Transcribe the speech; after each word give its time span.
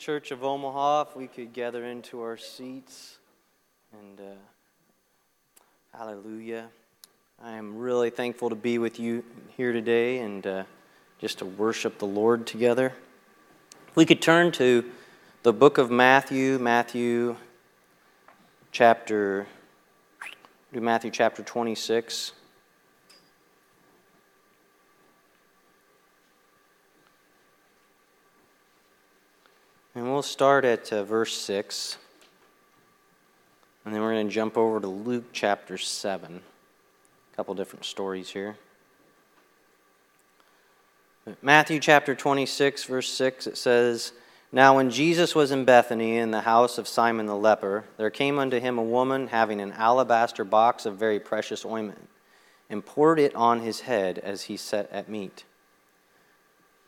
Church 0.00 0.30
of 0.30 0.42
Omaha, 0.42 1.02
if 1.02 1.14
we 1.14 1.26
could 1.26 1.52
gather 1.52 1.84
into 1.84 2.22
our 2.22 2.38
seats. 2.38 3.18
And 3.92 4.18
uh, 4.18 4.32
hallelujah. 5.92 6.68
I 7.44 7.56
am 7.56 7.76
really 7.76 8.08
thankful 8.08 8.48
to 8.48 8.54
be 8.54 8.78
with 8.78 8.98
you 8.98 9.22
here 9.58 9.74
today 9.74 10.20
and 10.20 10.46
uh, 10.46 10.64
just 11.18 11.40
to 11.40 11.44
worship 11.44 11.98
the 11.98 12.06
Lord 12.06 12.46
together. 12.46 12.94
If 13.88 13.94
we 13.94 14.06
could 14.06 14.22
turn 14.22 14.52
to 14.52 14.90
the 15.42 15.52
book 15.52 15.76
of 15.76 15.90
Matthew, 15.90 16.58
Matthew 16.58 17.36
chapter, 18.72 19.46
do 20.72 20.80
Matthew 20.80 21.10
chapter 21.10 21.42
26. 21.42 22.32
And 30.00 30.10
we'll 30.10 30.22
start 30.22 30.64
at 30.64 30.90
uh, 30.94 31.04
verse 31.04 31.36
6. 31.36 31.98
And 33.84 33.94
then 33.94 34.00
we're 34.00 34.14
going 34.14 34.28
to 34.28 34.32
jump 34.32 34.56
over 34.56 34.80
to 34.80 34.86
Luke 34.86 35.26
chapter 35.34 35.76
7. 35.76 36.36
A 36.36 37.36
couple 37.36 37.54
different 37.54 37.84
stories 37.84 38.30
here. 38.30 38.56
Matthew 41.42 41.80
chapter 41.80 42.14
26, 42.14 42.84
verse 42.84 43.10
6, 43.10 43.46
it 43.46 43.58
says, 43.58 44.12
Now 44.50 44.76
when 44.76 44.88
Jesus 44.88 45.34
was 45.34 45.50
in 45.50 45.66
Bethany 45.66 46.16
in 46.16 46.30
the 46.30 46.40
house 46.40 46.78
of 46.78 46.88
Simon 46.88 47.26
the 47.26 47.36
leper, 47.36 47.84
there 47.98 48.08
came 48.08 48.38
unto 48.38 48.58
him 48.58 48.78
a 48.78 48.82
woman 48.82 49.26
having 49.26 49.60
an 49.60 49.72
alabaster 49.72 50.44
box 50.44 50.86
of 50.86 50.96
very 50.96 51.20
precious 51.20 51.62
ointment, 51.62 52.08
and 52.70 52.86
poured 52.86 53.18
it 53.18 53.34
on 53.34 53.60
his 53.60 53.80
head 53.80 54.18
as 54.18 54.44
he 54.44 54.56
sat 54.56 54.90
at 54.90 55.10
meat. 55.10 55.44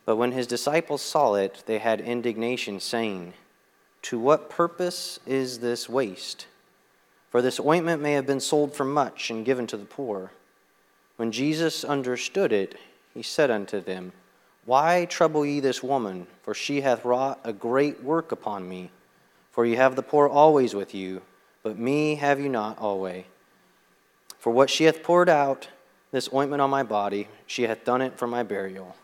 But 0.05 0.17
when 0.17 0.31
his 0.33 0.47
disciples 0.47 1.01
saw 1.01 1.35
it, 1.35 1.63
they 1.65 1.79
had 1.79 2.01
indignation, 2.01 2.79
saying, 2.79 3.33
To 4.03 4.19
what 4.19 4.49
purpose 4.49 5.19
is 5.25 5.59
this 5.59 5.87
waste? 5.87 6.47
For 7.29 7.41
this 7.41 7.59
ointment 7.59 8.01
may 8.01 8.13
have 8.13 8.27
been 8.27 8.39
sold 8.39 8.75
for 8.75 8.85
much 8.85 9.29
and 9.29 9.45
given 9.45 9.65
to 9.67 9.77
the 9.77 9.85
poor. 9.85 10.31
When 11.15 11.31
Jesus 11.31 11.83
understood 11.83 12.51
it, 12.51 12.75
he 13.13 13.23
said 13.23 13.49
unto 13.49 13.79
them, 13.79 14.11
Why 14.65 15.05
trouble 15.05 15.45
ye 15.45 15.59
this 15.59 15.81
woman? 15.81 16.27
For 16.41 16.53
she 16.53 16.81
hath 16.81 17.05
wrought 17.05 17.39
a 17.43 17.53
great 17.53 18.03
work 18.03 18.31
upon 18.31 18.67
me. 18.67 18.91
For 19.51 19.65
ye 19.65 19.75
have 19.75 19.95
the 19.95 20.03
poor 20.03 20.27
always 20.27 20.73
with 20.73 20.93
you, 20.93 21.21
but 21.61 21.79
me 21.79 22.15
have 22.15 22.39
you 22.39 22.49
not 22.49 22.77
always. 22.79 23.25
For 24.37 24.51
what 24.51 24.69
she 24.69 24.83
hath 24.83 25.03
poured 25.03 25.29
out, 25.29 25.69
this 26.11 26.27
ointment 26.33 26.61
on 26.61 26.69
my 26.69 26.83
body, 26.83 27.29
she 27.47 27.63
hath 27.63 27.85
done 27.85 28.01
it 28.01 28.17
for 28.17 28.27
my 28.27 28.43
burial. 28.43 28.95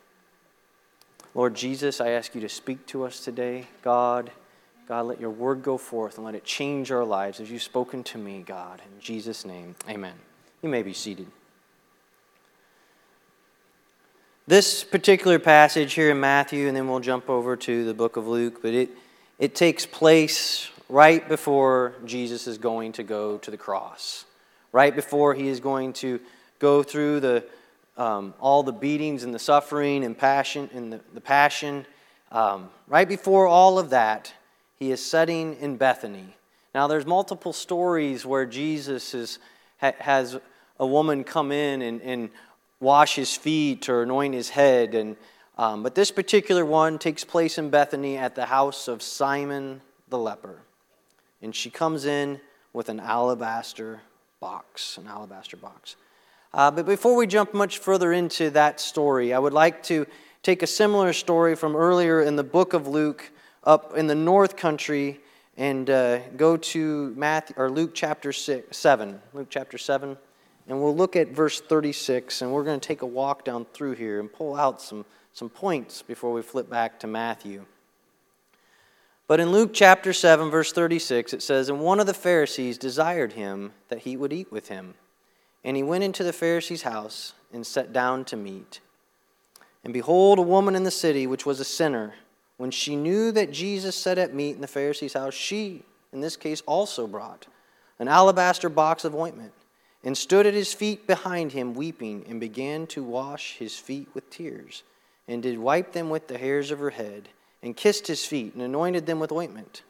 Lord 1.35 1.53
Jesus, 1.53 2.02
I 2.02 2.09
ask 2.09 2.33
you 2.33 2.41
to 2.41 2.49
speak 2.49 2.85
to 2.88 3.03
us 3.03 3.19
today. 3.19 3.67
God, 3.83 4.31
God, 4.88 5.05
let 5.05 5.22
your 5.22 5.30
word 5.30 5.61
go 5.61 5.77
forth 5.77 6.17
and 6.17 6.25
let 6.25 6.33
it 6.33 6.44
change 6.44 6.91
our 6.91 7.05
lives 7.05 7.39
as 7.39 7.52
you've 7.52 7.61
spoken 7.61 8.03
to 8.05 8.17
me, 8.17 8.44
God. 8.45 8.81
In 8.83 8.99
Jesus' 8.99 9.45
name, 9.45 9.75
amen. 9.88 10.16
You 10.63 10.69
may 10.69 10.81
be 10.81 10.94
seated. 10.94 11.27
This 14.47 14.83
particular 14.83 15.38
passage 15.38 15.94
here 15.94 16.09
in 16.09 16.19
Matthew, 16.19 16.67
and 16.67 16.75
then 16.75 16.88
we'll 16.88 16.99
jump 16.99 17.30
over 17.30 17.55
to 17.55 17.86
the 17.86 17.93
book 17.93 18.17
of 18.17 18.27
Luke, 18.27 18.64
but 18.64 18.73
it, 18.73 18.89
it 19.38 19.53
takes 19.53 19.86
place 19.86 20.71
right 20.89 21.30
before 21.30 21.93
Jesus 22.03 22.47
is 22.47 22.58
going 22.58 22.93
to 22.93 23.03
go 23.03 23.38
to 23.38 23.52
the 23.52 23.58
cross, 23.58 24.25
right 24.71 24.95
before 24.95 25.36
he 25.36 25.47
is 25.47 25.59
going 25.59 25.93
to 25.93 26.19
go 26.58 26.81
through 26.81 27.19
the 27.19 27.45
um, 28.00 28.33
all 28.39 28.64
the 28.64 28.72
beatings 28.72 29.23
and 29.23 29.33
the 29.33 29.39
suffering 29.39 30.03
and 30.03 30.17
passion 30.17 30.69
and 30.73 30.94
the, 30.94 31.02
the 31.14 31.22
passion. 31.22 31.86
Um, 32.31 32.69
right 32.88 33.08
before 33.08 33.45
all 33.45 33.78
of 33.78 33.92
that, 33.92 34.33
he 34.78 34.92
is 34.92 35.05
setting 35.05 35.58
in 35.58 35.75
Bethany. 35.75 36.36
Now, 36.73 36.88
there's 36.88 37.05
multiple 37.05 37.52
stories 37.52 38.26
where 38.26 38.45
Jesus 38.45 39.14
is, 39.14 39.39
ha, 39.82 39.92
has 39.99 40.39
a 40.80 40.87
woman 40.87 41.23
come 41.23 41.52
in 41.52 41.82
and, 41.83 42.02
and, 42.02 42.30
wash 42.82 43.15
his 43.15 43.36
feet 43.36 43.89
or 43.89 44.04
anoint 44.04 44.33
his 44.33 44.49
head. 44.49 44.95
And, 44.95 45.17
um, 45.58 45.83
but 45.83 45.95
this 45.95 46.11
particular 46.11 46.66
one 46.66 46.98
takes 46.98 47.26
place 47.26 47.58
in 47.58 47.70
Bethany 47.70 48.17
at 48.17 48.36
the 48.36 48.45
house 48.45 48.87
of 48.87 49.02
Simon 49.02 49.81
the 50.08 50.17
leper. 50.17 50.61
And 51.42 51.54
she 51.54 51.70
comes 51.70 52.05
in 52.05 52.39
with 52.71 52.87
an 52.87 53.02
alabaster 53.02 53.99
box, 54.39 54.98
an 54.98 55.08
alabaster 55.08 55.58
box. 55.58 55.98
Uh, 56.54 56.71
but 56.71 56.86
before 56.86 57.15
we 57.15 57.27
jump 57.27 57.54
much 57.54 57.77
further 57.77 58.11
into 58.11 58.49
that 58.49 58.80
story, 58.80 59.33
I 59.33 59.39
would 59.39 59.54
like 59.54 59.83
to 59.83 60.08
take 60.42 60.64
a 60.64 60.67
similar 60.67 61.14
story 61.14 61.55
from 61.55 61.76
earlier 61.76 62.21
in 62.21 62.36
the 62.36 62.43
book 62.43 62.73
of 62.73 62.87
Luke 62.87 63.32
up 63.64 63.95
in 63.95 64.08
the 64.08 64.15
north 64.15 64.55
country 64.55 65.20
and 65.58 65.89
uh, 65.89 66.20
go 66.37 66.58
to 66.58 67.14
Matthew, 67.15 67.55
or 67.58 67.70
Luke 67.70 67.92
chapter 67.93 68.32
six, 68.32 68.77
7. 68.77 69.20
Luke 69.33 69.48
chapter 69.49 69.77
7. 69.77 70.17
And 70.67 70.82
we'll 70.82 70.95
look 70.95 71.15
at 71.15 71.30
verse 71.30 71.60
36, 71.60 72.42
and 72.42 72.52
we're 72.52 72.64
going 72.64 72.80
to 72.80 72.87
take 72.87 73.02
a 73.02 73.05
walk 73.05 73.43
down 73.43 73.66
through 73.73 73.93
here 73.93 74.20
and 74.20 74.31
pull 74.31 74.55
out 74.55 74.81
some, 74.81 75.04
some 75.33 75.49
points 75.49 76.02
before 76.02 76.31
we 76.31 76.42
flip 76.42 76.70
back 76.70 76.99
to 76.99 77.08
Matthew. 77.08 77.66
But 79.27 79.39
in 79.39 79.52
Luke 79.52 79.71
chapter 79.73 80.14
7, 80.14 80.49
verse 80.49 80.71
36, 80.71 81.33
it 81.33 81.43
says, 81.43 81.70
And 81.70 81.80
one 81.80 81.99
of 81.99 82.08
the 82.08 82.14
Pharisees 82.14 82.77
desired 82.77 83.33
him 83.33 83.73
that 83.89 83.99
he 83.99 84.16
would 84.16 84.31
eat 84.31 84.52
with 84.52 84.70
him. 84.70 84.93
And 85.64 85.75
he 85.75 85.83
went 85.83 86.03
into 86.03 86.23
the 86.23 86.33
Pharisee's 86.33 86.83
house 86.83 87.33
and 87.52 87.65
sat 87.65 87.92
down 87.92 88.25
to 88.25 88.37
meat. 88.37 88.80
And 89.83 89.93
behold, 89.93 90.39
a 90.39 90.43
woman 90.43 90.75
in 90.75 90.83
the 90.83 90.92
city, 90.92 91.27
which 91.27 91.45
was 91.45 91.59
a 91.59 91.65
sinner, 91.65 92.14
when 92.58 92.71
she 92.71 92.95
knew 92.95 93.31
that 93.31 93.52
Jesus 93.52 93.95
sat 93.95 94.17
at 94.17 94.33
meat 94.33 94.55
in 94.55 94.61
the 94.61 94.67
Pharisee's 94.67 95.14
house, 95.14 95.33
she, 95.33 95.83
in 96.11 96.21
this 96.21 96.36
case, 96.36 96.61
also 96.65 97.08
brought 97.08 97.48
an 97.99 98.08
alabaster 98.08 98.69
box 98.69 99.03
of 99.03 99.14
ointment, 99.14 99.53
and 100.03 100.17
stood 100.17 100.45
at 100.45 100.53
his 100.53 100.73
feet 100.73 101.05
behind 101.05 101.52
him, 101.52 101.73
weeping, 101.73 102.25
and 102.30 102.39
began 102.39 102.87
to 102.87 103.03
wash 103.03 103.58
his 103.58 103.77
feet 103.77 104.08
with 104.14 104.30
tears, 104.30 104.83
and 105.27 105.43
did 105.43 105.59
wipe 105.59 105.92
them 105.92 106.09
with 106.09 106.27
the 106.27 106.37
hairs 106.37 106.71
of 106.71 106.80
her 106.80 106.92
head, 106.92 107.27
and 107.61 107.75
kissed 107.75 108.08
his 108.08 108.25
feet, 108.25 108.53
and 108.53 108.64
anointed 108.64 109.05
them 109.05 109.19
with 109.19 109.33
ointment. 109.33 109.83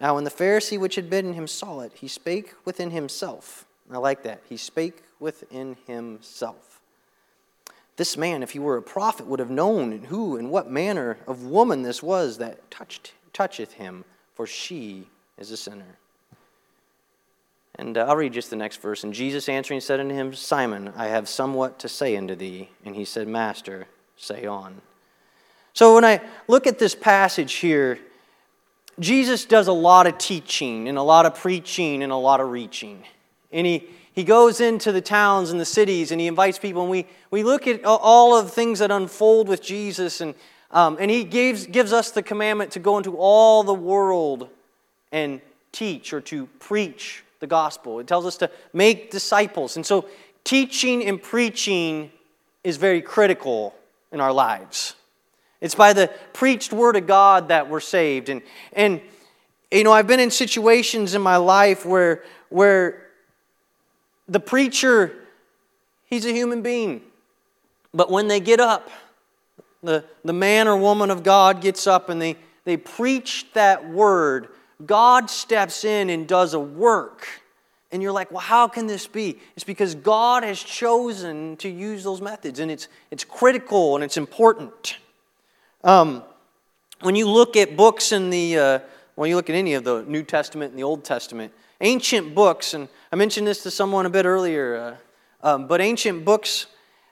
Now, 0.00 0.14
when 0.14 0.24
the 0.24 0.30
Pharisee 0.30 0.80
which 0.80 0.94
had 0.94 1.10
bidden 1.10 1.34
him 1.34 1.46
saw 1.46 1.80
it, 1.80 1.92
he 1.94 2.08
spake 2.08 2.54
within 2.64 2.90
himself. 2.90 3.66
I 3.90 3.98
like 3.98 4.22
that. 4.22 4.42
He 4.48 4.56
spake 4.56 5.02
within 5.18 5.76
himself. 5.86 6.80
This 7.96 8.16
man, 8.16 8.42
if 8.42 8.52
he 8.52 8.58
were 8.58 8.76
a 8.76 8.82
prophet, 8.82 9.26
would 9.26 9.40
have 9.40 9.50
known 9.50 10.04
who 10.04 10.36
and 10.36 10.50
what 10.50 10.70
manner 10.70 11.18
of 11.26 11.44
woman 11.44 11.82
this 11.82 12.02
was 12.02 12.38
that 12.38 12.70
touched, 12.70 13.12
toucheth 13.32 13.72
him, 13.72 14.04
for 14.34 14.46
she 14.46 15.08
is 15.38 15.50
a 15.50 15.56
sinner. 15.56 15.98
And 17.76 17.96
uh, 17.96 18.06
I'll 18.08 18.16
read 18.16 18.32
just 18.32 18.50
the 18.50 18.56
next 18.56 18.80
verse. 18.80 19.04
And 19.04 19.12
Jesus 19.12 19.48
answering 19.48 19.80
said 19.80 20.00
unto 20.00 20.14
him, 20.14 20.34
Simon, 20.34 20.92
I 20.96 21.08
have 21.08 21.28
somewhat 21.28 21.78
to 21.80 21.88
say 21.88 22.16
unto 22.16 22.34
thee. 22.34 22.70
And 22.84 22.94
he 22.94 23.04
said, 23.04 23.28
Master, 23.28 23.86
say 24.16 24.46
on. 24.46 24.80
So 25.72 25.94
when 25.94 26.04
I 26.04 26.20
look 26.48 26.66
at 26.66 26.78
this 26.78 26.94
passage 26.94 27.54
here, 27.54 27.98
Jesus 29.00 29.46
does 29.46 29.68
a 29.68 29.72
lot 29.72 30.06
of 30.06 30.18
teaching 30.18 30.88
and 30.88 30.98
a 30.98 31.02
lot 31.02 31.24
of 31.24 31.34
preaching 31.34 32.02
and 32.02 32.12
a 32.12 32.16
lot 32.16 32.40
of 32.40 32.50
reaching. 32.50 33.04
And 33.52 33.66
he, 33.66 33.84
he 34.14 34.24
goes 34.24 34.60
into 34.60 34.92
the 34.92 35.00
towns 35.00 35.50
and 35.50 35.60
the 35.60 35.64
cities 35.64 36.12
and 36.12 36.20
he 36.20 36.26
invites 36.26 36.58
people. 36.58 36.82
And 36.82 36.90
we, 36.90 37.06
we 37.30 37.42
look 37.42 37.66
at 37.66 37.84
all 37.84 38.36
of 38.36 38.46
the 38.46 38.50
things 38.50 38.78
that 38.80 38.90
unfold 38.90 39.48
with 39.48 39.62
Jesus. 39.62 40.20
And, 40.20 40.34
um, 40.70 40.96
and 41.00 41.10
he 41.10 41.24
gives, 41.24 41.66
gives 41.66 41.92
us 41.92 42.10
the 42.10 42.22
commandment 42.22 42.72
to 42.72 42.78
go 42.78 42.98
into 42.98 43.16
all 43.16 43.62
the 43.62 43.74
world 43.74 44.48
and 45.10 45.40
teach 45.72 46.12
or 46.12 46.20
to 46.20 46.46
preach 46.58 47.24
the 47.40 47.46
gospel. 47.46 48.00
It 48.00 48.06
tells 48.06 48.26
us 48.26 48.36
to 48.38 48.50
make 48.72 49.10
disciples. 49.10 49.76
And 49.76 49.84
so 49.84 50.06
teaching 50.44 51.04
and 51.04 51.22
preaching 51.22 52.10
is 52.64 52.76
very 52.76 53.02
critical 53.02 53.74
in 54.12 54.20
our 54.20 54.32
lives. 54.32 54.94
It's 55.60 55.74
by 55.74 55.92
the 55.92 56.10
preached 56.32 56.72
word 56.72 56.96
of 56.96 57.06
God 57.06 57.48
that 57.48 57.68
we're 57.68 57.80
saved. 57.80 58.28
And, 58.28 58.42
and 58.72 59.00
you 59.70 59.84
know, 59.84 59.92
I've 59.92 60.06
been 60.06 60.20
in 60.20 60.30
situations 60.30 61.14
in 61.14 61.22
my 61.22 61.36
life 61.36 61.86
where, 61.86 62.24
where 62.50 63.01
the 64.28 64.40
preacher, 64.40 65.14
he's 66.04 66.24
a 66.26 66.32
human 66.32 66.62
being. 66.62 67.02
But 67.94 68.10
when 68.10 68.28
they 68.28 68.40
get 68.40 68.60
up, 68.60 68.90
the, 69.82 70.04
the 70.24 70.32
man 70.32 70.68
or 70.68 70.76
woman 70.76 71.10
of 71.10 71.22
God 71.22 71.60
gets 71.60 71.86
up 71.86 72.08
and 72.08 72.20
they, 72.20 72.36
they 72.64 72.76
preach 72.76 73.46
that 73.54 73.88
word, 73.88 74.48
God 74.84 75.28
steps 75.28 75.84
in 75.84 76.10
and 76.10 76.26
does 76.26 76.54
a 76.54 76.60
work. 76.60 77.26
And 77.90 78.02
you're 78.02 78.12
like, 78.12 78.30
well, 78.30 78.40
how 78.40 78.68
can 78.68 78.86
this 78.86 79.06
be? 79.06 79.38
It's 79.54 79.64
because 79.64 79.94
God 79.94 80.44
has 80.44 80.62
chosen 80.62 81.56
to 81.58 81.68
use 81.68 82.02
those 82.02 82.22
methods, 82.22 82.58
and 82.58 82.70
it's, 82.70 82.88
it's 83.10 83.22
critical 83.22 83.96
and 83.96 84.02
it's 84.02 84.16
important. 84.16 84.96
Um, 85.84 86.22
when 87.02 87.16
you 87.16 87.28
look 87.28 87.54
at 87.56 87.76
books 87.76 88.12
in 88.12 88.30
the, 88.30 88.56
uh, 88.56 88.78
when 89.16 89.28
you 89.28 89.36
look 89.36 89.50
at 89.50 89.56
any 89.56 89.74
of 89.74 89.84
the 89.84 90.04
New 90.04 90.22
Testament 90.22 90.70
and 90.70 90.78
the 90.78 90.84
Old 90.84 91.04
Testament, 91.04 91.52
ancient 91.82 92.34
books, 92.34 92.72
and 92.72 92.88
I 93.12 93.16
mentioned 93.16 93.46
this 93.46 93.62
to 93.64 93.70
someone 93.70 94.06
a 94.06 94.10
bit 94.10 94.24
earlier, 94.24 94.96
uh, 95.42 95.46
um, 95.46 95.66
but 95.66 95.82
ancient 95.82 96.24
books, 96.24 96.66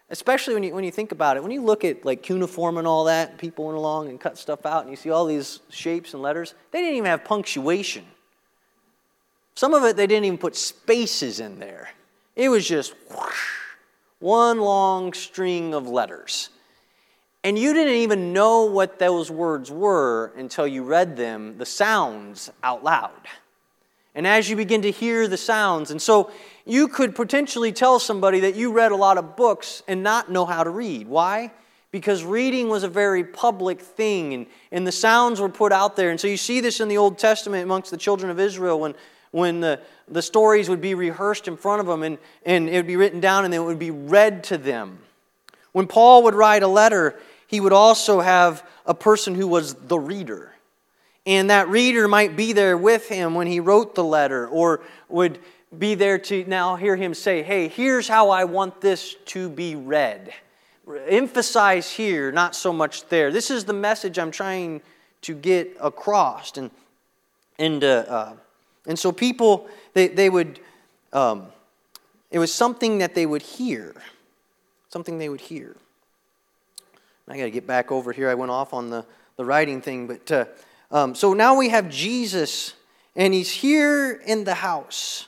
especially 0.08 0.54
when 0.54 0.62
you, 0.62 0.74
when 0.74 0.82
you 0.82 0.90
think 0.90 1.12
about 1.12 1.36
it, 1.36 1.42
when 1.42 1.52
you 1.52 1.62
look 1.62 1.84
at 1.84 2.06
like 2.06 2.22
cuneiform 2.22 2.78
and 2.78 2.86
all 2.86 3.04
that, 3.04 3.36
people 3.36 3.66
went 3.66 3.76
along 3.76 4.08
and 4.08 4.18
cut 4.18 4.38
stuff 4.38 4.64
out, 4.64 4.80
and 4.80 4.90
you 4.90 4.96
see 4.96 5.10
all 5.10 5.26
these 5.26 5.60
shapes 5.68 6.14
and 6.14 6.22
letters, 6.22 6.54
they 6.70 6.80
didn't 6.80 6.96
even 6.96 7.10
have 7.10 7.22
punctuation. 7.22 8.06
Some 9.54 9.74
of 9.74 9.84
it, 9.84 9.94
they 9.94 10.06
didn't 10.06 10.24
even 10.24 10.38
put 10.38 10.56
spaces 10.56 11.38
in 11.38 11.58
there. 11.58 11.90
It 12.34 12.48
was 12.48 12.66
just 12.66 12.94
whoosh, 13.10 13.48
one 14.20 14.58
long 14.58 15.12
string 15.12 15.74
of 15.74 15.86
letters. 15.86 16.48
And 17.44 17.58
you 17.58 17.74
didn't 17.74 17.96
even 17.96 18.32
know 18.32 18.64
what 18.64 18.98
those 18.98 19.30
words 19.30 19.70
were 19.70 20.32
until 20.34 20.66
you 20.66 20.82
read 20.82 21.18
them, 21.18 21.58
the 21.58 21.66
sounds 21.66 22.50
out 22.62 22.82
loud. 22.82 23.20
And 24.14 24.26
as 24.26 24.50
you 24.50 24.56
begin 24.56 24.82
to 24.82 24.90
hear 24.90 25.28
the 25.28 25.36
sounds, 25.36 25.90
and 25.90 26.02
so 26.02 26.30
you 26.64 26.88
could 26.88 27.14
potentially 27.14 27.72
tell 27.72 27.98
somebody 27.98 28.40
that 28.40 28.56
you 28.56 28.72
read 28.72 28.92
a 28.92 28.96
lot 28.96 29.18
of 29.18 29.36
books 29.36 29.82
and 29.86 30.02
not 30.02 30.30
know 30.30 30.44
how 30.44 30.64
to 30.64 30.70
read. 30.70 31.06
Why? 31.06 31.52
Because 31.92 32.24
reading 32.24 32.68
was 32.68 32.82
a 32.82 32.88
very 32.88 33.24
public 33.24 33.80
thing, 33.80 34.34
and, 34.34 34.46
and 34.72 34.86
the 34.86 34.92
sounds 34.92 35.40
were 35.40 35.48
put 35.48 35.72
out 35.72 35.96
there. 35.96 36.10
And 36.10 36.20
so 36.20 36.26
you 36.26 36.36
see 36.36 36.60
this 36.60 36.80
in 36.80 36.88
the 36.88 36.96
Old 36.96 37.18
Testament 37.18 37.62
amongst 37.64 37.90
the 37.90 37.96
children 37.96 38.30
of 38.30 38.40
Israel 38.40 38.80
when 38.80 38.94
when 39.30 39.60
the, 39.60 39.80
the 40.08 40.22
stories 40.22 40.68
would 40.68 40.80
be 40.80 40.94
rehearsed 40.94 41.48
in 41.48 41.56
front 41.56 41.80
of 41.80 41.86
them 41.86 42.02
and, 42.02 42.18
and 42.44 42.68
it 42.68 42.76
would 42.76 42.86
be 42.86 42.96
written 42.96 43.20
down 43.20 43.44
and 43.44 43.54
it 43.54 43.60
would 43.60 43.78
be 43.78 43.90
read 43.90 44.44
to 44.44 44.58
them. 44.58 44.98
When 45.72 45.86
Paul 45.86 46.24
would 46.24 46.34
write 46.34 46.62
a 46.62 46.68
letter, 46.68 47.18
he 47.46 47.60
would 47.60 47.72
also 47.72 48.20
have 48.20 48.66
a 48.86 48.94
person 48.94 49.34
who 49.34 49.46
was 49.46 49.74
the 49.74 49.98
reader. 49.98 50.52
And 51.26 51.50
that 51.50 51.68
reader 51.68 52.08
might 52.08 52.36
be 52.36 52.52
there 52.52 52.76
with 52.76 53.08
him 53.08 53.34
when 53.34 53.46
he 53.46 53.60
wrote 53.60 53.94
the 53.94 54.04
letter 54.04 54.48
or 54.48 54.80
would 55.08 55.38
be 55.76 55.94
there 55.94 56.18
to 56.18 56.44
now 56.46 56.76
hear 56.76 56.96
him 56.96 57.14
say, 57.14 57.42
Hey, 57.42 57.68
here's 57.68 58.08
how 58.08 58.30
I 58.30 58.44
want 58.44 58.80
this 58.80 59.14
to 59.26 59.48
be 59.48 59.76
read. 59.76 60.32
Emphasize 61.08 61.90
here, 61.90 62.32
not 62.32 62.56
so 62.56 62.72
much 62.72 63.06
there. 63.08 63.30
This 63.30 63.50
is 63.50 63.64
the 63.64 63.72
message 63.72 64.18
I'm 64.18 64.32
trying 64.32 64.80
to 65.22 65.34
get 65.34 65.76
across. 65.80 66.56
And, 66.56 66.70
and 67.58 67.84
uh, 67.84 68.04
uh, 68.08 68.32
and 68.86 68.98
so 68.98 69.12
people, 69.12 69.68
they, 69.92 70.08
they 70.08 70.30
would, 70.30 70.58
um, 71.12 71.46
it 72.30 72.38
was 72.38 72.52
something 72.52 72.98
that 72.98 73.14
they 73.14 73.26
would 73.26 73.42
hear. 73.42 73.94
Something 74.88 75.18
they 75.18 75.28
would 75.28 75.40
hear. 75.40 75.76
I 77.28 77.36
got 77.36 77.44
to 77.44 77.50
get 77.50 77.66
back 77.66 77.92
over 77.92 78.12
here. 78.12 78.28
I 78.28 78.34
went 78.34 78.50
off 78.50 78.74
on 78.74 78.90
the, 78.90 79.04
the 79.36 79.44
writing 79.44 79.80
thing. 79.80 80.08
But 80.08 80.32
uh, 80.32 80.44
um, 80.90 81.14
so 81.14 81.34
now 81.34 81.56
we 81.56 81.68
have 81.68 81.88
Jesus, 81.88 82.74
and 83.16 83.32
he's 83.32 83.50
here 83.50 84.12
in 84.12 84.44
the 84.44 84.54
house, 84.54 85.26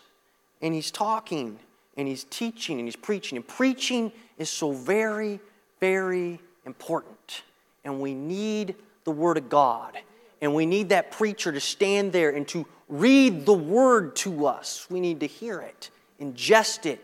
and 0.60 0.74
he's 0.74 0.90
talking, 0.90 1.58
and 1.96 2.08
he's 2.08 2.24
teaching, 2.24 2.78
and 2.78 2.86
he's 2.86 2.96
preaching. 2.96 3.36
And 3.36 3.46
preaching 3.46 4.12
is 4.38 4.50
so 4.50 4.72
very, 4.72 5.40
very 5.80 6.40
important. 6.66 7.42
And 7.84 8.00
we 8.00 8.14
need 8.14 8.76
the 9.04 9.10
Word 9.10 9.36
of 9.36 9.48
God. 9.48 9.98
And 10.40 10.54
we 10.54 10.66
need 10.66 10.88
that 10.88 11.12
preacher 11.12 11.52
to 11.52 11.60
stand 11.60 12.12
there 12.12 12.30
and 12.30 12.46
to 12.48 12.66
read 12.88 13.46
the 13.46 13.54
word 13.54 14.16
to 14.16 14.46
us. 14.46 14.86
We 14.90 15.00
need 15.00 15.20
to 15.20 15.26
hear 15.26 15.60
it, 15.60 15.90
ingest 16.20 16.84
it, 16.84 17.00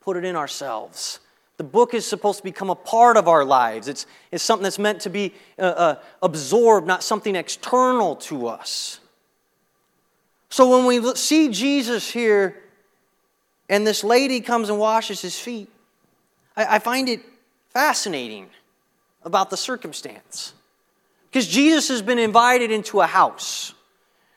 put 0.00 0.16
it 0.18 0.24
in 0.24 0.36
ourselves. 0.36 1.18
The 1.56 1.64
book 1.64 1.94
is 1.94 2.04
supposed 2.04 2.38
to 2.38 2.44
become 2.44 2.70
a 2.70 2.74
part 2.74 3.16
of 3.16 3.28
our 3.28 3.44
lives. 3.44 3.86
It's, 3.86 4.06
it's 4.32 4.42
something 4.42 4.64
that's 4.64 4.78
meant 4.78 5.02
to 5.02 5.10
be 5.10 5.32
uh, 5.58 5.62
uh, 5.62 5.94
absorbed, 6.20 6.86
not 6.86 7.02
something 7.04 7.36
external 7.36 8.16
to 8.16 8.48
us. 8.48 8.98
So 10.50 10.68
when 10.68 10.86
we 10.86 11.14
see 11.14 11.48
Jesus 11.48 12.10
here 12.10 12.62
and 13.68 13.86
this 13.86 14.02
lady 14.02 14.40
comes 14.40 14.68
and 14.68 14.78
washes 14.78 15.20
his 15.20 15.38
feet, 15.38 15.68
I, 16.56 16.76
I 16.76 16.78
find 16.80 17.08
it 17.08 17.20
fascinating 17.70 18.48
about 19.22 19.50
the 19.50 19.56
circumstance. 19.56 20.54
Because 21.30 21.48
Jesus 21.48 21.88
has 21.88 22.02
been 22.02 22.18
invited 22.18 22.70
into 22.70 23.00
a 23.00 23.06
house. 23.06 23.74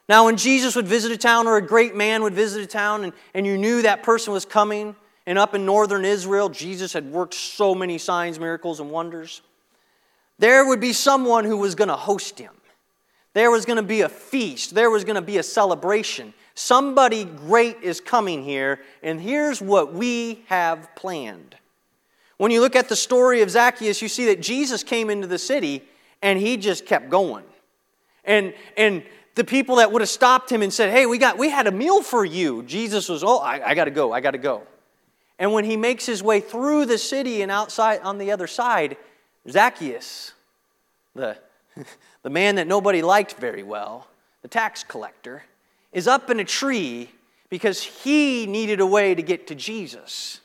Now, 0.09 0.25
when 0.25 0.37
Jesus 0.37 0.75
would 0.75 0.87
visit 0.87 1.11
a 1.11 1.17
town 1.17 1.47
or 1.47 1.57
a 1.57 1.61
great 1.61 1.95
man 1.95 2.23
would 2.23 2.33
visit 2.33 2.63
a 2.63 2.67
town 2.67 3.03
and, 3.03 3.13
and 3.33 3.45
you 3.45 3.57
knew 3.57 3.81
that 3.81 4.03
person 4.03 4.33
was 4.33 4.45
coming, 4.45 4.95
and 5.27 5.37
up 5.37 5.53
in 5.53 5.65
northern 5.65 6.05
Israel, 6.05 6.47
Jesus 6.47 6.93
had 6.93 7.11
worked 7.11 7.33
so 7.33 7.75
many 7.75 7.97
signs, 7.97 8.39
miracles, 8.39 8.79
and 8.79 8.89
wonders, 8.89 9.41
there 10.39 10.65
would 10.65 10.79
be 10.79 10.93
someone 10.93 11.43
who 11.43 11.57
was 11.57 11.75
going 11.75 11.89
to 11.89 11.97
host 11.97 12.39
him. 12.39 12.53
There 13.33 13.51
was 13.51 13.65
going 13.65 13.75
to 13.75 13.83
be 13.83 14.01
a 14.01 14.09
feast, 14.09 14.73
there 14.73 14.89
was 14.89 15.03
going 15.03 15.15
to 15.15 15.21
be 15.21 15.37
a 15.37 15.43
celebration. 15.43 16.33
Somebody 16.55 17.25
great 17.25 17.83
is 17.83 17.99
coming 17.99 18.41
here, 18.41 18.79
and 19.03 19.19
here's 19.19 19.61
what 19.61 19.93
we 19.93 20.45
have 20.47 20.95
planned. 20.95 21.55
When 22.37 22.49
you 22.49 22.61
look 22.61 22.75
at 22.75 22.87
the 22.87 22.95
story 22.95 23.41
of 23.41 23.51
Zacchaeus, 23.51 24.01
you 24.01 24.07
see 24.07 24.27
that 24.27 24.41
Jesus 24.41 24.81
came 24.81 25.09
into 25.09 25.27
the 25.27 25.37
city 25.37 25.83
and 26.21 26.39
he 26.39 26.55
just 26.55 26.85
kept 26.85 27.09
going. 27.09 27.43
And, 28.23 28.53
and 28.77 29.03
the 29.35 29.43
people 29.43 29.77
that 29.77 29.91
would 29.91 30.01
have 30.01 30.09
stopped 30.09 30.51
him 30.51 30.61
and 30.61 30.71
said, 30.71 30.91
Hey, 30.91 31.05
we, 31.05 31.17
got, 31.17 31.37
we 31.37 31.49
had 31.49 31.67
a 31.67 31.71
meal 31.71 32.01
for 32.01 32.23
you. 32.23 32.63
Jesus 32.63 33.09
was, 33.09 33.23
Oh, 33.23 33.39
I, 33.39 33.69
I 33.69 33.75
got 33.75 33.85
to 33.85 33.91
go, 33.91 34.13
I 34.13 34.21
got 34.21 34.31
to 34.31 34.37
go. 34.37 34.63
And 35.39 35.53
when 35.53 35.65
he 35.65 35.77
makes 35.77 36.05
his 36.05 36.23
way 36.23 36.39
through 36.39 36.85
the 36.85 36.97
city 36.97 37.41
and 37.41 37.51
outside 37.51 38.01
on 38.01 38.17
the 38.17 38.31
other 38.31 38.47
side, 38.47 38.97
Zacchaeus, 39.49 40.33
the, 41.15 41.37
the 42.23 42.29
man 42.29 42.55
that 42.55 42.67
nobody 42.67 43.01
liked 43.01 43.33
very 43.33 43.63
well, 43.63 44.07
the 44.41 44.47
tax 44.47 44.83
collector, 44.83 45.43
is 45.93 46.07
up 46.07 46.29
in 46.29 46.39
a 46.39 46.43
tree 46.45 47.09
because 47.49 47.81
he 47.81 48.45
needed 48.45 48.79
a 48.79 48.85
way 48.85 49.15
to 49.15 49.21
get 49.21 49.47
to 49.47 49.55
Jesus. 49.55 50.41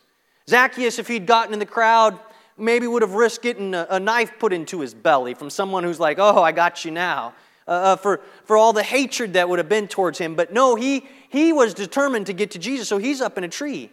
Zacchaeus, 0.48 0.98
if 0.98 1.08
he'd 1.08 1.26
gotten 1.26 1.52
in 1.52 1.58
the 1.58 1.66
crowd, 1.66 2.18
maybe 2.56 2.86
would 2.86 3.02
have 3.02 3.14
risked 3.14 3.42
getting 3.42 3.74
a, 3.74 3.86
a 3.90 4.00
knife 4.00 4.38
put 4.38 4.52
into 4.52 4.80
his 4.80 4.94
belly 4.94 5.34
from 5.34 5.50
someone 5.50 5.84
who's 5.84 5.98
like, 5.98 6.18
oh, 6.18 6.42
I 6.42 6.52
got 6.52 6.84
you 6.84 6.90
now. 6.90 7.34
Uh, 7.66 7.70
uh, 7.70 7.96
for, 7.96 8.20
for 8.44 8.56
all 8.56 8.72
the 8.72 8.82
hatred 8.82 9.34
that 9.34 9.48
would 9.48 9.60
have 9.60 9.68
been 9.68 9.86
towards 9.86 10.18
him. 10.18 10.34
But 10.34 10.52
no, 10.52 10.74
he, 10.74 11.06
he 11.28 11.52
was 11.52 11.74
determined 11.74 12.26
to 12.26 12.32
get 12.32 12.50
to 12.52 12.58
Jesus, 12.58 12.88
so 12.88 12.98
he's 12.98 13.20
up 13.20 13.38
in 13.38 13.44
a 13.44 13.48
tree. 13.48 13.88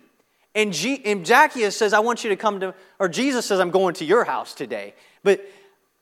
And, 0.55 0.73
G, 0.73 1.01
and 1.05 1.25
Zacchaeus 1.25 1.75
says, 1.75 1.93
I 1.93 1.99
want 1.99 2.23
you 2.23 2.29
to 2.29 2.35
come 2.35 2.59
to, 2.59 2.73
or 2.99 3.07
Jesus 3.07 3.45
says, 3.45 3.59
I'm 3.59 3.71
going 3.71 3.93
to 3.95 4.05
your 4.05 4.23
house 4.23 4.53
today. 4.53 4.93
But 5.23 5.45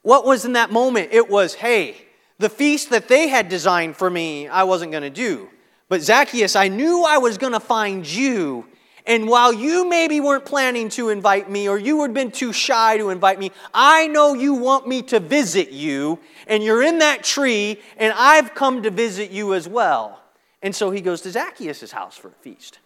what 0.02 0.24
was 0.24 0.44
in 0.44 0.54
that 0.54 0.70
moment? 0.70 1.10
It 1.12 1.28
was, 1.28 1.54
hey, 1.54 1.96
the 2.38 2.48
feast 2.48 2.90
that 2.90 3.08
they 3.08 3.28
had 3.28 3.48
designed 3.48 3.96
for 3.96 4.08
me, 4.08 4.48
I 4.48 4.64
wasn't 4.64 4.92
going 4.92 5.02
to 5.02 5.10
do. 5.10 5.48
But 5.88 6.02
Zacchaeus, 6.02 6.56
I 6.56 6.68
knew 6.68 7.04
I 7.04 7.18
was 7.18 7.38
going 7.38 7.52
to 7.52 7.60
find 7.60 8.06
you 8.06 8.66
and 9.08 9.26
while 9.26 9.54
you 9.54 9.88
maybe 9.88 10.20
weren't 10.20 10.44
planning 10.44 10.90
to 10.90 11.08
invite 11.08 11.50
me 11.50 11.66
or 11.66 11.78
you 11.78 12.02
had 12.02 12.12
been 12.12 12.30
too 12.30 12.52
shy 12.52 12.98
to 12.98 13.08
invite 13.08 13.38
me, 13.38 13.52
I 13.72 14.06
know 14.06 14.34
you 14.34 14.52
want 14.52 14.86
me 14.86 15.00
to 15.04 15.18
visit 15.18 15.70
you, 15.70 16.18
and 16.46 16.62
you're 16.62 16.82
in 16.82 16.98
that 16.98 17.24
tree, 17.24 17.80
and 17.96 18.12
I've 18.14 18.54
come 18.54 18.82
to 18.82 18.90
visit 18.90 19.30
you 19.30 19.54
as 19.54 19.66
well. 19.66 20.20
And 20.62 20.76
so 20.76 20.90
he 20.90 21.00
goes 21.00 21.22
to 21.22 21.30
Zacchaeus' 21.30 21.90
house 21.90 22.18
for 22.18 22.28
a 22.28 22.42
feast. 22.42 22.80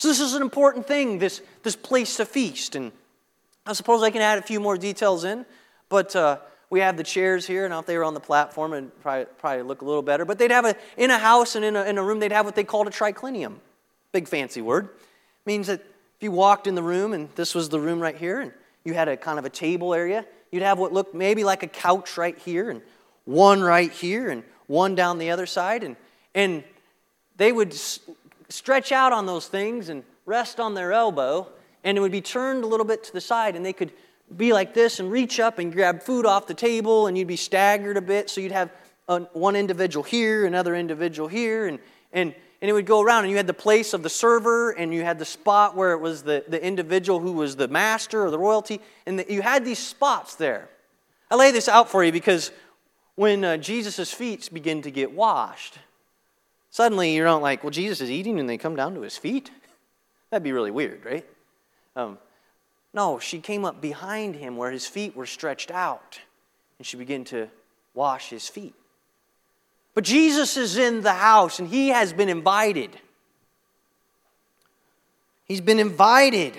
So 0.00 0.08
this 0.08 0.20
is 0.20 0.32
an 0.32 0.40
important 0.40 0.86
thing, 0.86 1.18
this, 1.18 1.42
this 1.62 1.76
place 1.76 2.16
to 2.16 2.24
feast. 2.24 2.74
And 2.74 2.90
I 3.66 3.74
suppose 3.74 4.02
I 4.02 4.08
can 4.08 4.22
add 4.22 4.38
a 4.38 4.42
few 4.42 4.58
more 4.58 4.78
details 4.78 5.24
in, 5.24 5.44
but 5.90 6.16
uh, 6.16 6.38
we 6.70 6.80
have 6.80 6.96
the 6.96 7.02
chairs 7.02 7.46
here, 7.46 7.66
and 7.66 7.74
if 7.74 7.84
they 7.84 7.98
were 7.98 8.04
on 8.04 8.14
the 8.14 8.20
platform, 8.20 8.72
and 8.72 8.98
probably, 9.02 9.26
probably 9.36 9.62
look 9.62 9.82
a 9.82 9.84
little 9.84 10.00
better. 10.00 10.24
But 10.24 10.38
they'd 10.38 10.52
have 10.52 10.64
a, 10.64 10.74
in 10.96 11.10
a 11.10 11.18
house 11.18 11.54
and 11.54 11.66
in 11.66 11.76
a, 11.76 11.84
in 11.84 11.98
a 11.98 12.02
room, 12.02 12.18
they'd 12.18 12.32
have 12.32 12.46
what 12.46 12.54
they 12.54 12.64
called 12.64 12.86
a 12.86 12.90
triclinium. 12.90 13.56
Big 14.12 14.26
fancy 14.26 14.62
word 14.62 14.88
means 15.44 15.66
that 15.66 15.80
if 15.80 16.22
you 16.22 16.32
walked 16.32 16.66
in 16.66 16.74
the 16.74 16.82
room 16.82 17.12
and 17.12 17.28
this 17.34 17.54
was 17.54 17.68
the 17.68 17.78
room 17.78 18.00
right 18.00 18.16
here 18.16 18.40
and 18.40 18.52
you 18.84 18.94
had 18.94 19.06
a 19.06 19.18
kind 19.18 19.38
of 19.38 19.44
a 19.44 19.50
table 19.50 19.92
area, 19.92 20.24
you'd 20.50 20.62
have 20.62 20.78
what 20.78 20.94
looked 20.94 21.14
maybe 21.14 21.44
like 21.44 21.62
a 21.62 21.68
couch 21.68 22.16
right 22.16 22.38
here 22.38 22.70
and 22.70 22.80
one 23.26 23.60
right 23.60 23.92
here 23.92 24.30
and 24.30 24.44
one 24.66 24.94
down 24.94 25.18
the 25.18 25.30
other 25.30 25.44
side 25.44 25.84
and 25.84 25.96
and 26.34 26.64
they 27.36 27.52
would 27.52 27.74
stretch 28.50 28.92
out 28.92 29.12
on 29.12 29.26
those 29.26 29.46
things 29.46 29.88
and 29.88 30.02
rest 30.26 30.60
on 30.60 30.74
their 30.74 30.92
elbow 30.92 31.48
and 31.84 31.96
it 31.96 32.00
would 32.00 32.12
be 32.12 32.20
turned 32.20 32.64
a 32.64 32.66
little 32.66 32.84
bit 32.84 33.04
to 33.04 33.12
the 33.12 33.20
side 33.20 33.56
and 33.56 33.64
they 33.64 33.72
could 33.72 33.92
be 34.36 34.52
like 34.52 34.74
this 34.74 35.00
and 35.00 35.10
reach 35.10 35.40
up 35.40 35.58
and 35.58 35.72
grab 35.72 36.02
food 36.02 36.26
off 36.26 36.46
the 36.46 36.54
table 36.54 37.06
and 37.06 37.16
you'd 37.16 37.26
be 37.26 37.36
staggered 37.36 37.96
a 37.96 38.00
bit. 38.00 38.30
So 38.30 38.40
you'd 38.40 38.52
have 38.52 38.70
a, 39.08 39.20
one 39.32 39.56
individual 39.56 40.02
here 40.02 40.46
another 40.46 40.74
individual 40.74 41.28
here 41.28 41.66
and 41.66 41.78
and 42.12 42.34
and 42.62 42.68
it 42.68 42.74
would 42.74 42.86
go 42.86 43.00
around 43.00 43.24
and 43.24 43.30
you 43.30 43.38
had 43.38 43.46
the 43.46 43.54
place 43.54 43.94
of 43.94 44.02
the 44.02 44.10
server 44.10 44.70
and 44.70 44.92
you 44.92 45.02
had 45.02 45.18
the 45.18 45.24
spot 45.24 45.74
where 45.74 45.92
it 45.92 45.98
was 45.98 46.22
the, 46.22 46.44
the 46.46 46.62
individual 46.62 47.18
who 47.18 47.32
was 47.32 47.56
the 47.56 47.68
master 47.68 48.22
or 48.22 48.30
the 48.30 48.38
royalty 48.38 48.80
and 49.06 49.18
the, 49.18 49.32
you 49.32 49.40
had 49.40 49.64
these 49.64 49.78
spots 49.78 50.34
there. 50.34 50.68
I 51.30 51.36
lay 51.36 51.52
this 51.52 51.68
out 51.68 51.88
for 51.88 52.04
you 52.04 52.12
because 52.12 52.50
when 53.14 53.44
uh, 53.44 53.56
jesus' 53.56 54.12
feet 54.12 54.48
begin 54.52 54.82
to 54.82 54.90
get 54.90 55.12
washed 55.12 55.78
suddenly 56.70 57.14
you're 57.14 57.26
not 57.26 57.42
like 57.42 57.62
well 57.62 57.70
jesus 57.70 58.00
is 58.00 58.10
eating 58.10 58.38
and 58.38 58.48
they 58.48 58.58
come 58.58 58.76
down 58.76 58.94
to 58.94 59.02
his 59.02 59.16
feet 59.16 59.50
that'd 60.30 60.42
be 60.42 60.52
really 60.52 60.70
weird 60.70 61.04
right 61.04 61.26
um, 61.96 62.18
no 62.94 63.18
she 63.18 63.40
came 63.40 63.64
up 63.64 63.80
behind 63.80 64.34
him 64.36 64.56
where 64.56 64.70
his 64.70 64.86
feet 64.86 65.14
were 65.16 65.26
stretched 65.26 65.70
out 65.70 66.20
and 66.78 66.86
she 66.86 66.96
began 66.96 67.24
to 67.24 67.48
wash 67.94 68.30
his 68.30 68.48
feet 68.48 68.74
but 69.94 70.04
Jesus 70.04 70.56
is 70.56 70.76
in 70.76 71.02
the 71.02 71.12
house 71.12 71.58
and 71.58 71.68
he 71.68 71.88
has 71.88 72.12
been 72.12 72.28
invited. 72.28 72.90
He's 75.44 75.60
been 75.60 75.78
invited. 75.78 76.54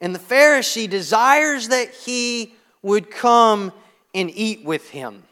And 0.00 0.14
the 0.14 0.20
Pharisee 0.20 0.88
desires 0.88 1.68
that 1.68 1.90
he 1.90 2.54
would 2.82 3.10
come 3.10 3.72
and 4.14 4.30
eat 4.30 4.64
with 4.64 4.90
him. 4.90 5.24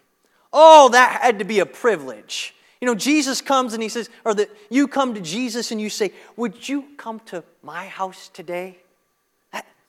Oh, 0.53 0.91
that 0.91 1.23
had 1.23 1.39
to 1.39 1.45
be 1.45 1.61
a 1.61 1.67
privilege. 1.67 2.55
You 2.81 2.87
know, 2.87 2.95
Jesus 2.95 3.41
comes 3.41 3.75
and 3.75 3.83
he 3.83 3.89
says, 3.89 4.09
or 4.25 4.35
that 4.35 4.51
you 4.71 4.87
come 4.87 5.15
to 5.15 5.21
Jesus 5.21 5.73
and 5.73 5.81
you 5.81 5.91
say, 5.91 6.13
Would 6.37 6.69
you 6.69 6.85
come 6.97 7.21
to 7.27 7.43
my 7.63 7.87
house 7.87 8.29
today? 8.29 8.79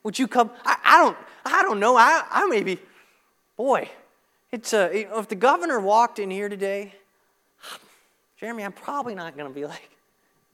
Would 0.04 0.18
you 0.18 0.28
come? 0.28 0.50
I, 0.66 0.78
I 0.84 1.04
don't, 1.04 1.18
I 1.46 1.62
don't 1.64 1.80
know. 1.80 1.98
I, 1.98 2.24
I 2.30 2.48
maybe, 2.48 2.80
boy, 3.58 3.90
it's 4.52 4.74
uh, 4.74 4.90
if 4.92 5.28
the 5.28 5.36
governor 5.36 5.80
walked 5.80 6.20
in 6.20 6.32
here 6.32 6.50
today, 6.50 6.96
Jeremy, 8.40 8.64
I'm 8.64 8.72
probably 8.72 9.16
not 9.16 9.36
going 9.36 9.50
to 9.50 9.54
be 9.54 9.66
like, 9.66 9.90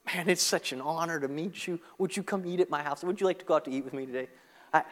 man, 0.08 0.28
it's 0.28 0.42
such 0.42 0.72
an 0.72 0.82
honor 0.82 1.20
to 1.20 1.28
meet 1.28 1.68
you. 1.68 1.80
Would 2.00 2.18
you 2.18 2.24
come 2.24 2.46
eat 2.46 2.60
at 2.60 2.70
my 2.70 2.82
house? 2.82 3.04
Would 3.04 3.22
you 3.22 3.28
like 3.28 3.40
to 3.40 3.46
go 3.46 3.56
out 3.56 3.66
to 3.66 3.72
eat 3.72 3.86
with 3.86 3.94
me 3.94 4.06
today? 4.06 4.28
I, 4.74 4.84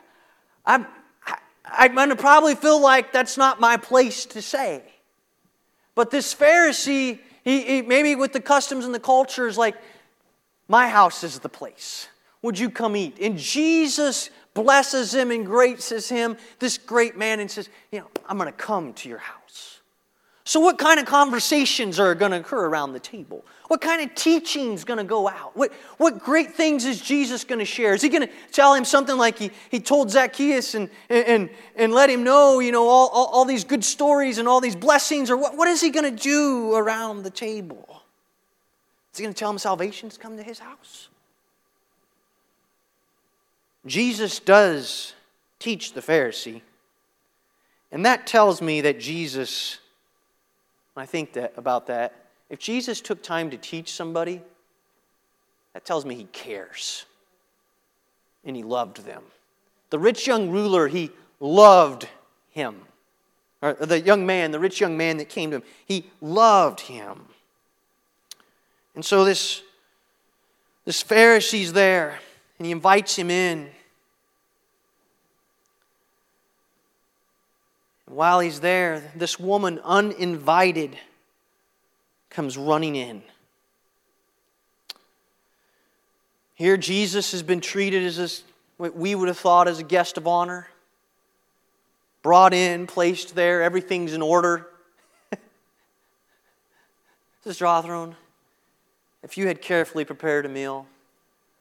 I'm, 0.65 0.85
I, 1.25 1.37
I'm 1.65 1.95
going 1.95 2.09
to 2.09 2.15
probably 2.15 2.55
feel 2.55 2.79
like 2.79 3.11
that's 3.11 3.37
not 3.37 3.59
my 3.59 3.77
place 3.77 4.25
to 4.27 4.41
say. 4.41 4.83
But 5.95 6.11
this 6.11 6.33
Pharisee, 6.33 7.19
he, 7.43 7.61
he, 7.61 7.81
maybe 7.81 8.15
with 8.15 8.33
the 8.33 8.39
customs 8.39 8.85
and 8.85 8.93
the 8.93 8.99
cultures, 8.99 9.57
like, 9.57 9.75
my 10.67 10.87
house 10.87 11.23
is 11.23 11.39
the 11.39 11.49
place. 11.49 12.07
Would 12.41 12.57
you 12.57 12.69
come 12.69 12.95
eat? 12.95 13.17
And 13.19 13.37
Jesus 13.37 14.29
blesses 14.53 15.13
him 15.13 15.31
and 15.31 15.45
graces 15.45 16.09
him, 16.09 16.37
this 16.59 16.77
great 16.77 17.17
man, 17.17 17.39
and 17.39 17.49
says, 17.49 17.69
You 17.91 17.99
know, 17.99 18.07
I'm 18.27 18.37
going 18.37 18.47
to 18.47 18.57
come 18.57 18.93
to 18.93 19.09
your 19.09 19.17
house. 19.17 19.42
So, 20.45 20.59
what 20.59 20.77
kind 20.77 20.99
of 20.99 21.05
conversations 21.05 21.99
are 21.99 22.13
going 22.15 22.31
to 22.31 22.39
occur 22.39 22.65
around 22.65 22.91
the 22.91 22.99
table? 22.99 23.45
What 23.69 23.79
kind 23.79 24.01
of 24.01 24.13
teaching 24.13 24.73
is 24.73 24.83
going 24.83 24.97
to 24.97 25.05
go 25.05 25.29
out? 25.29 25.55
What, 25.55 25.71
what 25.97 26.19
great 26.19 26.53
things 26.53 26.83
is 26.83 26.99
Jesus 26.99 27.45
going 27.45 27.59
to 27.59 27.65
share? 27.65 27.93
Is 27.93 28.01
he 28.01 28.09
going 28.09 28.27
to 28.27 28.33
tell 28.51 28.73
him 28.73 28.83
something 28.83 29.17
like 29.17 29.39
he, 29.39 29.51
he 29.71 29.79
told 29.79 30.11
Zacchaeus 30.11 30.75
and, 30.75 30.89
and, 31.09 31.49
and 31.77 31.93
let 31.93 32.09
him 32.09 32.23
know, 32.23 32.59
you 32.59 32.73
know, 32.73 32.87
all, 32.87 33.07
all, 33.07 33.25
all 33.27 33.45
these 33.45 33.63
good 33.63 33.85
stories 33.85 34.37
and 34.37 34.47
all 34.47 34.59
these 34.59 34.75
blessings? 34.75 35.31
Or 35.31 35.37
what, 35.37 35.55
what 35.55 35.69
is 35.69 35.79
he 35.79 35.91
going 35.91 36.13
to 36.13 36.23
do 36.23 36.75
around 36.75 37.23
the 37.23 37.29
table? 37.29 38.03
Is 39.13 39.19
he 39.19 39.23
going 39.23 39.33
to 39.33 39.39
tell 39.39 39.49
him 39.49 39.57
salvation's 39.57 40.17
come 40.17 40.35
to 40.35 40.43
his 40.43 40.59
house? 40.59 41.07
Jesus 43.85 44.39
does 44.39 45.13
teach 45.59 45.93
the 45.93 46.01
Pharisee. 46.01 46.61
And 47.91 48.05
that 48.05 48.27
tells 48.27 48.61
me 48.61 48.81
that 48.81 48.99
Jesus, 48.99 49.77
when 50.93 51.03
I 51.03 51.05
think 51.05 51.33
that, 51.33 51.53
about 51.57 51.87
that, 51.87 52.13
if 52.49 52.59
Jesus 52.59 53.01
took 53.01 53.23
time 53.23 53.49
to 53.51 53.57
teach 53.57 53.91
somebody, 53.91 54.41
that 55.73 55.85
tells 55.85 56.05
me 56.05 56.15
he 56.15 56.25
cares. 56.25 57.05
And 58.45 58.55
he 58.55 58.63
loved 58.63 59.05
them. 59.05 59.23
The 59.89 59.99
rich 59.99 60.27
young 60.27 60.49
ruler, 60.49 60.87
he 60.87 61.11
loved 61.39 62.07
him. 62.51 62.81
Or 63.61 63.73
the 63.73 64.01
young 64.01 64.25
man, 64.25 64.51
the 64.51 64.59
rich 64.59 64.81
young 64.81 64.97
man 64.97 65.17
that 65.17 65.29
came 65.29 65.49
to 65.51 65.57
him, 65.57 65.63
he 65.85 66.11
loved 66.21 66.81
him. 66.81 67.27
And 68.93 69.03
so 69.03 69.23
this, 69.23 69.61
this 70.85 71.01
Pharisee's 71.01 71.73
there 71.73 72.19
and 72.59 72.65
he 72.65 72.71
invites 72.71 73.15
him 73.15 73.31
in. 73.31 73.59
And 73.59 73.69
while 78.05 78.39
he's 78.39 78.59
there, 78.59 79.11
this 79.15 79.39
woman, 79.39 79.79
uninvited, 79.83 80.97
comes 82.29 82.57
running 82.57 82.95
in. 82.95 83.23
Here, 86.55 86.77
Jesus 86.77 87.31
has 87.31 87.43
been 87.43 87.61
treated 87.61 88.03
as 88.03 88.19
a, 88.19 88.29
what 88.77 88.95
we 88.95 89.15
would 89.15 89.27
have 89.27 89.37
thought 89.37 89.67
as 89.67 89.79
a 89.79 89.83
guest 89.83 90.17
of 90.17 90.27
honor. 90.27 90.67
Brought 92.21 92.53
in, 92.53 92.87
placed 92.87 93.35
there, 93.35 93.61
everything's 93.61 94.13
in 94.13 94.21
order. 94.21 94.67
Sister 97.43 97.65
Hawthorne, 97.65 98.15
if 99.23 99.37
you 99.37 99.47
had 99.47 99.61
carefully 99.61 100.05
prepared 100.05 100.45
a 100.45 100.49
meal, 100.49 100.85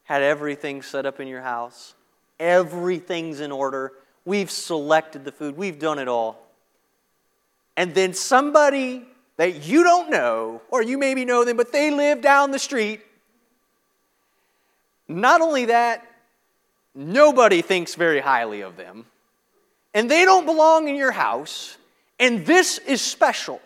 had 0.05 0.23
everything 0.23 0.83
set 0.83 1.07
up 1.07 1.21
in 1.21 1.27
your 1.27 1.41
house, 1.41 1.95
everything's 2.39 3.41
in 3.41 3.51
order, 3.51 3.93
we've 4.25 4.51
selected 4.51 5.25
the 5.25 5.33
food, 5.33 5.57
we've 5.57 5.79
done 5.79 5.99
it 5.99 6.09
all. 6.09 6.39
And 7.77 7.95
then 7.95 8.15
somebody 8.15 9.07
that 9.37 9.65
you 9.65 9.83
don't 9.83 10.11
know, 10.11 10.61
or 10.71 10.83
you 10.83 10.99
maybe 10.99 11.25
know 11.25 11.45
them, 11.45 11.57
but 11.57 11.73
they 11.73 11.91
live 11.91 12.21
down 12.21 12.51
the 12.51 12.59
street. 12.59 13.01
Not 15.09 15.41
only 15.41 15.67
that, 15.67 16.07
nobody 16.95 17.63
thinks 17.63 17.95
very 17.95 18.21
highly 18.21 18.61
of 18.61 18.77
them, 18.77 19.07
and 19.95 20.11
they 20.11 20.25
don't 20.25 20.47
belong 20.47 20.89
in 20.89 20.95
your 20.95 21.11
house, 21.11 21.77
and 22.19 22.47
this 22.47 22.79
is 22.79 23.01
special. 23.01 23.61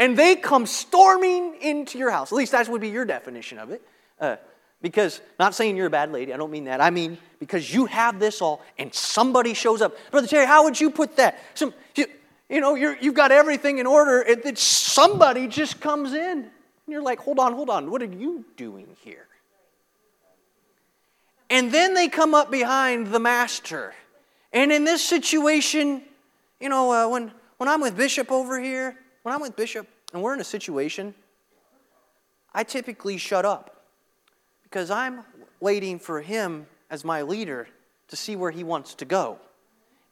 And 0.00 0.16
they 0.16 0.36
come 0.36 0.66
storming 0.66 1.56
into 1.60 1.98
your 1.98 2.10
house. 2.10 2.30
At 2.30 2.36
least 2.36 2.52
that 2.52 2.68
would 2.68 2.80
be 2.80 2.88
your 2.88 3.04
definition 3.04 3.58
of 3.58 3.70
it. 3.72 3.82
Uh, 4.20 4.36
because, 4.80 5.20
not 5.40 5.54
saying 5.54 5.76
you're 5.76 5.86
a 5.86 5.90
bad 5.90 6.12
lady, 6.12 6.32
I 6.32 6.36
don't 6.36 6.50
mean 6.50 6.64
that. 6.64 6.80
I 6.80 6.90
mean, 6.90 7.18
because 7.40 7.72
you 7.72 7.86
have 7.86 8.20
this 8.20 8.40
all 8.40 8.62
and 8.78 8.94
somebody 8.94 9.54
shows 9.54 9.82
up. 9.82 9.96
Brother 10.10 10.28
Terry, 10.28 10.46
how 10.46 10.64
would 10.64 10.80
you 10.80 10.90
put 10.90 11.16
that? 11.16 11.38
Some, 11.54 11.74
you, 11.96 12.06
you 12.48 12.60
know, 12.60 12.76
you 12.76 12.96
have 13.00 13.14
got 13.14 13.32
everything 13.32 13.78
in 13.78 13.86
order, 13.86 14.20
and 14.20 14.42
then 14.42 14.56
somebody 14.56 15.48
just 15.48 15.80
comes 15.80 16.12
in. 16.12 16.38
And 16.38 16.50
you're 16.86 17.02
like, 17.02 17.18
hold 17.18 17.38
on, 17.38 17.54
hold 17.54 17.70
on, 17.70 17.90
what 17.90 18.02
are 18.02 18.06
you 18.06 18.44
doing 18.56 18.86
here? 19.02 19.26
And 21.50 21.72
then 21.72 21.94
they 21.94 22.08
come 22.08 22.34
up 22.34 22.50
behind 22.50 23.08
the 23.08 23.18
master. 23.18 23.94
And 24.52 24.70
in 24.70 24.84
this 24.84 25.02
situation, 25.02 26.02
you 26.60 26.68
know, 26.68 26.92
uh, 26.92 27.08
when, 27.08 27.32
when 27.56 27.68
I'm 27.68 27.80
with 27.80 27.96
Bishop 27.96 28.30
over 28.30 28.60
here, 28.60 28.96
when 29.22 29.34
I'm 29.34 29.40
with 29.40 29.56
Bishop 29.56 29.88
and 30.12 30.22
we're 30.22 30.34
in 30.34 30.40
a 30.40 30.44
situation, 30.44 31.14
I 32.54 32.64
typically 32.64 33.16
shut 33.16 33.44
up 33.44 33.77
because 34.68 34.90
I'm 34.90 35.24
waiting 35.60 35.98
for 35.98 36.20
him 36.20 36.66
as 36.90 37.04
my 37.04 37.22
leader 37.22 37.68
to 38.08 38.16
see 38.16 38.36
where 38.36 38.50
he 38.50 38.64
wants 38.64 38.94
to 38.94 39.04
go. 39.04 39.38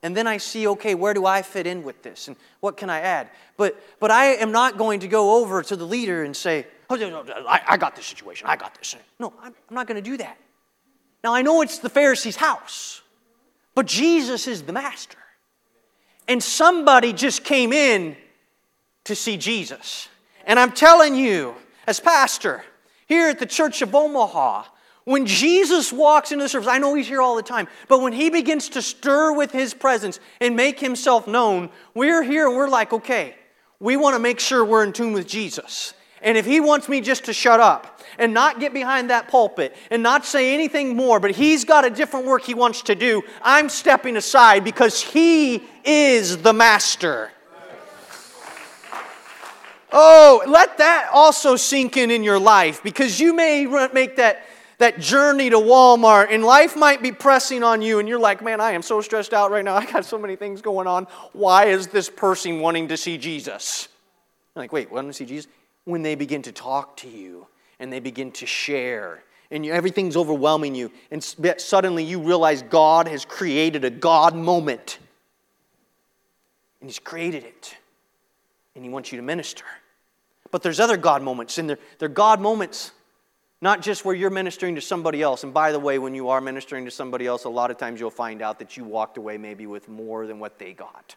And 0.02 0.16
then 0.16 0.26
I 0.26 0.36
see, 0.36 0.68
okay, 0.68 0.94
where 0.94 1.14
do 1.14 1.26
I 1.26 1.42
fit 1.42 1.66
in 1.66 1.82
with 1.82 2.02
this? 2.02 2.28
And 2.28 2.36
what 2.60 2.76
can 2.76 2.90
I 2.90 3.00
add? 3.00 3.30
But, 3.56 3.82
but 3.98 4.10
I 4.10 4.34
am 4.34 4.52
not 4.52 4.78
going 4.78 5.00
to 5.00 5.08
go 5.08 5.40
over 5.40 5.62
to 5.62 5.76
the 5.76 5.86
leader 5.86 6.22
and 6.22 6.36
say, 6.36 6.66
oh, 6.90 6.94
no, 6.94 7.22
no, 7.22 7.46
I, 7.46 7.62
I 7.66 7.76
got 7.76 7.96
this 7.96 8.06
situation, 8.06 8.46
I 8.46 8.56
got 8.56 8.75
this. 8.75 8.94
No, 9.18 9.32
I'm, 9.42 9.54
I'm 9.68 9.75
not 9.75 9.86
going 9.86 10.02
to 10.02 10.10
do 10.10 10.16
that. 10.18 10.38
Now, 11.25 11.34
I 11.34 11.42
know 11.42 11.62
it's 11.62 11.78
the 11.78 11.88
Pharisee's 11.88 12.36
house, 12.36 13.02
but 13.75 13.86
Jesus 13.86 14.46
is 14.46 14.62
the 14.62 14.72
master. 14.72 15.18
And 16.28 16.42
somebody 16.42 17.12
just 17.12 17.44
came 17.44 17.72
in 17.72 18.16
to 19.04 19.14
see 19.14 19.36
Jesus. 19.36 20.08
And 20.44 20.58
I'm 20.58 20.72
telling 20.72 21.14
you, 21.14 21.54
as 21.86 22.00
pastor, 22.00 22.64
here 23.06 23.28
at 23.28 23.38
the 23.38 23.46
Church 23.46 23.82
of 23.82 23.94
Omaha, 23.94 24.64
when 25.04 25.25
Jesus 25.25 25.92
walks 25.92 26.32
into 26.32 26.44
the 26.44 26.48
service, 26.48 26.68
I 26.68 26.78
know 26.78 26.94
he's 26.94 27.06
here 27.06 27.22
all 27.22 27.36
the 27.36 27.42
time, 27.42 27.68
but 27.86 28.00
when 28.00 28.12
he 28.12 28.28
begins 28.28 28.68
to 28.70 28.82
stir 28.82 29.32
with 29.32 29.52
his 29.52 29.72
presence 29.72 30.18
and 30.40 30.56
make 30.56 30.80
himself 30.80 31.28
known, 31.28 31.70
we're 31.94 32.25
here 32.25 32.48
and 32.48 32.56
we're 32.56 32.68
like, 32.68 32.92
okay, 32.92 33.36
we 33.78 33.96
want 33.96 34.14
to 34.14 34.18
make 34.18 34.40
sure 34.40 34.64
we're 34.64 34.82
in 34.82 34.92
tune 34.92 35.12
with 35.12 35.28
Jesus. 35.28 35.94
And 36.22 36.36
if 36.36 36.44
he 36.44 36.58
wants 36.58 36.88
me 36.88 37.00
just 37.00 37.26
to 37.26 37.32
shut 37.32 37.60
up 37.60 38.00
and 38.18 38.34
not 38.34 38.58
get 38.58 38.75
behind 38.75 39.10
that 39.10 39.28
pulpit 39.28 39.76
and 39.92 40.02
not 40.02 40.26
say 40.26 40.52
anything 40.54 40.96
more, 40.96 41.20
but 41.20 41.30
he's 41.30 41.64
got 41.64 41.84
a 41.84 41.90
different 41.90 42.26
work 42.26 42.42
he 42.42 42.54
wants 42.54 42.82
to 42.82 42.96
do, 42.96 43.22
I'm 43.42 43.68
stepping 43.68 44.16
aside 44.16 44.64
because 44.64 45.00
he 45.00 45.62
is 45.84 46.38
the 46.38 46.52
master. 46.52 47.30
Oh, 49.98 50.42
let 50.46 50.76
that 50.76 51.08
also 51.10 51.56
sink 51.56 51.96
in 51.96 52.10
in 52.10 52.22
your 52.22 52.38
life 52.38 52.82
because 52.82 53.18
you 53.18 53.32
may 53.32 53.64
make 53.94 54.16
that, 54.16 54.44
that 54.76 55.00
journey 55.00 55.48
to 55.48 55.56
Walmart 55.56 56.26
and 56.28 56.44
life 56.44 56.76
might 56.76 57.00
be 57.00 57.12
pressing 57.12 57.62
on 57.62 57.80
you 57.80 57.98
and 57.98 58.06
you're 58.06 58.18
like, 58.18 58.42
man, 58.42 58.60
I 58.60 58.72
am 58.72 58.82
so 58.82 59.00
stressed 59.00 59.32
out 59.32 59.50
right 59.50 59.64
now. 59.64 59.74
I 59.76 59.90
got 59.90 60.04
so 60.04 60.18
many 60.18 60.36
things 60.36 60.60
going 60.60 60.86
on. 60.86 61.06
Why 61.32 61.68
is 61.68 61.86
this 61.86 62.10
person 62.10 62.60
wanting 62.60 62.88
to 62.88 62.96
see 62.98 63.16
Jesus? 63.16 63.88
You're 64.54 64.64
like, 64.64 64.70
wait, 64.70 64.92
wanting 64.92 65.12
to 65.12 65.14
see 65.14 65.24
Jesus? 65.24 65.50
When 65.86 66.02
they 66.02 66.14
begin 66.14 66.42
to 66.42 66.52
talk 66.52 66.98
to 66.98 67.08
you 67.08 67.46
and 67.80 67.90
they 67.90 68.00
begin 68.00 68.32
to 68.32 68.44
share 68.44 69.22
and 69.50 69.64
you, 69.64 69.72
everything's 69.72 70.18
overwhelming 70.18 70.74
you 70.74 70.92
and 71.10 71.24
suddenly 71.24 72.04
you 72.04 72.20
realize 72.20 72.60
God 72.60 73.08
has 73.08 73.24
created 73.24 73.82
a 73.86 73.90
God 73.90 74.36
moment 74.36 74.98
and 76.82 76.90
He's 76.90 76.98
created 76.98 77.44
it 77.44 77.74
and 78.74 78.84
He 78.84 78.90
wants 78.90 79.10
you 79.10 79.16
to 79.16 79.22
minister. 79.22 79.64
But 80.56 80.62
there's 80.62 80.80
other 80.80 80.96
God 80.96 81.22
moments, 81.22 81.58
and 81.58 81.68
they're, 81.68 81.78
they're 81.98 82.08
God 82.08 82.40
moments 82.40 82.92
not 83.60 83.82
just 83.82 84.06
where 84.06 84.14
you're 84.14 84.30
ministering 84.30 84.76
to 84.76 84.80
somebody 84.80 85.20
else. 85.20 85.44
And 85.44 85.52
by 85.52 85.70
the 85.70 85.78
way, 85.78 85.98
when 85.98 86.14
you 86.14 86.30
are 86.30 86.40
ministering 86.40 86.86
to 86.86 86.90
somebody 86.90 87.26
else, 87.26 87.44
a 87.44 87.50
lot 87.50 87.70
of 87.70 87.76
times 87.76 88.00
you'll 88.00 88.08
find 88.08 88.40
out 88.40 88.58
that 88.60 88.75
you 88.75 88.82
walked 88.82 89.18
away 89.18 89.36
maybe 89.36 89.66
with 89.66 89.86
more 89.86 90.26
than 90.26 90.38
what 90.38 90.58
they 90.58 90.72
got. 90.72 91.14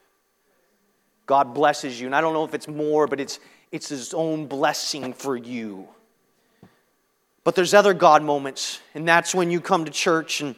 God 1.26 1.54
blesses 1.54 2.02
you. 2.02 2.06
And 2.06 2.14
I 2.14 2.20
don't 2.20 2.34
know 2.34 2.44
if 2.44 2.54
it's 2.54 2.68
more, 2.68 3.08
but 3.08 3.22
it's, 3.22 3.40
it's 3.72 3.88
His 3.88 4.14
own 4.14 4.46
blessing 4.46 5.14
for 5.14 5.38
you. 5.38 5.88
But 7.46 7.56
there's 7.56 7.74
other 7.74 7.94
God 7.94 8.22
moments, 8.22 8.82
and 8.94 9.08
that's 9.08 9.34
when 9.34 9.52
you 9.52 9.62
come 9.62 9.86
to 9.86 9.92
church 9.92 10.42
and 10.42 10.54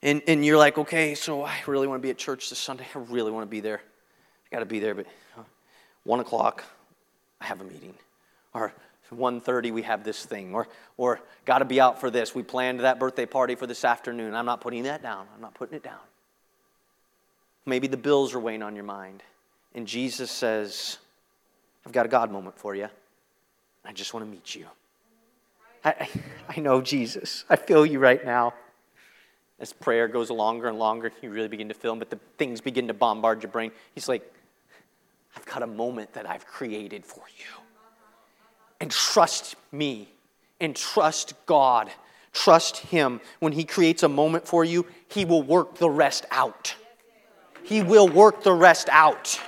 And, 0.00 0.22
and 0.26 0.42
you're 0.42 0.56
like, 0.56 0.78
okay, 0.78 1.14
so 1.14 1.44
I 1.44 1.58
really 1.66 1.86
want 1.86 2.00
to 2.00 2.06
be 2.06 2.08
at 2.08 2.16
church 2.16 2.48
this 2.48 2.58
Sunday. 2.58 2.86
I 2.94 2.98
really 3.10 3.30
want 3.30 3.42
to 3.42 3.50
be 3.50 3.60
there. 3.60 3.82
I 4.50 4.56
got 4.56 4.60
to 4.60 4.64
be 4.64 4.78
there, 4.78 4.94
but 4.94 5.04
uh, 5.36 5.42
1 6.04 6.20
o'clock, 6.20 6.64
I 7.40 7.46
have 7.46 7.60
a 7.60 7.64
meeting. 7.64 7.94
Or 8.54 8.72
1.30, 9.14 9.72
we 9.72 9.82
have 9.82 10.04
this 10.04 10.24
thing. 10.24 10.54
Or, 10.54 10.68
or 10.96 11.20
got 11.44 11.58
to 11.58 11.64
be 11.64 11.80
out 11.80 12.00
for 12.00 12.10
this. 12.10 12.34
We 12.34 12.42
planned 12.42 12.80
that 12.80 12.98
birthday 12.98 13.26
party 13.26 13.54
for 13.54 13.66
this 13.66 13.84
afternoon. 13.84 14.34
I'm 14.34 14.46
not 14.46 14.60
putting 14.60 14.84
that 14.84 15.02
down. 15.02 15.26
I'm 15.34 15.40
not 15.40 15.54
putting 15.54 15.76
it 15.76 15.82
down. 15.82 16.00
Maybe 17.66 17.86
the 17.86 17.96
bills 17.96 18.34
are 18.34 18.40
weighing 18.40 18.62
on 18.62 18.74
your 18.74 18.84
mind. 18.84 19.22
And 19.74 19.86
Jesus 19.86 20.30
says, 20.30 20.98
I've 21.84 21.92
got 21.92 22.06
a 22.06 22.08
God 22.08 22.30
moment 22.30 22.58
for 22.58 22.74
you. 22.74 22.88
I 23.84 23.92
just 23.92 24.12
want 24.12 24.26
to 24.26 24.30
meet 24.30 24.54
you. 24.54 24.66
I, 25.84 26.08
I 26.48 26.60
know 26.60 26.80
Jesus. 26.80 27.44
I 27.48 27.56
feel 27.56 27.86
you 27.86 27.98
right 27.98 28.24
now. 28.24 28.54
As 29.60 29.72
prayer 29.72 30.06
goes 30.06 30.30
longer 30.30 30.68
and 30.68 30.78
longer, 30.78 31.12
you 31.20 31.30
really 31.30 31.48
begin 31.48 31.68
to 31.68 31.74
feel 31.74 31.92
him, 31.92 31.98
but 31.98 32.10
the 32.10 32.18
things 32.36 32.60
begin 32.60 32.88
to 32.88 32.94
bombard 32.94 33.42
your 33.42 33.50
brain. 33.50 33.72
He's 33.94 34.08
like, 34.08 34.32
I've 35.36 35.46
got 35.46 35.62
a 35.62 35.66
moment 35.66 36.12
that 36.14 36.28
I've 36.28 36.46
created 36.46 37.04
for 37.04 37.22
you. 37.38 37.62
And 38.80 38.90
trust 38.90 39.56
me 39.72 40.08
and 40.60 40.74
trust 40.74 41.34
God. 41.46 41.90
Trust 42.32 42.78
Him. 42.78 43.20
When 43.40 43.52
He 43.52 43.64
creates 43.64 44.02
a 44.02 44.08
moment 44.08 44.46
for 44.46 44.64
you, 44.64 44.86
He 45.08 45.24
will 45.24 45.42
work 45.42 45.76
the 45.78 45.90
rest 45.90 46.26
out. 46.30 46.74
He 47.64 47.82
will 47.82 48.08
work 48.08 48.42
the 48.42 48.52
rest 48.52 48.88
out. 48.90 49.40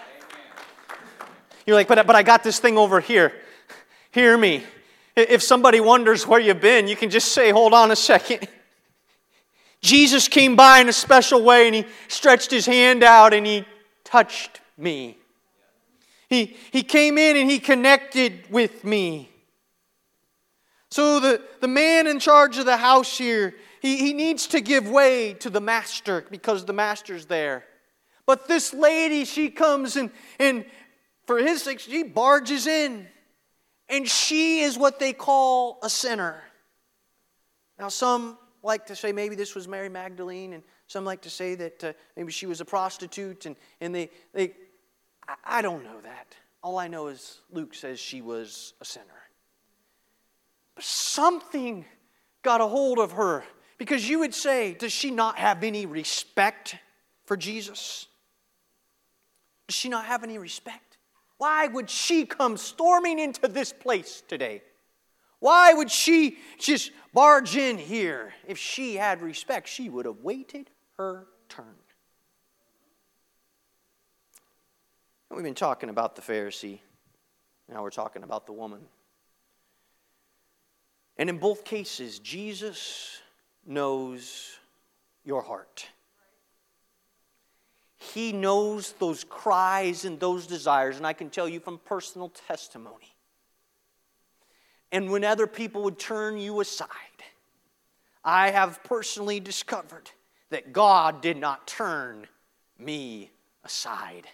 You're 1.67 1.77
like, 1.77 1.89
but, 1.89 2.07
but 2.07 2.17
I 2.17 2.23
got 2.23 2.43
this 2.43 2.59
thing 2.59 2.77
over 2.77 3.01
here. 3.01 3.33
Hear 4.11 4.37
me. 4.37 4.65
If 5.17 5.43
somebody 5.43 5.81
wonders 5.81 6.27
where 6.27 6.41
you've 6.41 6.61
been, 6.61 6.89
you 6.89 6.97
can 6.97 7.11
just 7.11 7.33
say, 7.33 7.51
hold 7.51 7.75
on 7.75 7.91
a 7.91 7.97
second. 7.97 8.49
Jesus 9.81 10.29
came 10.29 10.57
by 10.57 10.81
in 10.81 10.89
a 10.89 10.93
special 10.93 11.43
way 11.43 11.67
and 11.67 11.75
he 11.75 11.85
stretched 12.09 12.51
his 12.51 12.67
hand 12.67 13.03
out 13.03 13.33
and 13.33 13.47
he 13.47 13.65
touched 14.05 14.61
me. 14.77 15.17
He, 16.31 16.57
he 16.71 16.85
came 16.85 17.19
in 17.19 17.37
and 17.37 17.51
he 17.51 17.59
connected 17.59 18.45
with 18.51 18.85
me. 18.85 19.29
So 20.91 21.21
the, 21.21 21.43
the 21.61 21.69
man 21.69 22.07
in 22.07 22.21
charge 22.21 22.57
of 22.57 22.67
the 22.67 22.77
house 22.77 23.19
here, 23.19 23.55
he, 23.83 23.97
he 23.97 24.13
needs 24.13 24.47
to 24.49 24.61
give 24.61 24.89
way 24.89 25.35
to 25.35 25.51
the 25.51 25.61
master 25.61 26.25
because 26.31 26.65
the 26.65 26.73
master's 26.73 27.27
there. 27.27 27.65
But 28.27 28.47
this 28.47 28.73
lady, 28.73 29.25
she 29.25 29.51
comes 29.51 29.97
and, 29.97 30.11
and 30.39 30.65
for 31.27 31.39
his 31.39 31.63
sake, 31.63 31.81
she 31.81 32.05
barges 32.05 32.67
in. 32.67 33.09
And 33.89 34.09
she 34.09 34.61
is 34.61 34.79
what 34.79 35.01
they 35.01 35.13
call 35.13 35.81
a 35.83 35.91
sinner. 35.91 36.41
Now, 37.77 37.89
some 37.89 38.39
like 38.63 38.87
to 38.87 38.95
say 38.95 39.11
maybe 39.11 39.35
this 39.35 39.57
was 39.57 39.67
Mary 39.67 39.89
Magdalene, 39.89 40.53
and 40.53 40.63
some 40.87 41.05
like 41.05 41.23
to 41.23 41.31
say 41.31 41.57
that 41.57 41.83
uh, 41.83 41.93
maybe 42.17 42.31
she 42.31 42.47
was 42.47 42.61
a 42.61 42.65
prostitute, 42.65 43.47
and, 43.47 43.57
and 43.81 43.93
they, 43.93 44.11
they 44.33 44.53
I, 45.45 45.63
don't 45.63 45.85
know 45.85 46.01
that. 46.03 46.35
All 46.63 46.79
I 46.79 46.89
know 46.89 47.09
is 47.09 47.41
Luke 47.51 47.75
says 47.75 47.99
she 47.99 48.23
was 48.23 48.75
a 48.81 48.85
sinner. 48.85 49.07
But 50.75 50.85
something 50.85 51.85
got 52.43 52.61
a 52.61 52.67
hold 52.67 52.99
of 52.99 53.13
her 53.13 53.45
because 53.79 54.09
you 54.09 54.21
would 54.21 54.35
say, 54.35 54.75
does 54.75 54.93
she 54.93 55.11
not 55.11 55.39
have 55.39 55.63
any 55.65 55.87
respect 55.87 56.77
for 57.25 57.37
Jesus? 57.37 58.07
Does 59.69 59.77
she 59.77 59.89
not 59.89 60.05
have 60.07 60.25
any 60.25 60.39
respect? 60.39 60.99
Why 61.39 61.67
would 61.67 61.89
she 61.89 62.27
come 62.27 62.57
storming 62.57 63.19
into 63.19 63.49
this 63.49 63.73
place 63.73 64.23
today? 64.29 64.63
Why 65.39 65.73
would 65.73 65.91
she 65.91 66.37
just 66.59 66.93
barge 67.15 67.57
in 67.57 67.79
here? 67.79 68.35
If 68.47 68.59
she 68.59 68.97
had 68.97 69.23
respect, 69.23 69.69
she 69.69 69.89
would 69.89 70.05
have 70.05 70.19
waited 70.23 70.71
her 70.99 71.27
turn. 71.49 71.77
We've 75.31 75.45
been 75.45 75.55
talking 75.55 75.91
about 75.91 76.17
the 76.17 76.23
Pharisee. 76.23 76.81
Now 77.69 77.83
we're 77.83 77.91
talking 77.91 78.25
about 78.25 78.47
the 78.47 78.53
woman. 78.53 78.81
And 81.17 81.31
in 81.31 81.39
both 81.39 81.65
cases, 81.65 82.19
Jesus 82.19 83.21
knows 83.65 84.59
your 85.25 85.43
heart. 85.43 85.87
He 87.97 88.33
knows 88.33 88.93
those 88.99 89.23
cries 89.25 90.05
and 90.05 90.19
those 90.19 90.47
desires. 90.47 90.97
And 90.97 91.07
I 91.07 91.13
can 91.13 91.31
tell 91.31 91.49
you 91.49 91.61
from 91.61 91.79
personal 91.79 92.31
testimony 92.49 93.15
and 94.91 95.11
when 95.11 95.25
other 95.25 95.47
people 95.47 95.83
would 95.85 95.99
turn 95.99 96.39
you 96.39 96.61
aside. 96.61 96.89
I 98.25 98.51
have 98.51 98.83
personally 98.83 99.41
discovered 99.41 100.11
that 100.51 100.73
God 100.73 101.23
did 101.23 101.37
not 101.37 101.67
turn 101.67 102.27
me 102.79 103.31
aside. 103.65 104.27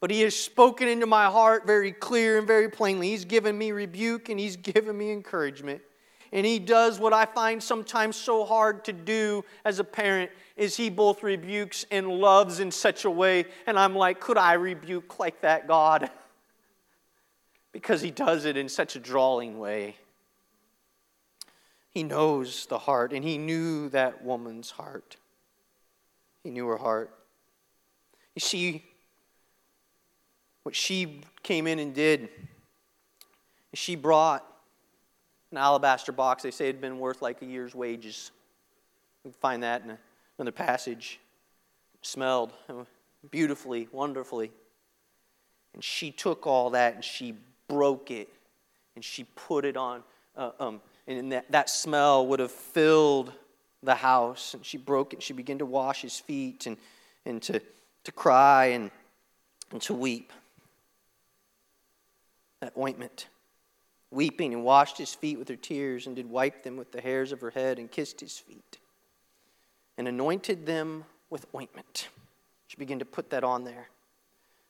But 0.00 0.10
He 0.10 0.22
has 0.22 0.34
spoken 0.34 0.88
into 0.88 1.06
my 1.06 1.26
heart 1.26 1.66
very 1.66 1.92
clear 1.92 2.38
and 2.38 2.46
very 2.46 2.68
plainly. 2.68 3.10
He's 3.10 3.24
given 3.24 3.56
me 3.56 3.72
rebuke 3.72 4.28
and 4.28 4.40
He's 4.40 4.56
given 4.72 4.96
me 4.96 5.12
encouragement. 5.12 5.82
And 6.32 6.44
He 6.44 6.58
does 6.58 6.98
what 6.98 7.12
I 7.12 7.26
find 7.26 7.62
sometimes 7.62 8.16
so 8.16 8.44
hard 8.44 8.84
to 8.86 8.92
do 8.92 9.44
as 9.64 9.78
a 9.78 9.84
parent 9.84 10.30
is 10.56 10.76
He 10.76 10.90
both 10.90 11.22
rebukes 11.22 11.84
and 11.90 12.08
loves 12.08 12.60
in 12.60 12.70
such 12.70 13.04
a 13.04 13.10
way. 13.10 13.44
And 13.66 13.78
I'm 13.78 13.94
like, 13.94 14.20
could 14.20 14.38
I 14.38 14.54
rebuke 14.54 15.18
like 15.18 15.40
that, 15.42 15.68
God? 15.68 16.10
because 17.72 18.00
he 18.00 18.10
does 18.10 18.44
it 18.44 18.56
in 18.56 18.68
such 18.68 18.96
a 18.96 18.98
drawing 18.98 19.58
way. 19.58 19.96
He 21.90 22.02
knows 22.02 22.66
the 22.66 22.78
heart, 22.78 23.12
and 23.12 23.24
he 23.24 23.38
knew 23.38 23.88
that 23.90 24.22
woman's 24.24 24.70
heart. 24.70 25.16
He 26.42 26.50
knew 26.50 26.66
her 26.66 26.76
heart. 26.76 27.12
You 28.34 28.40
see, 28.40 28.84
what 30.62 30.74
she 30.76 31.22
came 31.42 31.66
in 31.66 31.78
and 31.78 31.94
did, 31.94 32.28
she 33.74 33.96
brought 33.96 34.44
an 35.50 35.58
alabaster 35.58 36.12
box. 36.12 36.42
They 36.42 36.50
say 36.50 36.66
had 36.66 36.80
been 36.80 36.98
worth 36.98 37.22
like 37.22 37.42
a 37.42 37.46
year's 37.46 37.74
wages. 37.74 38.30
Find 39.40 39.62
that 39.62 39.82
in 39.84 39.96
another 40.38 40.52
passage. 40.52 41.20
It 41.94 42.06
smelled 42.06 42.52
beautifully, 43.30 43.88
wonderfully. 43.92 44.50
And 45.74 45.84
she 45.84 46.10
took 46.10 46.46
all 46.46 46.70
that 46.70 46.94
and 46.94 47.04
she 47.04 47.34
broke 47.68 48.10
it 48.10 48.28
and 48.96 49.04
she 49.04 49.24
put 49.24 49.64
it 49.64 49.76
on, 49.76 50.02
uh, 50.36 50.50
um, 50.58 50.80
and 51.06 51.32
that, 51.32 51.50
that 51.50 51.70
smell 51.70 52.26
would 52.26 52.40
have 52.40 52.50
filled 52.50 53.32
the 53.82 53.94
house. 53.94 54.54
And 54.54 54.64
she 54.64 54.78
broke 54.78 55.12
it. 55.12 55.16
and 55.16 55.22
She 55.22 55.32
began 55.32 55.58
to 55.58 55.66
wash 55.66 56.02
his 56.02 56.18
feet 56.18 56.66
and, 56.66 56.76
and 57.24 57.40
to, 57.42 57.60
to 58.04 58.12
cry 58.12 58.66
and, 58.66 58.90
and 59.70 59.80
to 59.82 59.94
weep. 59.94 60.32
That 62.60 62.72
ointment, 62.76 63.28
weeping, 64.10 64.52
and 64.52 64.64
washed 64.64 64.98
his 64.98 65.14
feet 65.14 65.38
with 65.38 65.48
her 65.48 65.56
tears, 65.56 66.06
and 66.06 66.14
did 66.14 66.28
wipe 66.28 66.62
them 66.62 66.76
with 66.76 66.92
the 66.92 67.00
hairs 67.00 67.32
of 67.32 67.40
her 67.40 67.50
head, 67.50 67.78
and 67.78 67.90
kissed 67.90 68.20
his 68.20 68.38
feet, 68.38 68.78
and 69.96 70.06
anointed 70.06 70.66
them 70.66 71.04
with 71.30 71.46
ointment. 71.54 72.08
She 72.66 72.76
began 72.76 72.98
to 72.98 73.04
put 73.04 73.30
that 73.30 73.44
on 73.44 73.64
there. 73.64 73.88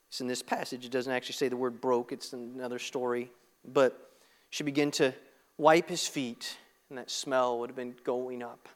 It's 0.08 0.20
in 0.20 0.26
this 0.26 0.42
passage. 0.42 0.84
It 0.84 0.90
doesn't 0.90 1.12
actually 1.12 1.34
say 1.34 1.48
the 1.48 1.56
word 1.56 1.80
broke, 1.80 2.12
it's 2.12 2.32
another 2.32 2.78
story. 2.78 3.30
But 3.64 4.10
she 4.50 4.64
began 4.64 4.90
to 4.92 5.14
wipe 5.58 5.88
his 5.88 6.06
feet, 6.06 6.56
and 6.88 6.98
that 6.98 7.10
smell 7.10 7.58
would 7.58 7.70
have 7.70 7.76
been 7.76 7.94
going 8.04 8.42
up. 8.42 8.68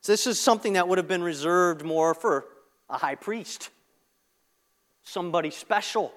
So, 0.00 0.12
this 0.12 0.26
is 0.26 0.40
something 0.40 0.74
that 0.74 0.86
would 0.86 0.98
have 0.98 1.08
been 1.08 1.22
reserved 1.22 1.84
more 1.84 2.14
for 2.14 2.46
a 2.88 2.96
high 2.96 3.16
priest, 3.16 3.70
somebody 5.02 5.50
special, 5.50 6.14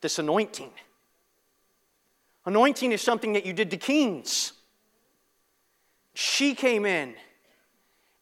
this 0.00 0.18
anointing. 0.18 0.70
Anointing 2.46 2.92
is 2.92 3.00
something 3.00 3.32
that 3.32 3.46
you 3.46 3.52
did 3.52 3.70
to 3.70 3.76
kings. 3.76 4.52
She 6.14 6.54
came 6.54 6.86
in, 6.86 7.14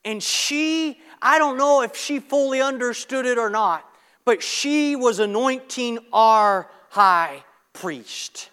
and 0.05 0.23
she, 0.23 0.99
I 1.21 1.39
don't 1.39 1.59
know 1.59 1.83
if 1.83 1.97
she 1.97 2.21
fully 2.21 2.63
understood 2.63 3.27
it 3.27 3.37
or 3.37 3.51
not, 3.51 3.85
but 4.25 4.43
she 4.43 4.97
was 4.97 5.19
anointing 5.19 5.99
our 6.13 6.71
high 6.89 7.45
priest. 7.73 8.51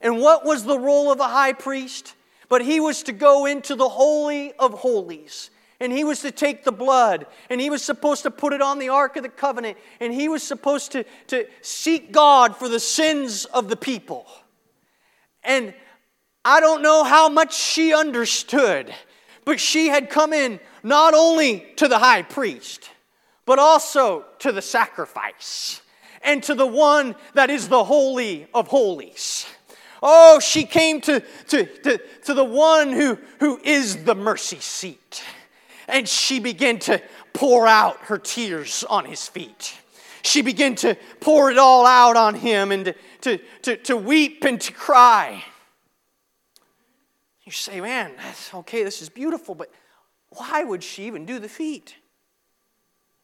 And 0.00 0.18
what 0.18 0.44
was 0.44 0.64
the 0.64 0.78
role 0.78 1.12
of 1.12 1.20
a 1.20 1.28
high 1.28 1.52
priest? 1.52 2.14
But 2.48 2.62
he 2.62 2.80
was 2.80 3.04
to 3.04 3.12
go 3.12 3.46
into 3.46 3.76
the 3.76 3.88
Holy 3.88 4.52
of 4.54 4.72
Holies. 4.74 5.50
And 5.78 5.92
he 5.92 6.04
was 6.04 6.20
to 6.20 6.30
take 6.30 6.64
the 6.64 6.72
blood, 6.72 7.26
and 7.48 7.58
he 7.60 7.70
was 7.70 7.82
supposed 7.82 8.22
to 8.24 8.30
put 8.30 8.52
it 8.52 8.60
on 8.60 8.78
the 8.78 8.90
Ark 8.90 9.16
of 9.16 9.22
the 9.22 9.30
Covenant, 9.30 9.78
and 9.98 10.12
he 10.12 10.28
was 10.28 10.42
supposed 10.42 10.92
to, 10.92 11.04
to 11.28 11.46
seek 11.62 12.12
God 12.12 12.54
for 12.54 12.68
the 12.68 12.80
sins 12.80 13.46
of 13.46 13.68
the 13.68 13.76
people. 13.76 14.26
And 15.42 15.74
I 16.44 16.60
don't 16.60 16.82
know 16.82 17.04
how 17.04 17.28
much 17.28 17.54
she 17.54 17.92
understood, 17.92 18.94
but 19.44 19.60
she 19.60 19.88
had 19.88 20.10
come 20.10 20.32
in 20.32 20.60
not 20.82 21.14
only 21.14 21.66
to 21.76 21.88
the 21.88 21.98
high 21.98 22.22
priest, 22.22 22.90
but 23.46 23.58
also 23.58 24.24
to 24.38 24.52
the 24.52 24.62
sacrifice 24.62 25.82
and 26.22 26.42
to 26.44 26.54
the 26.54 26.66
one 26.66 27.14
that 27.34 27.50
is 27.50 27.68
the 27.68 27.84
Holy 27.84 28.46
of 28.54 28.68
Holies. 28.68 29.46
Oh, 30.02 30.40
she 30.40 30.64
came 30.64 31.00
to, 31.02 31.20
to, 31.48 31.64
to, 31.64 32.00
to 32.24 32.34
the 32.34 32.44
one 32.44 32.92
who, 32.92 33.18
who 33.38 33.60
is 33.62 34.04
the 34.04 34.14
mercy 34.14 34.60
seat. 34.60 35.22
and 35.90 36.08
she 36.08 36.40
began 36.40 36.78
to 36.80 37.02
pour 37.32 37.66
out 37.66 37.96
her 38.02 38.18
tears 38.18 38.84
on 38.88 39.04
his 39.04 39.28
feet. 39.28 39.76
She 40.22 40.42
began 40.42 40.74
to 40.76 40.96
pour 41.20 41.50
it 41.50 41.58
all 41.58 41.86
out 41.86 42.16
on 42.16 42.34
him 42.34 42.72
and 42.72 42.94
to, 43.22 43.38
to, 43.62 43.76
to, 43.76 43.96
weep 43.96 44.44
and 44.44 44.60
to 44.60 44.72
cry. 44.72 45.44
You 47.44 47.52
say, 47.52 47.80
man, 47.80 48.12
that's 48.16 48.52
okay, 48.54 48.84
this 48.84 49.02
is 49.02 49.08
beautiful, 49.08 49.54
but 49.54 49.70
why 50.30 50.62
would 50.62 50.82
she 50.82 51.04
even 51.04 51.26
do 51.26 51.38
the 51.38 51.48
feet? 51.48 51.96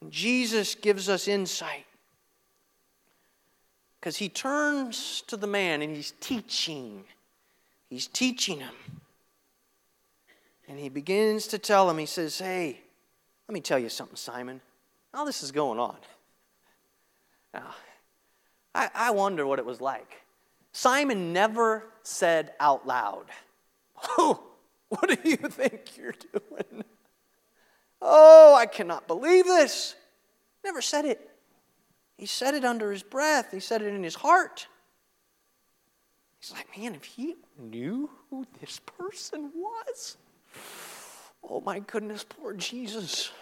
And 0.01 0.11
Jesus 0.11 0.75
gives 0.75 1.09
us 1.09 1.29
insight 1.29 1.87
because 4.01 4.17
he 4.17 4.29
turns 4.29 5.23
to 5.27 5.37
the 5.37 5.47
man 5.47 5.83
and 5.83 5.95
he's 5.95 6.13
teaching. 6.21 7.05
He's 7.89 8.07
teaching 8.07 8.61
him. 8.61 8.75
And 10.69 10.79
he 10.79 10.89
begins 10.89 11.47
to 11.49 11.59
tell 11.59 11.89
him, 11.89 11.99
he 11.99 12.07
says, 12.07 12.39
Hey, 12.39 12.81
let 13.49 13.53
me 13.53 13.61
tell 13.61 13.79
you 13.79 13.89
something, 13.89 14.17
Simon. 14.17 14.61
All 15.15 15.25
this 15.25 15.43
is 15.43 15.53
going 15.53 15.79
on. 15.79 15.97
Now, 17.55 17.75
I, 18.75 18.91
I 18.95 19.11
wonder 19.11 19.47
what 19.47 19.59
it 19.59 19.67
was 19.67 19.81
like. 19.81 20.23
Simon 20.73 21.33
never 21.33 21.87
said 22.03 22.53
out 22.61 22.87
loud, 22.87 23.27
Oh, 24.19 24.43
what 24.89 25.09
do 25.09 25.29
you 25.29 25.37
think 25.37 25.97
you're 25.97 26.15
doing? 26.33 26.85
Oh, 28.01 28.55
I 28.55 28.67
cannot 28.67 29.07
believe 29.07 29.47
this. 29.47 29.95
Never 30.65 30.83
said 30.83 31.05
it. 31.05 31.31
He 32.19 32.27
said 32.27 32.55
it 32.55 32.65
under 32.65 32.91
his 32.93 33.03
breath, 33.03 33.53
he 33.53 33.61
said 33.61 33.83
it 33.83 33.95
in 33.95 34.03
his 34.03 34.15
heart. 34.15 34.67
He's 36.41 36.53
like, 36.53 36.79
man, 36.79 36.95
if 36.95 37.05
he 37.05 37.35
knew 37.59 38.09
who 38.31 38.47
this 38.61 38.81
person 38.99 39.51
was, 39.55 40.17
oh 41.43 41.61
my 41.61 41.81
goodness, 41.81 42.25
poor 42.25 42.53
Jesus. 42.53 43.33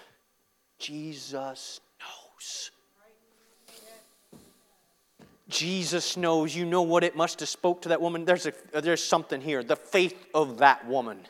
Jesus 0.79 1.81
knows. 2.01 2.71
Jesus 5.55 6.17
knows. 6.17 6.55
You 6.55 6.65
know 6.65 6.83
what 6.83 7.05
it 7.05 7.17
must 7.17 7.39
have 7.41 7.49
spoke 7.49 7.83
to 7.83 7.91
that 7.91 8.01
woman. 8.01 8.25
There's, 8.25 8.47
a, 8.47 8.53
there's 8.81 9.03
something 9.03 9.41
here. 9.41 9.63
The 9.63 9.77
faith 9.77 10.27
of 10.35 10.59
that 10.59 10.87
woman. 10.87 11.21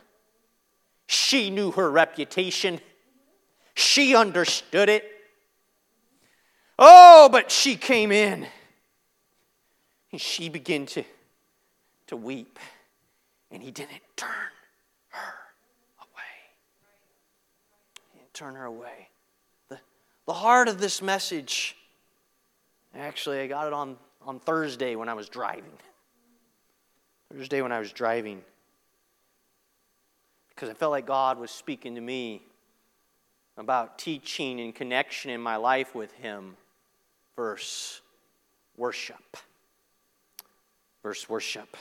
She 1.07 1.51
knew 1.51 1.71
her 1.73 1.91
reputation. 1.91 2.81
She 3.75 4.17
understood 4.17 4.89
it. 4.89 5.05
Oh, 6.79 7.29
but 7.31 7.51
she 7.51 7.77
came 7.77 8.11
in 8.11 8.47
and 10.11 10.21
she 10.21 10.49
began 10.49 10.87
to, 10.87 11.05
to 12.07 12.17
weep, 12.17 12.59
and 13.51 13.63
he 13.63 13.71
didn't 13.71 14.03
turn 14.17 14.31
her 15.09 15.35
away. 16.01 16.35
He 18.13 18.19
didn't 18.21 18.33
turn 18.33 18.55
her 18.55 18.65
away. 18.65 19.09
The, 19.69 19.79
the 20.27 20.33
heart 20.33 20.69
of 20.69 20.81
this 20.81 21.03
message, 21.03 21.77
actually, 22.97 23.41
I 23.41 23.47
got 23.49 23.67
it 23.67 23.73
on, 23.73 23.97
on 24.27 24.41
Thursday 24.41 24.97
when 24.97 25.09
I 25.09 25.15
was 25.15 25.29
driving. 25.29 25.79
Thursday 27.33 27.63
when 27.63 27.73
I 27.73 27.79
was 27.79 27.93
driving. 27.93 28.43
Because 30.49 30.69
I 30.69 30.75
felt 30.75 30.93
like 30.93 31.07
God 31.07 31.39
was 31.39 31.51
speaking 31.51 31.95
to 31.97 32.01
me 32.01 32.43
about 33.57 33.99
teaching 33.99 34.61
and 34.61 34.75
connection 34.75 35.31
in 35.31 35.41
my 35.41 35.57
life 35.57 35.95
with 35.95 36.13
Him 36.13 36.57
verse 37.37 38.01
worship. 38.77 39.37
Verse 41.03 41.29
worship. 41.29 41.77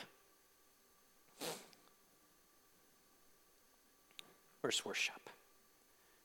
Verse 4.62 4.84
worship. 4.86 5.30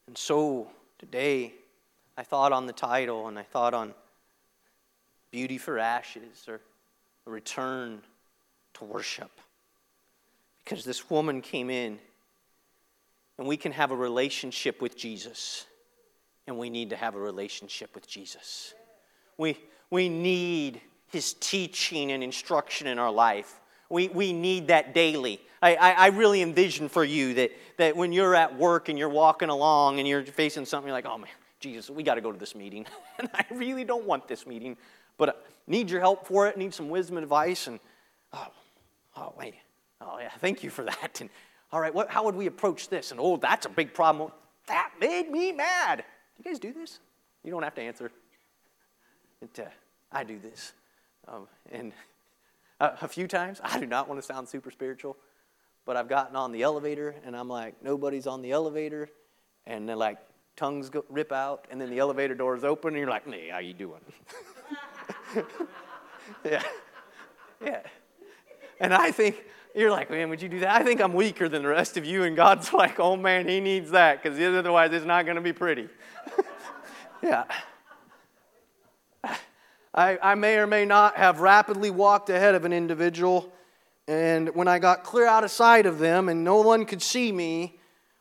And 0.07 0.17
so 0.17 0.69
today, 0.99 1.53
I 2.17 2.23
thought 2.23 2.53
on 2.53 2.67
the 2.67 2.73
title 2.73 3.29
and 3.29 3.39
I 3.39 3.43
thought 3.43 3.75
on 3.75 3.95
Beauty 5.31 5.59
for 5.59 5.79
Ashes 5.79 6.47
or 6.49 6.61
a 7.27 7.31
return 7.31 8.01
to 8.75 8.85
worship. 8.85 9.31
Because 10.65 10.85
this 10.85 11.11
woman 11.11 11.41
came 11.41 11.71
in 11.71 11.99
and 13.39 13.47
we 13.47 13.57
can 13.57 13.73
have 13.73 13.91
a 13.91 13.97
relationship 13.97 14.83
with 14.83 14.97
Jesus, 14.97 15.65
and 16.47 16.59
we 16.59 16.71
need 16.71 16.91
to 16.91 16.97
have 16.97 17.15
a 17.15 17.21
relationship 17.21 17.95
with 17.95 18.09
Jesus. 18.09 18.75
We, 19.37 19.57
we 19.91 20.09
need 20.09 20.81
his 21.13 21.35
teaching 21.35 22.11
and 22.11 22.23
instruction 22.23 22.89
in 22.89 22.99
our 22.99 23.13
life. 23.13 23.61
We, 23.89 24.09
we 24.09 24.33
need 24.33 24.69
that 24.69 24.93
daily. 24.93 25.41
I, 25.63 25.77
I, 25.77 25.91
I, 25.91 26.07
really 26.09 26.43
envision 26.43 26.89
for 26.89 27.05
you 27.05 27.35
that, 27.35 27.51
that 27.79 27.97
when 27.97 28.13
you're 28.13 28.35
at 28.35 28.57
work 28.57 28.89
and 28.89 28.99
you're 28.99 29.09
walking 29.09 29.49
along 29.49 29.99
and 29.99 30.07
you're 30.07 30.25
facing 30.25 30.67
something, 30.67 30.89
you're 30.89 30.97
like, 30.97 31.07
oh 31.07 31.19
man, 31.19 31.31
Jesus, 31.61 31.91
we 31.91 32.03
got 32.03 32.17
to 32.17 32.21
go 32.21 32.31
to 32.31 32.39
this 32.39 32.55
meeting. 32.55 32.87
and 33.19 33.29
I 33.35 33.45
really 33.51 33.85
don't 33.85 34.05
want 34.05 34.29
this 34.29 34.47
meeting, 34.47 34.77
but 35.19 35.29
I 35.29 35.33
need 35.67 35.91
your 35.91 36.01
help 36.01 36.27
for 36.27 36.47
it, 36.47 36.57
need 36.57 36.73
some 36.73 36.89
wisdom 36.89 37.19
and 37.19 37.25
advice. 37.25 37.67
And, 37.67 37.79
oh, 38.33 38.47
oh, 39.17 39.35
wait. 39.39 39.55
Oh, 40.01 40.19
yeah, 40.19 40.31
thank 40.41 40.63
you 40.63 40.71
for 40.71 40.85
that. 40.85 41.21
And, 41.21 41.29
all 41.71 41.81
right, 41.81 41.93
what, 41.93 42.09
how 42.09 42.25
would 42.25 42.35
we 42.35 42.47
approach 42.47 42.89
this? 42.89 43.11
And, 43.11 43.21
oh, 43.21 43.37
that's 43.37 43.67
a 43.67 43.69
big 43.69 43.93
problem. 43.93 44.33
That 44.67 44.93
made 45.01 45.31
me 45.31 45.53
mad. 45.53 46.05
You 46.39 46.45
guys 46.45 46.59
do 46.59 46.73
this? 46.73 47.01
You 47.45 47.51
don't 47.51 47.63
have 47.63 47.75
to 47.75 47.83
answer. 47.83 48.11
It, 49.43 49.59
uh, 49.59 49.65
I 50.11 50.25
do 50.25 50.39
this. 50.39 50.73
Um, 51.27 51.47
and 51.71 51.93
a, 52.81 52.93
a 53.03 53.09
few 53.09 53.27
times, 53.27 53.61
I 53.63 53.79
do 53.79 53.87
not 53.87 54.09
want 54.09 54.21
to 54.21 54.27
sound 54.27 54.49
super 54.49 54.71
spiritual, 54.71 55.17
but 55.85 55.97
I've 55.97 56.09
gotten 56.09 56.37
on 56.37 56.53
the 56.53 56.63
elevator 56.63 57.15
and 57.25 57.37
I'm 57.37 57.49
like, 57.49 57.83
nobody's 57.83 58.27
on 58.27 58.41
the 58.41 58.53
elevator. 58.53 59.11
And 59.67 59.89
they're 59.89 59.97
like, 59.97 60.19
tongues 60.59 60.91
go, 60.91 61.05
rip 61.09 61.31
out, 61.31 61.67
and 61.71 61.81
then 61.81 61.89
the 61.89 61.99
elevator 61.99 62.35
doors 62.35 62.65
open, 62.65 62.89
and 62.89 62.99
you're 62.99 63.09
like, 63.09 63.31
hey, 63.31 63.49
how 63.49 63.59
you 63.59 63.73
doing? 63.73 64.01
yeah. 66.45 66.63
Yeah. 67.65 67.81
And 68.81 68.95
I 68.95 69.11
think, 69.11 69.45
you're 69.75 69.91
like, 69.91 70.11
man, 70.11 70.29
would 70.29 70.43
you 70.43 70.49
do 70.49 70.61
that? 70.61 70.81
I 70.81 70.85
think 70.85 71.01
I'm 71.01 71.13
weaker 71.13 71.49
than 71.49 71.63
the 71.63 71.69
rest 71.69 71.97
of 71.97 72.05
you. 72.05 72.25
And 72.25 72.35
God's 72.37 72.73
like, 72.73 72.99
oh 72.99 73.17
man, 73.17 73.49
he 73.49 73.61
needs 73.61 73.91
that 73.91 74.23
because 74.23 74.39
otherwise 74.39 74.93
it's 74.93 75.07
not 75.07 75.25
going 75.25 75.37
to 75.37 75.43
be 75.43 75.53
pretty. 75.53 75.89
yeah. 77.23 77.45
I, 79.95 80.19
I 80.23 80.35
may 80.35 80.57
or 80.57 80.67
may 80.67 80.85
not 80.85 81.17
have 81.17 81.41
rapidly 81.41 81.91
walked 81.91 82.31
ahead 82.31 82.55
of 82.55 82.65
an 82.65 82.73
individual. 82.73 83.53
And 84.07 84.55
when 84.55 84.69
I 84.69 84.79
got 84.79 85.03
clear 85.03 85.27
out 85.27 85.45
of 85.45 85.51
sight 85.51 85.87
of 85.87 85.99
them 85.99 86.29
and 86.29 86.45
no 86.45 86.61
one 86.61 86.85
could 86.85 87.03
see 87.03 87.33
me, 87.33 87.79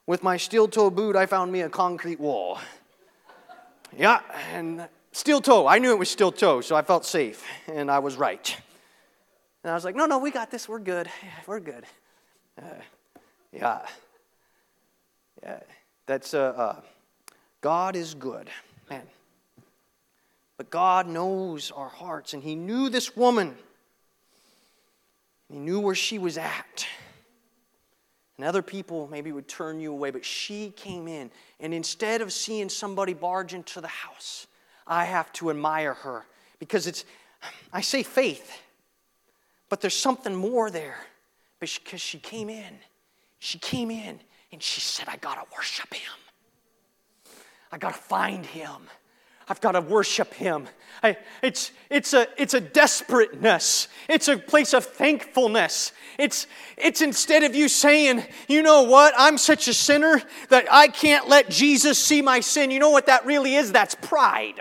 with 0.08 0.24
my 0.24 0.38
steel 0.38 0.68
toe 0.70 0.90
boot, 0.90 1.16
I 1.16 1.26
found 1.26 1.52
me 1.52 1.62
a 1.62 1.70
concrete 1.70 2.20
wall. 2.20 2.60
Yeah, 3.96 4.22
and 4.54 4.88
steel 5.18 5.42
toe. 5.42 5.68
I 5.68 5.80
knew 5.80 5.92
it 5.92 6.00
was 6.00 6.10
steel 6.10 6.32
toe, 6.32 6.62
so 6.62 6.76
I 6.76 6.84
felt 6.84 7.06
safe, 7.06 7.44
and 7.68 7.90
I 7.90 8.00
was 8.00 8.16
right. 8.16 8.56
And 9.64 9.72
I 9.72 9.74
was 9.74 9.84
like, 9.84 9.96
no, 9.96 10.06
no, 10.06 10.20
we 10.20 10.32
got 10.32 10.52
this. 10.52 10.70
We're 10.70 10.80
good. 10.80 11.10
We're 11.48 11.60
good. 11.60 11.86
Uh, 12.62 12.66
yeah. 13.52 13.80
Yeah. 15.44 15.60
That's, 16.06 16.34
uh, 16.34 16.54
uh, 16.56 16.82
God 17.62 17.96
is 17.96 18.14
good. 18.14 18.50
Man. 18.90 19.04
But 20.58 20.70
God 20.70 21.08
knows 21.08 21.72
our 21.72 21.90
hearts, 21.90 22.34
and 22.34 22.44
He 22.44 22.56
knew 22.56 22.90
this 22.90 23.16
woman. 23.16 23.56
He 25.52 25.58
knew 25.58 25.80
where 25.80 25.96
she 25.96 26.18
was 26.18 26.38
at. 26.38 26.88
And 28.38 28.46
other 28.46 28.62
people 28.62 29.08
maybe 29.12 29.32
would 29.32 29.48
turn 29.48 29.80
you 29.80 29.92
away, 29.92 30.12
but 30.12 30.24
she 30.24 30.72
came 30.76 31.08
in. 31.08 31.32
And 31.60 31.74
instead 31.74 32.22
of 32.22 32.32
seeing 32.32 32.70
somebody 32.70 33.14
barge 33.14 33.54
into 33.54 33.82
the 33.82 33.88
house, 33.88 34.46
I 34.88 35.06
have 35.06 35.32
to 35.34 35.50
admire 35.50 35.94
her 35.94 36.26
because 36.60 36.88
it's, 36.88 37.06
I 37.72 37.82
say 37.82 38.04
faith, 38.04 38.62
but 39.70 39.82
there's 39.82 39.96
something 39.96 40.34
more 40.34 40.70
there. 40.70 40.98
Because 41.60 42.02
she 42.02 42.20
came 42.20 42.50
in. 42.50 42.74
She 43.40 43.58
came 43.58 43.90
in 43.90 44.20
and 44.52 44.62
she 44.62 44.80
said, 44.80 45.08
I 45.08 45.18
got 45.18 45.36
to 45.36 45.56
worship 45.56 45.94
him. 45.94 46.14
I 47.72 47.78
got 47.78 47.94
to 47.94 48.00
find 48.00 48.46
him. 48.46 48.90
I've 49.50 49.62
got 49.62 49.72
to 49.72 49.82
worship 49.82 50.34
him. 50.34 50.68
I, 51.02 51.18
it's, 51.42 51.72
it's, 51.90 52.14
a, 52.14 52.28
it's 52.38 52.54
a 52.54 52.60
desperateness. 52.60 53.88
It's 54.10 54.28
a 54.28 54.38
place 54.38 54.74
of 54.74 54.86
thankfulness. 54.86 55.94
It's, 56.20 56.48
it's 56.78 57.02
instead 57.02 57.44
of 57.44 57.56
you 57.56 57.70
saying, 57.70 58.24
you 58.48 58.62
know 58.62 58.84
what, 58.84 59.14
I'm 59.18 59.38
such 59.38 59.68
a 59.68 59.74
sinner 59.74 60.22
that 60.50 60.68
I 60.72 60.90
can't 60.90 61.28
let 61.28 61.50
Jesus 61.50 61.98
see 61.98 62.22
my 62.22 62.40
sin. 62.42 62.72
You 62.72 62.80
know 62.80 62.90
what 62.90 63.06
that 63.06 63.26
really 63.26 63.56
is? 63.56 63.72
That's 63.72 63.96
pride. 63.96 64.60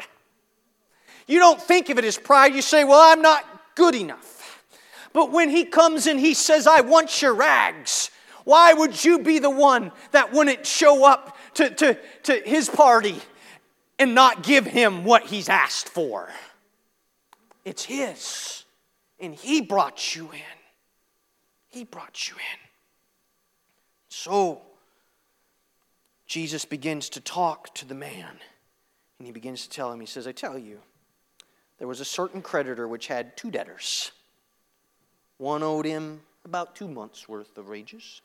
You 1.27 1.39
don't 1.39 1.61
think 1.61 1.91
of 1.91 1.99
it 1.99 2.05
as 2.05 2.19
pride. 2.19 2.55
You 2.55 2.63
say, 2.63 2.85
well, 2.85 3.01
I'm 3.01 3.23
not 3.23 3.45
good 3.75 3.95
enough. 3.95 4.65
But 5.13 5.33
when 5.33 5.49
he 5.49 5.65
comes 5.65 6.07
and 6.07 6.21
he 6.21 6.35
says, 6.35 6.67
I 6.67 6.83
want 6.83 7.23
your 7.23 7.35
rags, 7.35 8.11
why 8.45 8.73
would 8.73 9.05
you 9.05 9.19
be 9.19 9.39
the 9.39 9.51
one 9.51 9.91
that 10.13 10.33
wouldn't 10.33 10.67
show 10.67 11.05
up 11.05 11.37
to, 11.55 11.71
to, 11.71 11.99
to 12.25 12.43
his 12.45 12.69
party 12.69 13.17
and 13.99 14.15
not 14.15 14.43
give 14.43 14.67
him 14.67 15.05
what 15.05 15.25
he's 15.25 15.49
asked 15.49 15.89
for? 15.89 16.29
It's 17.65 17.85
his. 17.85 18.65
And 19.19 19.35
he 19.35 19.61
brought 19.61 20.15
you 20.15 20.31
in. 20.33 20.59
He 21.69 21.85
brought 21.85 22.29
you 22.29 22.37
in. 22.37 22.59
So, 24.09 24.63
Jesus 26.27 26.65
begins 26.65 27.09
to 27.11 27.21
talk 27.21 27.75
to 27.75 27.87
the 27.87 27.95
man. 27.95 28.39
And 29.19 29.27
he 29.27 29.33
begins 29.33 29.63
to 29.63 29.71
tell 29.71 29.93
him, 29.93 29.99
he 29.99 30.07
says, 30.07 30.27
I 30.27 30.33
tell 30.33 30.59
you, 30.59 30.81
there 31.79 31.89
was 31.89 32.01
a 32.01 32.05
certain 32.05 32.43
creditor 32.43 32.89
which 32.89 33.07
had 33.07 33.37
two 33.37 33.51
debtors. 33.51 34.13
One 35.39 35.63
owed 35.63 35.85
him 35.85 36.23
about 36.45 36.75
two 36.75 36.89
months' 36.89 37.29
worth 37.29 37.57
of 37.59 37.69
wages, 37.69 38.23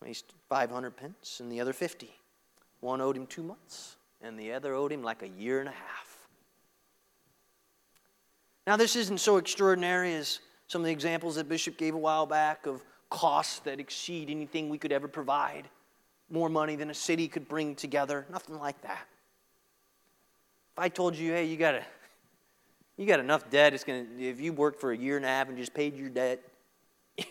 at 0.00 0.08
least 0.08 0.32
500 0.48 0.96
pence, 0.96 1.40
and 1.40 1.52
the 1.52 1.60
other 1.60 1.72
50. 1.72 2.10
One 2.80 3.00
owed 3.00 3.16
him 3.16 3.26
two 3.26 3.42
months, 3.42 3.96
and 4.22 4.38
the 4.38 4.52
other 4.52 4.74
owed 4.74 4.92
him 4.92 5.02
like 5.02 5.22
a 5.22 5.28
year 5.28 5.60
and 5.60 5.68
a 5.68 5.72
half. 5.72 6.28
Now, 8.66 8.76
this 8.76 8.96
isn't 8.96 9.18
so 9.18 9.36
extraordinary 9.36 10.14
as 10.14 10.40
some 10.68 10.82
of 10.82 10.86
the 10.86 10.92
examples 10.92 11.34
that 11.34 11.48
Bishop 11.48 11.76
gave 11.76 11.94
a 11.94 11.98
while 11.98 12.26
back 12.26 12.66
of 12.66 12.82
costs 13.10 13.58
that 13.60 13.80
exceed 13.80 14.30
anything 14.30 14.68
we 14.68 14.78
could 14.78 14.92
ever 14.92 15.08
provide, 15.08 15.68
more 16.30 16.48
money 16.48 16.76
than 16.76 16.90
a 16.90 16.94
city 16.94 17.26
could 17.26 17.48
bring 17.48 17.74
together, 17.74 18.24
nothing 18.30 18.58
like 18.58 18.80
that. 18.82 19.06
I 20.80 20.88
told 20.88 21.14
you, 21.14 21.32
hey, 21.32 21.44
you 21.44 21.58
got 21.58 21.74
a, 21.74 21.82
you 22.96 23.04
got 23.04 23.20
enough 23.20 23.50
debt, 23.50 23.74
it's 23.74 23.84
gonna 23.84 24.06
if 24.18 24.40
you 24.40 24.54
worked 24.54 24.80
for 24.80 24.92
a 24.92 24.96
year 24.96 25.16
and 25.18 25.26
a 25.26 25.28
half 25.28 25.48
and 25.48 25.58
just 25.58 25.74
paid 25.74 25.94
your 25.94 26.08
debt, 26.08 26.40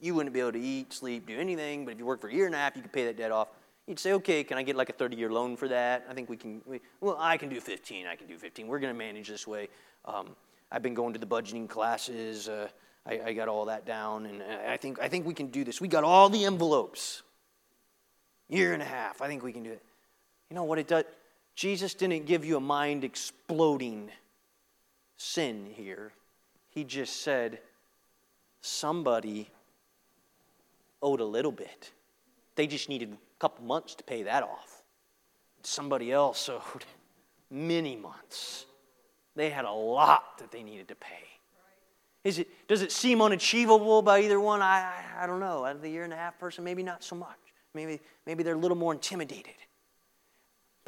you 0.00 0.14
wouldn't 0.14 0.34
be 0.34 0.40
able 0.40 0.52
to 0.52 0.60
eat, 0.60 0.92
sleep, 0.92 1.26
do 1.26 1.38
anything. 1.38 1.86
But 1.86 1.92
if 1.92 1.98
you 1.98 2.04
work 2.04 2.20
for 2.20 2.28
a 2.28 2.32
year 2.32 2.44
and 2.44 2.54
a 2.54 2.58
half, 2.58 2.76
you 2.76 2.82
could 2.82 2.92
pay 2.92 3.06
that 3.06 3.16
debt 3.16 3.32
off. 3.32 3.48
You'd 3.86 3.98
say, 3.98 4.12
okay, 4.12 4.44
can 4.44 4.58
I 4.58 4.62
get 4.62 4.76
like 4.76 4.90
a 4.90 4.92
30 4.92 5.16
year 5.16 5.32
loan 5.32 5.56
for 5.56 5.66
that? 5.68 6.06
I 6.10 6.12
think 6.12 6.28
we 6.28 6.36
can. 6.36 6.60
We, 6.66 6.80
well, 7.00 7.16
I 7.18 7.38
can 7.38 7.48
do 7.48 7.58
15. 7.58 8.06
I 8.06 8.16
can 8.16 8.26
do 8.26 8.36
15. 8.36 8.66
We're 8.66 8.80
going 8.80 8.92
to 8.92 8.98
manage 8.98 9.28
this 9.28 9.46
way. 9.46 9.68
Um, 10.04 10.36
I've 10.70 10.82
been 10.82 10.92
going 10.92 11.14
to 11.14 11.18
the 11.18 11.26
budgeting 11.26 11.70
classes. 11.70 12.50
Uh, 12.50 12.68
I, 13.06 13.20
I, 13.28 13.32
got 13.32 13.48
all 13.48 13.64
that 13.64 13.86
down, 13.86 14.26
and 14.26 14.42
I 14.42 14.76
think, 14.76 15.00
I 15.00 15.08
think 15.08 15.26
we 15.26 15.32
can 15.32 15.46
do 15.46 15.64
this. 15.64 15.80
We 15.80 15.88
got 15.88 16.04
all 16.04 16.28
the 16.28 16.44
envelopes. 16.44 17.22
Year 18.50 18.74
and 18.74 18.82
a 18.82 18.86
half. 18.86 19.22
I 19.22 19.26
think 19.26 19.42
we 19.42 19.54
can 19.54 19.62
do 19.62 19.70
it. 19.70 19.82
You 20.50 20.54
know 20.54 20.64
what 20.64 20.78
it 20.78 20.86
does? 20.86 21.04
Jesus 21.58 21.92
didn't 21.92 22.26
give 22.26 22.44
you 22.44 22.56
a 22.56 22.60
mind 22.60 23.02
exploding 23.02 24.12
sin 25.16 25.66
here. 25.74 26.12
He 26.70 26.84
just 26.84 27.22
said, 27.22 27.58
somebody 28.60 29.50
owed 31.02 31.18
a 31.18 31.24
little 31.24 31.50
bit. 31.50 31.90
They 32.54 32.68
just 32.68 32.88
needed 32.88 33.12
a 33.12 33.40
couple 33.40 33.64
months 33.64 33.96
to 33.96 34.04
pay 34.04 34.22
that 34.22 34.44
off. 34.44 34.84
Somebody 35.64 36.12
else 36.12 36.48
owed 36.48 36.84
many 37.50 37.96
months. 37.96 38.66
They 39.34 39.50
had 39.50 39.64
a 39.64 39.72
lot 39.72 40.38
that 40.38 40.52
they 40.52 40.62
needed 40.62 40.86
to 40.86 40.94
pay. 40.94 41.26
Is 42.22 42.38
it, 42.38 42.68
does 42.68 42.82
it 42.82 42.92
seem 42.92 43.20
unachievable 43.20 44.02
by 44.02 44.20
either 44.20 44.38
one? 44.38 44.62
I, 44.62 45.02
I, 45.18 45.24
I 45.24 45.26
don't 45.26 45.40
know. 45.40 45.64
Out 45.64 45.74
of 45.74 45.82
the 45.82 45.90
year 45.90 46.04
and 46.04 46.12
a 46.12 46.16
half 46.16 46.38
person, 46.38 46.62
maybe 46.62 46.84
not 46.84 47.02
so 47.02 47.16
much. 47.16 47.36
Maybe, 47.74 47.98
maybe 48.26 48.44
they're 48.44 48.54
a 48.54 48.58
little 48.58 48.76
more 48.76 48.92
intimidated. 48.92 49.54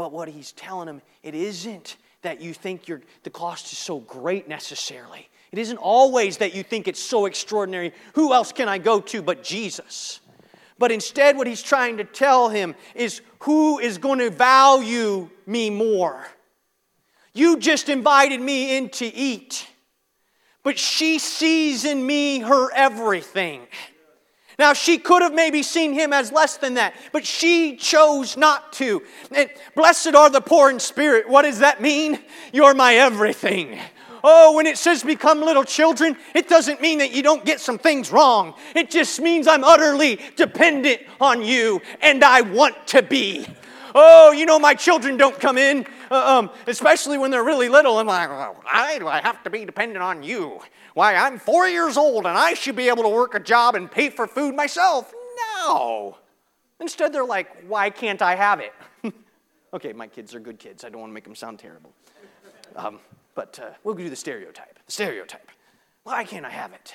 But 0.01 0.13
what 0.13 0.29
he's 0.29 0.53
telling 0.53 0.87
them, 0.87 1.03
it 1.23 1.35
isn't 1.35 1.99
that 2.23 2.41
you 2.41 2.55
think 2.55 2.87
the 3.23 3.29
cost 3.29 3.71
is 3.71 3.77
so 3.77 3.99
great 3.99 4.49
necessarily. 4.49 5.29
It 5.53 5.59
isn't 5.59 5.77
always 5.77 6.39
that 6.39 6.55
you 6.55 6.63
think 6.63 6.89
it's 6.89 6.99
so 6.99 7.27
extraordinary. 7.27 7.93
Who 8.15 8.33
else 8.33 8.51
can 8.51 8.67
I 8.67 8.79
go 8.79 9.03
to 9.03 9.21
but 9.21 9.43
Jesus? 9.43 10.21
But 10.79 10.91
instead, 10.91 11.37
what 11.37 11.47
he's 11.47 11.63
trying 11.63 11.99
to 11.99 12.05
tell 12.05 12.49
him 12.49 12.77
is 12.95 13.21
who 13.41 13.79
is 13.79 13.99
going 13.99 14.21
to 14.21 14.31
value 14.31 15.29
me 15.45 15.69
more? 15.69 16.27
You 17.35 17.59
just 17.59 17.91
invited 17.91 18.41
me 18.41 18.79
in 18.79 18.89
to 18.89 19.05
eat, 19.05 19.69
but 20.63 20.79
she 20.79 21.19
sees 21.19 21.85
in 21.85 22.07
me 22.07 22.39
her 22.39 22.73
everything. 22.73 23.67
Now, 24.61 24.75
she 24.75 24.99
could 24.99 25.23
have 25.23 25.33
maybe 25.33 25.63
seen 25.63 25.95
him 25.95 26.13
as 26.13 26.33
less 26.33 26.59
than 26.59 26.75
that, 26.75 26.93
but 27.13 27.25
she 27.25 27.77
chose 27.77 28.37
not 28.37 28.75
to. 28.75 29.03
And 29.35 29.49
blessed 29.75 30.15
are 30.15 30.29
the 30.29 30.43
poor 30.43 30.69
in 30.69 30.79
spirit. 30.79 31.27
What 31.27 31.43
does 31.43 31.61
that 31.61 31.81
mean? 31.81 32.19
You're 32.53 32.75
my 32.75 32.97
everything. 32.97 33.79
Oh, 34.23 34.55
when 34.55 34.67
it 34.67 34.77
says 34.77 35.03
become 35.03 35.41
little 35.41 35.65
children, 35.65 36.15
it 36.35 36.47
doesn't 36.47 36.83
mean 36.83 36.99
that 36.99 37.11
you 37.11 37.23
don't 37.23 37.43
get 37.43 37.59
some 37.59 37.79
things 37.79 38.13
wrong. 38.13 38.53
It 38.77 38.91
just 38.91 39.19
means 39.19 39.47
I'm 39.47 39.65
utterly 39.65 40.21
dependent 40.37 41.01
on 41.23 41.41
you 41.41 41.81
and 42.03 42.23
I 42.23 42.43
want 42.43 42.87
to 42.89 43.01
be. 43.01 43.47
Oh, 43.95 44.33
you 44.33 44.45
know, 44.45 44.59
my 44.59 44.75
children 44.75 45.17
don't 45.17 45.41
come 45.41 45.57
in, 45.57 45.87
uh, 46.11 46.39
um, 46.39 46.51
especially 46.67 47.17
when 47.17 47.31
they're 47.31 47.45
really 47.45 47.71
little. 47.71 47.97
I'm 47.97 48.07
like, 48.07 48.29
why 48.29 48.99
do 48.99 49.09
I 49.09 49.23
have 49.23 49.43
to 49.45 49.49
be 49.49 49.65
dependent 49.65 50.03
on 50.03 50.23
you? 50.23 50.61
Why, 50.95 51.15
I'm 51.15 51.39
four 51.39 51.69
years 51.69 51.97
old 51.97 52.27
and 52.27 52.37
I 52.37 52.55
should 52.55 52.77
be 52.77 52.89
able 52.89 53.03
to 53.03 53.09
work 53.09 53.35
a 53.35 53.41
job 53.41 53.75
and 53.75 53.91
pay 53.91 54.11
for 54.11 54.27
food 54.27 54.55
myself. 54.55 55.13
No. 55.59 56.19
Instead, 56.81 57.13
they're 57.13 57.25
like, 57.25 57.65
why 57.69 57.91
can't 57.91 58.23
I 58.23 58.35
have 58.35 58.61
it? 58.61 58.73
okay, 59.75 59.93
my 59.93 60.07
kids 60.07 60.35
are 60.35 60.41
good 60.41 60.59
kids. 60.59 60.85
I 60.85 60.89
don't 60.89 61.01
want 61.01 61.11
to 61.11 61.15
make 61.15 61.25
them 61.25 61.35
sound 61.35 61.59
terrible. 61.59 61.93
Um, 62.77 62.99
but 63.35 63.59
uh, 63.63 63.71
we'll 63.85 63.95
do 63.95 64.09
the 64.09 64.17
stereotype. 64.17 64.79
The 64.87 64.93
stereotype. 64.93 65.51
Why 66.05 66.25
can't 66.25 66.47
I 66.47 66.51
have 66.51 66.73
it? 66.73 66.95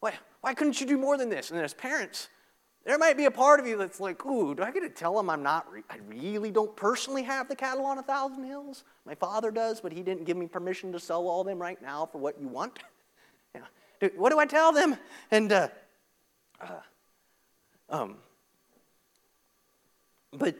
Why, 0.00 0.14
why 0.40 0.54
couldn't 0.54 0.80
you 0.80 0.86
do 0.86 0.96
more 0.96 1.16
than 1.16 1.28
this? 1.28 1.50
And 1.50 1.60
as 1.60 1.74
parents, 1.74 2.28
there 2.84 2.96
might 2.96 3.16
be 3.16 3.26
a 3.26 3.30
part 3.30 3.60
of 3.60 3.66
you 3.66 3.76
that's 3.76 4.00
like, 4.00 4.24
ooh, 4.24 4.54
do 4.54 4.62
I 4.62 4.70
get 4.70 4.80
to 4.80 4.88
tell 4.88 5.14
them 5.14 5.28
I'm 5.28 5.42
not, 5.42 5.70
re- 5.70 5.82
I 5.90 5.98
really 6.08 6.50
don't 6.50 6.74
personally 6.74 7.22
have 7.22 7.48
the 7.48 7.56
cattle 7.56 7.84
on 7.84 7.98
a 7.98 8.02
thousand 8.02 8.44
hills? 8.44 8.84
My 9.04 9.14
father 9.14 9.50
does, 9.50 9.80
but 9.80 9.92
he 9.92 10.02
didn't 10.02 10.24
give 10.24 10.36
me 10.36 10.46
permission 10.46 10.92
to 10.92 11.00
sell 11.00 11.28
all 11.28 11.44
them 11.44 11.60
right 11.60 11.80
now 11.82 12.06
for 12.06 12.18
what 12.18 12.40
you 12.40 12.48
want. 12.48 12.78
Do, 14.00 14.10
what 14.16 14.30
do 14.30 14.38
I 14.38 14.46
tell 14.46 14.72
them? 14.72 14.96
And, 15.30 15.52
uh, 15.52 15.68
uh, 16.60 16.80
um, 17.90 18.16
but 20.32 20.56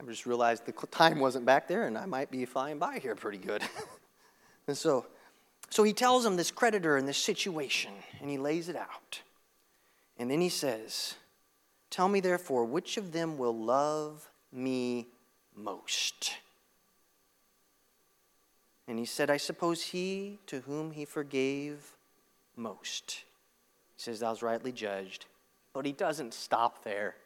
I 0.00 0.04
just 0.04 0.26
realized 0.26 0.66
the 0.66 0.72
time 0.72 1.18
wasn't 1.18 1.46
back 1.46 1.66
there 1.66 1.86
and 1.86 1.96
I 1.96 2.06
might 2.06 2.30
be 2.30 2.44
flying 2.44 2.78
by 2.78 2.98
here 2.98 3.14
pretty 3.14 3.38
good. 3.38 3.62
and 4.68 4.76
so, 4.76 5.06
so 5.70 5.82
he 5.82 5.92
tells 5.92 6.24
him 6.24 6.36
this 6.36 6.50
creditor 6.50 6.96
and 6.96 7.08
this 7.08 7.18
situation 7.18 7.92
and 8.20 8.30
he 8.30 8.38
lays 8.38 8.68
it 8.68 8.76
out. 8.76 9.20
And 10.18 10.30
then 10.30 10.40
he 10.40 10.48
says, 10.48 11.14
Tell 11.90 12.08
me 12.08 12.20
therefore, 12.20 12.64
which 12.64 12.96
of 12.96 13.12
them 13.12 13.38
will 13.38 13.56
love 13.56 14.28
me 14.52 15.06
most? 15.54 16.34
And 18.88 18.98
he 18.98 19.04
said, 19.04 19.30
I 19.30 19.36
suppose 19.36 19.82
he 19.82 20.38
to 20.46 20.60
whom 20.60 20.90
he 20.90 21.04
forgave 21.04 21.93
most. 22.56 23.24
He 23.96 24.02
says, 24.02 24.20
Thou's 24.20 24.42
rightly 24.42 24.72
judged. 24.72 25.26
But 25.72 25.86
he 25.86 25.92
doesn't 25.92 26.34
stop 26.34 26.84
there. 26.84 27.16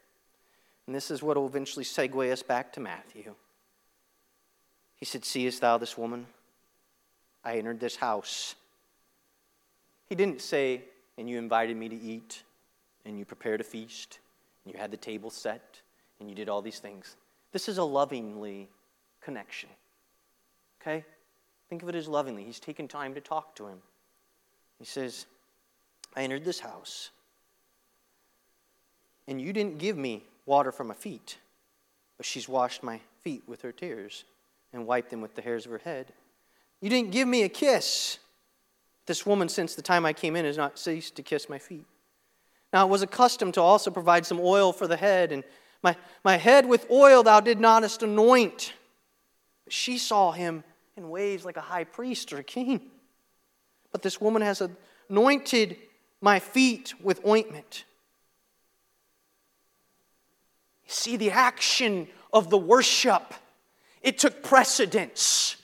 And 0.85 0.95
this 0.95 1.11
is 1.11 1.21
what 1.21 1.37
will 1.37 1.45
eventually 1.45 1.85
segue 1.85 2.31
us 2.31 2.41
back 2.41 2.73
to 2.73 2.79
Matthew. 2.79 3.35
He 4.95 5.05
said, 5.05 5.23
Seest 5.23 5.61
thou 5.61 5.77
this 5.77 5.97
woman? 5.97 6.25
I 7.43 7.57
entered 7.57 7.79
this 7.79 7.95
house. 7.95 8.55
He 10.07 10.15
didn't 10.15 10.41
say, 10.41 10.81
And 11.17 11.29
you 11.29 11.37
invited 11.37 11.77
me 11.77 11.89
to 11.89 11.95
eat, 11.95 12.43
and 13.05 13.17
you 13.17 13.25
prepared 13.25 13.61
a 13.61 13.63
feast, 13.63 14.19
and 14.65 14.73
you 14.73 14.79
had 14.79 14.91
the 14.91 14.97
table 14.97 15.29
set, 15.29 15.79
and 16.19 16.29
you 16.29 16.35
did 16.35 16.49
all 16.49 16.61
these 16.61 16.79
things. 16.79 17.15
This 17.51 17.69
is 17.69 17.77
a 17.77 17.83
lovingly 17.83 18.67
connection. 19.21 19.69
Okay? 20.81 21.05
Think 21.69 21.83
of 21.83 21.89
it 21.89 21.95
as 21.95 22.07
lovingly. 22.07 22.43
He's 22.43 22.59
taken 22.59 22.87
time 22.87 23.13
to 23.13 23.21
talk 23.21 23.55
to 23.55 23.67
him. 23.67 23.79
He 24.79 24.85
says, 24.85 25.25
I 26.15 26.23
entered 26.23 26.45
this 26.45 26.59
house, 26.59 27.11
and 29.27 29.39
you 29.39 29.53
didn't 29.53 29.77
give 29.77 29.97
me 29.97 30.23
water 30.45 30.71
from 30.71 30.87
my 30.87 30.93
feet, 30.95 31.37
but 32.17 32.25
she's 32.25 32.49
washed 32.49 32.81
my 32.81 32.99
feet 33.21 33.43
with 33.45 33.61
her 33.61 33.71
tears 33.71 34.23
and 34.73 34.87
wiped 34.87 35.09
them 35.09 35.21
with 35.21 35.35
the 35.35 35.41
hairs 35.41 35.65
of 35.65 35.71
her 35.71 35.79
head. 35.79 36.13
You 36.81 36.89
didn't 36.89 37.11
give 37.11 37.27
me 37.27 37.43
a 37.43 37.49
kiss. 37.49 38.19
This 39.05 39.25
woman, 39.25 39.49
since 39.49 39.75
the 39.75 39.81
time 39.81 40.05
I 40.05 40.13
came 40.13 40.35
in, 40.35 40.45
has 40.45 40.57
not 40.57 40.79
ceased 40.79 41.15
to 41.17 41.23
kiss 41.23 41.49
my 41.49 41.59
feet. 41.59 41.85
Now 42.71 42.85
it 42.85 42.89
was 42.89 43.01
accustomed 43.01 43.55
to 43.55 43.61
also 43.61 43.91
provide 43.91 44.25
some 44.25 44.39
oil 44.39 44.71
for 44.71 44.87
the 44.87 44.97
head, 44.97 45.31
and 45.31 45.43
my, 45.83 45.95
my 46.23 46.37
head 46.37 46.65
with 46.65 46.89
oil 46.89 47.23
thou 47.23 47.39
did 47.39 47.59
anoint. 48.01 48.73
She 49.67 49.97
saw 49.97 50.31
him 50.31 50.63
in 50.95 51.09
ways 51.09 51.45
like 51.45 51.57
a 51.57 51.61
high 51.61 51.83
priest 51.83 52.31
or 52.31 52.37
a 52.37 52.43
king. 52.43 52.81
But 53.91 54.01
this 54.01 54.21
woman 54.21 54.41
has 54.41 54.61
anointed 55.09 55.77
my 56.21 56.39
feet 56.39 56.93
with 57.01 57.25
ointment. 57.25 57.85
See 60.87 61.17
the 61.17 61.31
action 61.31 62.07
of 62.33 62.49
the 62.49 62.57
worship, 62.57 63.33
it 64.01 64.17
took 64.17 64.43
precedence. 64.43 65.55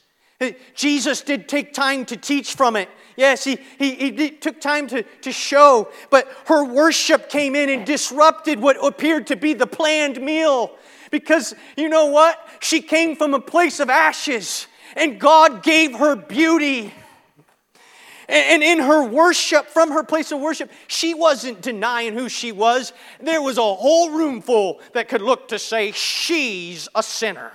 Jesus 0.74 1.22
did 1.22 1.48
take 1.48 1.74
time 1.74 2.06
to 2.06 2.18
teach 2.18 2.56
from 2.56 2.76
it. 2.76 2.90
Yes, 3.16 3.46
he, 3.46 3.58
he, 3.80 3.96
he 3.96 4.12
did, 4.12 4.42
took 4.42 4.60
time 4.60 4.88
to, 4.88 5.04
to 5.22 5.32
show, 5.32 5.90
but 6.10 6.28
her 6.48 6.66
worship 6.66 7.30
came 7.30 7.56
in 7.56 7.70
and 7.70 7.86
disrupted 7.86 8.60
what 8.60 8.84
appeared 8.86 9.28
to 9.28 9.38
be 9.38 9.54
the 9.54 9.68
planned 9.68 10.22
meal. 10.22 10.78
Because 11.12 11.56
you 11.78 11.88
know 11.88 12.08
what? 12.08 12.38
She 12.60 12.82
came 12.82 13.16
from 13.16 13.34
a 13.34 13.40
place 13.40 13.80
of 13.80 13.90
ashes, 13.90 14.68
and 14.98 15.20
God 15.20 15.64
gave 15.64 15.96
her 15.96 16.16
beauty. 16.18 16.94
And 18.28 18.64
in 18.64 18.80
her 18.80 19.04
worship, 19.04 19.68
from 19.68 19.92
her 19.92 20.04
place 20.04 20.32
of 20.32 20.40
worship, 20.40 20.72
she 20.88 21.14
wasn't 21.14 21.62
denying 21.62 22.14
who 22.14 22.28
she 22.28 22.52
was. 22.52 22.92
There 23.22 23.42
was 23.42 23.58
a 23.58 23.62
whole 23.62 24.12
room 24.12 24.42
full 24.42 24.80
that 24.94 25.10
could 25.10 25.22
look 25.22 25.50
to 25.50 25.60
say, 25.60 25.92
She's 25.92 26.88
a 26.96 27.04
sinner. 27.04 27.52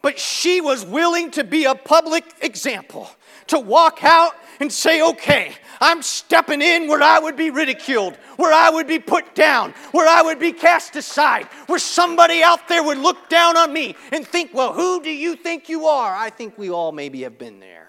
But 0.00 0.20
she 0.20 0.60
was 0.60 0.86
willing 0.86 1.32
to 1.32 1.42
be 1.42 1.64
a 1.64 1.74
public 1.74 2.24
example, 2.40 3.10
to 3.48 3.58
walk 3.58 4.04
out 4.04 4.34
and 4.60 4.72
say, 4.72 5.02
Okay, 5.02 5.52
I'm 5.80 6.02
stepping 6.02 6.62
in 6.62 6.86
where 6.86 7.02
I 7.02 7.18
would 7.18 7.36
be 7.36 7.50
ridiculed, 7.50 8.14
where 8.36 8.52
I 8.52 8.70
would 8.70 8.86
be 8.86 9.00
put 9.00 9.34
down, 9.34 9.74
where 9.90 10.06
I 10.06 10.22
would 10.22 10.38
be 10.38 10.52
cast 10.52 10.94
aside, 10.94 11.46
where 11.66 11.80
somebody 11.80 12.40
out 12.40 12.68
there 12.68 12.84
would 12.84 12.98
look 12.98 13.28
down 13.28 13.56
on 13.56 13.72
me 13.72 13.96
and 14.12 14.24
think, 14.24 14.54
Well, 14.54 14.72
who 14.72 15.02
do 15.02 15.10
you 15.10 15.34
think 15.34 15.68
you 15.68 15.86
are? 15.86 16.14
I 16.14 16.30
think 16.30 16.56
we 16.56 16.70
all 16.70 16.92
maybe 16.92 17.22
have 17.22 17.36
been 17.36 17.58
there 17.58 17.87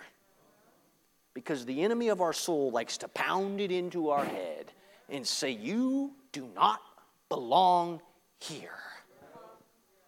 because 1.39 1.65
the 1.65 1.83
enemy 1.83 2.09
of 2.09 2.19
our 2.19 2.33
soul 2.33 2.69
likes 2.69 2.97
to 2.97 3.07
pound 3.07 3.61
it 3.61 3.71
into 3.71 4.09
our 4.09 4.25
head 4.25 4.73
and 5.07 5.25
say, 5.25 5.51
You 5.51 6.11
do 6.33 6.49
not 6.53 6.81
belong 7.29 8.01
here. 8.39 8.71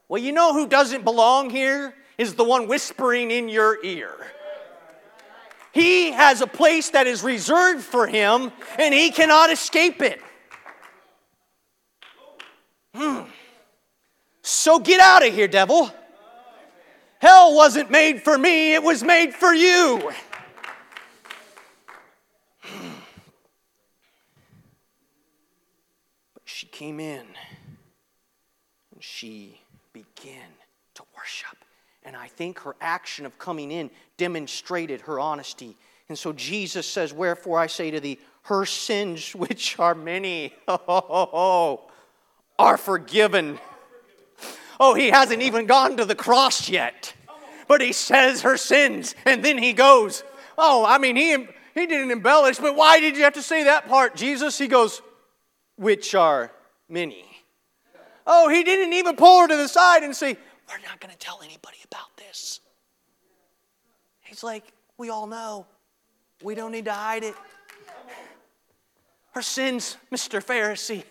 Well, 0.09 0.21
you 0.21 0.33
know 0.33 0.53
who 0.53 0.67
doesn't 0.67 1.05
belong 1.05 1.49
here? 1.49 1.93
Is 2.17 2.35
the 2.35 2.43
one 2.43 2.67
whispering 2.67 3.31
in 3.31 3.47
your 3.47 3.83
ear. 3.83 4.13
He 5.71 6.11
has 6.11 6.41
a 6.41 6.47
place 6.47 6.89
that 6.89 7.07
is 7.07 7.23
reserved 7.23 7.81
for 7.81 8.07
him 8.07 8.51
and 8.77 8.93
he 8.93 9.09
cannot 9.09 9.49
escape 9.49 10.01
it. 10.01 10.21
Hmm. 12.93 13.21
So 14.41 14.79
get 14.79 14.99
out 14.99 15.25
of 15.25 15.33
here, 15.33 15.47
devil. 15.47 15.89
Hell 17.19 17.55
wasn't 17.55 17.89
made 17.89 18.21
for 18.21 18.37
me, 18.37 18.73
it 18.73 18.83
was 18.83 19.01
made 19.01 19.33
for 19.33 19.53
you. 19.53 20.11
she 26.61 26.67
came 26.81 26.99
in 26.99 27.27
and 28.91 29.03
she 29.03 29.61
began 29.93 30.49
to 30.95 31.03
worship. 31.15 31.55
And 32.01 32.15
I 32.15 32.25
think 32.25 32.57
her 32.61 32.75
action 32.81 33.27
of 33.27 33.37
coming 33.37 33.69
in 33.69 33.91
demonstrated 34.17 35.01
her 35.01 35.19
honesty. 35.19 35.77
And 36.09 36.17
so 36.17 36.33
Jesus 36.33 36.87
says, 36.87 37.13
Wherefore 37.13 37.59
I 37.59 37.67
say 37.67 37.91
to 37.91 37.99
thee, 37.99 38.17
her 38.45 38.65
sins, 38.65 39.35
which 39.35 39.77
are 39.77 39.93
many, 39.93 40.55
oh, 40.67 41.87
are 42.57 42.77
forgiven. 42.77 43.59
Oh, 44.79 44.95
he 44.95 45.11
hasn't 45.11 45.43
even 45.43 45.67
gone 45.67 45.97
to 45.97 46.05
the 46.05 46.15
cross 46.15 46.67
yet. 46.67 47.13
But 47.67 47.81
he 47.81 47.93
says 47.93 48.41
her 48.41 48.57
sins, 48.57 49.13
and 49.27 49.45
then 49.45 49.59
he 49.59 49.73
goes, 49.73 50.23
Oh, 50.57 50.83
I 50.83 50.97
mean, 50.97 51.15
he, 51.15 51.45
he 51.75 51.85
didn't 51.85 52.09
embellish, 52.09 52.57
but 52.57 52.75
why 52.75 52.99
did 52.99 53.17
you 53.17 53.23
have 53.25 53.33
to 53.33 53.43
say 53.43 53.65
that 53.65 53.87
part, 53.87 54.15
Jesus? 54.15 54.57
He 54.57 54.67
goes, 54.67 55.03
which 55.75 56.13
are 56.15 56.51
many. 56.91 57.25
Oh, 58.27 58.49
he 58.49 58.63
didn't 58.63 58.93
even 58.93 59.15
pull 59.15 59.41
her 59.41 59.47
to 59.47 59.57
the 59.57 59.67
side 59.67 60.03
and 60.03 60.15
say, 60.15 60.37
We're 60.69 60.85
not 60.85 60.99
going 60.99 61.11
to 61.11 61.17
tell 61.17 61.41
anybody 61.43 61.77
about 61.85 62.15
this. 62.17 62.59
He's 64.21 64.43
like, 64.43 64.63
We 64.97 65.09
all 65.09 65.27
know. 65.27 65.65
We 66.43 66.55
don't 66.55 66.71
need 66.71 66.85
to 66.85 66.93
hide 66.93 67.23
it. 67.23 67.35
Her 69.33 69.41
sins, 69.41 69.97
Mr. 70.11 70.43
Pharisee. 70.43 71.03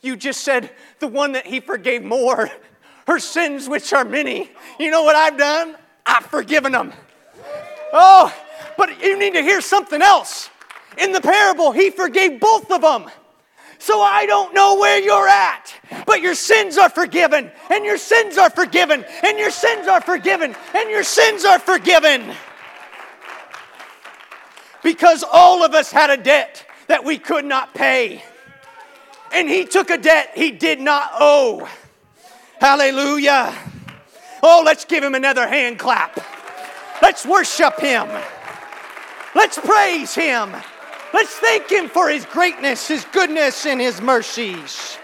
You 0.00 0.16
just 0.16 0.42
said 0.42 0.70
the 0.98 1.08
one 1.08 1.32
that 1.32 1.46
he 1.46 1.60
forgave 1.60 2.02
more. 2.02 2.50
Her 3.06 3.18
sins, 3.18 3.68
which 3.68 3.92
are 3.92 4.04
many. 4.04 4.50
You 4.78 4.90
know 4.90 5.02
what 5.02 5.16
I've 5.16 5.36
done? 5.36 5.76
I've 6.04 6.26
forgiven 6.26 6.72
them. 6.72 6.92
Oh, 7.92 8.34
but 8.76 9.02
you 9.02 9.18
need 9.18 9.34
to 9.34 9.42
hear 9.42 9.60
something 9.60 10.02
else. 10.02 10.50
In 10.98 11.12
the 11.12 11.20
parable, 11.20 11.72
he 11.72 11.90
forgave 11.90 12.40
both 12.40 12.70
of 12.70 12.80
them. 12.80 13.10
So 13.78 14.00
I 14.00 14.26
don't 14.26 14.54
know 14.54 14.78
where 14.78 14.98
you're 15.00 15.28
at, 15.28 15.74
but 16.06 16.22
your 16.22 16.34
sins 16.34 16.78
are 16.78 16.88
forgiven, 16.88 17.50
and 17.70 17.84
your 17.84 17.98
sins 17.98 18.38
are 18.38 18.50
forgiven, 18.50 19.04
and 19.22 19.38
your 19.38 19.50
sins 19.50 19.86
are 19.86 20.00
forgiven, 20.00 20.54
and 20.74 20.90
your 20.90 21.02
sins 21.02 21.44
are 21.44 21.58
forgiven. 21.58 22.32
Because 24.82 25.24
all 25.30 25.64
of 25.64 25.74
us 25.74 25.90
had 25.90 26.10
a 26.10 26.16
debt 26.16 26.64
that 26.86 27.04
we 27.04 27.18
could 27.18 27.44
not 27.44 27.74
pay. 27.74 28.22
And 29.32 29.48
he 29.48 29.64
took 29.64 29.90
a 29.90 29.98
debt 29.98 30.30
he 30.34 30.52
did 30.52 30.80
not 30.80 31.10
owe. 31.18 31.68
Hallelujah. 32.60 33.52
Oh, 34.42 34.62
let's 34.64 34.84
give 34.84 35.02
him 35.02 35.14
another 35.14 35.46
hand 35.46 35.78
clap. 35.78 36.18
Let's 37.02 37.26
worship 37.26 37.78
him. 37.80 38.08
Let's 39.34 39.58
praise 39.58 40.14
him. 40.14 40.54
Let's 41.16 41.32
thank 41.36 41.70
Him 41.70 41.88
for 41.88 42.10
His 42.10 42.26
greatness, 42.26 42.88
His 42.88 43.06
goodness, 43.06 43.64
and 43.64 43.80
His 43.80 44.02
mercies. 44.02 44.98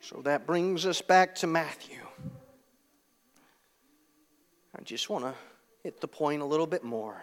So 0.00 0.22
that 0.22 0.46
brings 0.46 0.86
us 0.86 1.02
back 1.02 1.34
to 1.34 1.46
Matthew. 1.46 1.98
I 4.74 4.82
just 4.84 5.10
want 5.10 5.26
to 5.26 5.34
hit 5.82 6.00
the 6.00 6.08
point 6.08 6.40
a 6.40 6.46
little 6.46 6.66
bit 6.66 6.82
more 6.82 7.22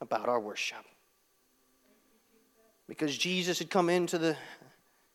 about 0.00 0.30
our 0.30 0.40
worship. 0.40 0.86
Because 2.88 3.14
Jesus 3.14 3.58
had 3.58 3.68
come 3.68 3.90
into 3.90 4.16
the 4.16 4.38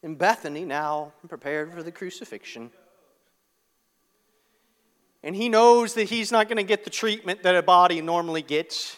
in 0.03 0.13
Bethany 0.13 0.65
now 0.65 1.13
prepared 1.27 1.73
for 1.73 1.82
the 1.82 1.91
crucifixion. 1.91 2.69
And 5.27 5.35
he 5.35 5.49
knows 5.49 5.93
that 5.95 6.05
he's 6.05 6.31
not 6.31 6.47
going 6.47 6.55
to 6.55 6.63
get 6.63 6.85
the 6.85 6.89
treatment 6.89 7.43
that 7.43 7.53
a 7.53 7.61
body 7.61 7.99
normally 7.99 8.41
gets, 8.41 8.95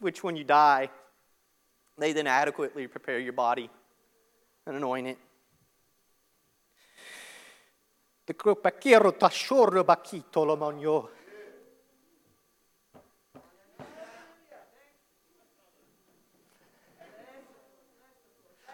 which 0.00 0.24
when 0.24 0.36
you 0.36 0.44
die, 0.44 0.88
they 1.98 2.14
then 2.14 2.26
adequately 2.26 2.86
prepare 2.86 3.18
your 3.18 3.34
body 3.34 3.68
and 4.66 4.74
anoint 4.74 5.06
it. 5.06 5.18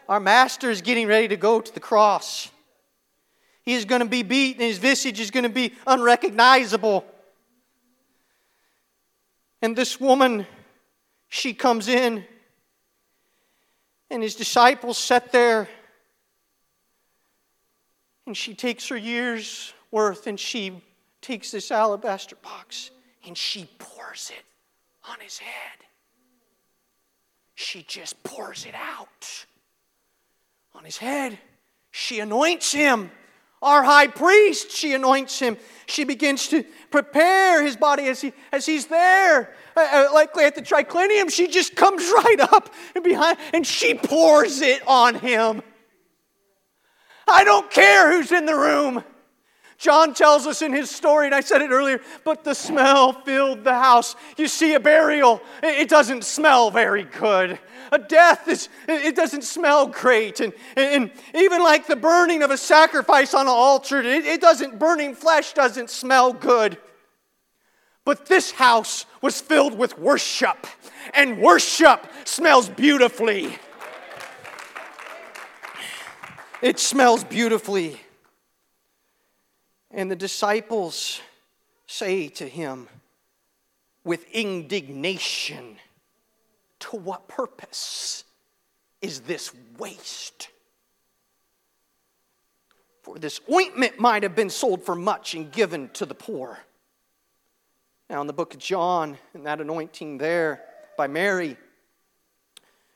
Our 0.09 0.21
master 0.21 0.71
is 0.71 0.83
getting 0.83 1.09
ready 1.09 1.27
to 1.27 1.37
go 1.37 1.61
to 1.61 1.75
the 1.75 1.81
cross. 1.81 2.49
He 3.65 3.75
is 3.75 3.85
going 3.85 4.01
to 4.01 4.09
be 4.09 4.23
beaten, 4.23 4.63
his 4.63 4.79
visage 4.79 5.21
is 5.21 5.31
going 5.31 5.45
to 5.45 5.49
be 5.49 5.73
unrecognizable. 5.87 7.05
And 9.63 9.75
this 9.75 9.99
woman, 9.99 10.47
she 11.29 11.55
comes 11.55 11.89
in, 11.89 12.25
and 14.11 14.23
his 14.23 14.35
disciples 14.35 14.99
sit 14.99 15.33
there, 15.33 15.69
and 18.27 18.37
she 18.37 18.55
takes 18.55 18.89
her 18.89 18.97
year's 18.97 19.73
worth 19.91 20.27
and 20.27 20.39
she 20.41 20.83
takes 21.21 21.51
this 21.51 21.71
alabaster 21.71 22.37
box 22.37 22.91
and 23.27 23.37
she 23.37 23.69
pours 23.79 24.31
it 24.37 24.45
on 25.11 25.17
his 25.21 25.39
head. 25.39 25.79
She 27.55 27.83
just 27.83 28.23
pours 28.23 28.67
it 28.67 28.75
out 28.75 29.47
on 30.75 30.85
his 30.85 30.97
head. 30.97 31.39
She 31.91 32.21
anoints 32.21 32.73
him 32.73 33.11
our 33.65 33.83
high 33.83 34.07
priest. 34.07 34.71
She 34.71 34.95
anoints 34.95 35.39
him. 35.39 35.57
She 35.87 36.05
begins 36.05 36.49
to 36.49 36.65
prepare 36.91 37.63
his 37.63 37.77
body 37.77 38.07
as, 38.07 38.21
he, 38.21 38.33
as 38.53 38.67
he's 38.67 38.87
there. 38.87 39.55
Uh, 39.77 39.81
uh 39.93 40.15
likely 40.15 40.45
at 40.45 40.55
the 40.55 40.63
triclinium, 40.63 41.31
she 41.31 41.49
just 41.49 41.75
comes 41.75 42.03
right 42.25 42.41
up 42.41 42.73
and 42.95 43.03
behind 43.03 43.39
and 43.53 43.67
she 43.67 43.95
pours 43.95 44.61
it 44.61 44.87
on 44.87 45.17
him. 45.17 45.63
I 47.27 47.45
don't 47.45 47.71
care 47.71 48.13
who's 48.13 48.33
in 48.33 48.47
the 48.47 48.55
room. 48.55 49.03
John 49.79 50.15
tells 50.15 50.47
us 50.47 50.63
in 50.63 50.73
his 50.73 50.91
story, 50.91 51.27
and 51.27 51.35
I 51.35 51.41
said 51.41 51.61
it 51.61 51.71
earlier, 51.71 52.01
but 52.25 52.45
the 52.45 52.55
smell 52.55 53.13
filled 53.13 53.65
the 53.65 53.75
house. 53.75 54.15
You 54.37 54.49
see, 54.49 54.75
a 54.75 54.81
burial, 54.81 55.43
it 55.63 55.89
doesn't 55.89 56.25
smell 56.25 56.71
very 56.71 57.05
good. 57.05 57.59
A 57.93 57.99
death, 57.99 58.49
is, 58.49 58.69
it 58.89 59.15
doesn't 59.15 59.43
smell 59.43 59.87
great. 59.87 60.41
And, 60.41 60.53
and 60.77 61.11
even 61.35 61.63
like 61.63 61.87
the 61.87 61.97
burning 61.97 62.43
of 62.43 62.51
a 62.51 62.57
sacrifice 62.57 63.35
on 63.35 63.43
an 63.43 63.49
altar, 63.49 64.01
it, 64.01 64.25
it 64.25 64.41
doesn't, 64.41 64.79
burning 64.79 65.15
flesh 65.15 65.53
doesn't 65.53 65.91
smell 65.91 66.33
good. 66.33 66.79
But 68.05 68.27
this 68.27 68.53
house 68.53 69.07
was 69.23 69.41
filled 69.41 69.77
with 69.77 69.99
worship, 69.99 70.67
and 71.15 71.39
worship 71.41 72.07
smells 72.25 72.69
beautifully. 72.69 73.59
It 76.63 76.79
smells 76.79 77.25
beautifully. 77.25 78.01
And 79.95 80.11
the 80.11 80.17
disciples 80.17 81.21
say 81.87 82.27
to 82.29 82.49
him 82.49 82.89
with 84.03 84.29
indignation, 84.33 85.77
To 86.81 86.97
what 86.97 87.29
purpose 87.29 88.25
is 89.01 89.21
this 89.21 89.53
waste? 89.79 90.49
For 93.03 93.19
this 93.21 93.41
ointment 93.53 94.01
might 94.01 94.25
have 94.25 94.35
been 94.35 94.51
sold 94.51 94.83
for 94.83 94.97
much 94.97 95.35
and 95.35 95.53
given 95.53 95.91
to 95.91 96.07
the 96.07 96.15
poor. 96.15 96.59
Now, 98.11 98.21
in 98.21 98.27
the 98.27 98.33
book 98.33 98.53
of 98.53 98.61
John, 98.61 99.17
in 99.33 99.45
that 99.45 99.61
anointing 99.61 100.19
there 100.19 100.63
by 100.97 101.07
Mary, 101.07 101.57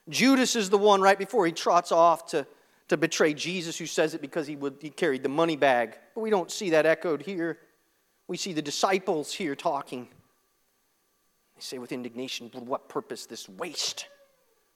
Judas 0.08 0.56
is 0.56 0.68
the 0.68 0.78
one 0.78 1.00
right 1.00 1.18
before 1.18 1.46
he 1.46 1.52
trots 1.52 1.92
off 1.92 2.26
to, 2.30 2.46
to 2.88 2.96
betray 2.96 3.34
Jesus, 3.34 3.78
who 3.78 3.86
says 3.86 4.14
it 4.14 4.20
because 4.20 4.46
he, 4.46 4.56
would, 4.56 4.76
he 4.80 4.90
carried 4.90 5.22
the 5.22 5.28
money 5.28 5.56
bag. 5.56 5.98
But 6.14 6.22
we 6.22 6.30
don't 6.30 6.50
see 6.50 6.70
that 6.70 6.86
echoed 6.86 7.22
here. 7.22 7.58
We 8.26 8.36
see 8.36 8.52
the 8.52 8.62
disciples 8.62 9.32
here 9.32 9.54
talking. 9.54 10.08
They 11.54 11.62
say 11.62 11.78
with 11.78 11.92
indignation, 11.92 12.50
What 12.52 12.88
purpose 12.88 13.26
this 13.26 13.48
waste? 13.48 14.06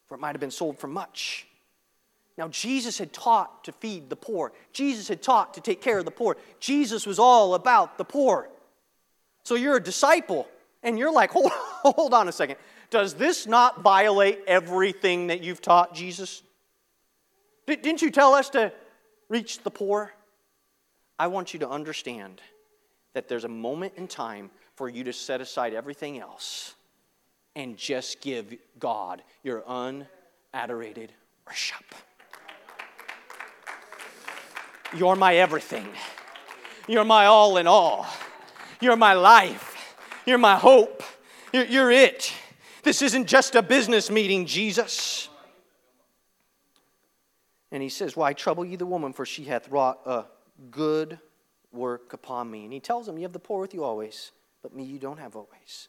For 0.06 0.14
it 0.14 0.20
might 0.20 0.34
have 0.34 0.40
been 0.40 0.50
sold 0.50 0.78
for 0.78 0.88
much. 0.88 1.46
Now, 2.38 2.48
Jesus 2.48 2.98
had 2.98 3.12
taught 3.12 3.64
to 3.64 3.72
feed 3.72 4.08
the 4.08 4.16
poor, 4.16 4.52
Jesus 4.72 5.08
had 5.08 5.22
taught 5.22 5.54
to 5.54 5.60
take 5.60 5.80
care 5.80 5.98
of 5.98 6.04
the 6.04 6.10
poor. 6.10 6.36
Jesus 6.60 7.06
was 7.06 7.18
all 7.18 7.54
about 7.54 7.98
the 7.98 8.04
poor. 8.04 8.48
So 9.44 9.54
you're 9.54 9.76
a 9.76 9.82
disciple, 9.82 10.48
and 10.82 10.98
you're 10.98 11.12
like, 11.12 11.30
Hold, 11.32 11.50
hold 11.50 12.14
on 12.14 12.28
a 12.28 12.32
second. 12.32 12.56
Does 12.90 13.14
this 13.14 13.46
not 13.46 13.80
violate 13.80 14.40
everything 14.46 15.28
that 15.28 15.42
you've 15.42 15.62
taught, 15.62 15.94
Jesus? 15.94 16.42
Didn't 17.66 18.02
you 18.02 18.10
tell 18.10 18.34
us 18.34 18.50
to 18.50 18.72
reach 19.28 19.62
the 19.62 19.70
poor? 19.70 20.12
I 21.18 21.28
want 21.28 21.54
you 21.54 21.60
to 21.60 21.68
understand 21.68 22.40
that 23.14 23.28
there's 23.28 23.44
a 23.44 23.48
moment 23.48 23.94
in 23.96 24.08
time 24.08 24.50
for 24.74 24.88
you 24.88 25.04
to 25.04 25.12
set 25.12 25.40
aside 25.40 25.74
everything 25.74 26.18
else 26.18 26.74
and 27.54 27.76
just 27.76 28.20
give 28.20 28.54
God 28.78 29.22
your 29.42 29.62
unadorated 29.66 31.12
worship. 31.46 31.84
You're 34.96 35.16
my 35.16 35.36
everything. 35.36 35.88
You're 36.88 37.04
my 37.04 37.26
all 37.26 37.56
in 37.58 37.66
all. 37.66 38.06
You're 38.80 38.96
my 38.96 39.12
life. 39.12 39.96
You're 40.26 40.38
my 40.38 40.56
hope. 40.56 41.02
You're, 41.52 41.64
you're 41.66 41.90
it. 41.90 42.32
This 42.82 43.00
isn't 43.02 43.26
just 43.26 43.54
a 43.54 43.62
business 43.62 44.10
meeting, 44.10 44.46
Jesus. 44.46 45.28
And 47.72 47.82
he 47.82 47.88
says, 47.88 48.14
Why 48.14 48.34
trouble 48.34 48.64
ye 48.64 48.76
the 48.76 48.86
woman? 48.86 49.12
For 49.12 49.26
she 49.26 49.44
hath 49.44 49.68
wrought 49.68 50.00
a 50.06 50.26
good 50.70 51.18
work 51.72 52.12
upon 52.12 52.50
me. 52.50 52.64
And 52.64 52.72
he 52.72 52.78
tells 52.78 53.08
him, 53.08 53.16
You 53.16 53.22
have 53.22 53.32
the 53.32 53.38
poor 53.40 53.60
with 53.60 53.74
you 53.74 53.82
always, 53.82 54.30
but 54.62 54.76
me 54.76 54.84
you 54.84 54.98
don't 54.98 55.18
have 55.18 55.34
always. 55.34 55.88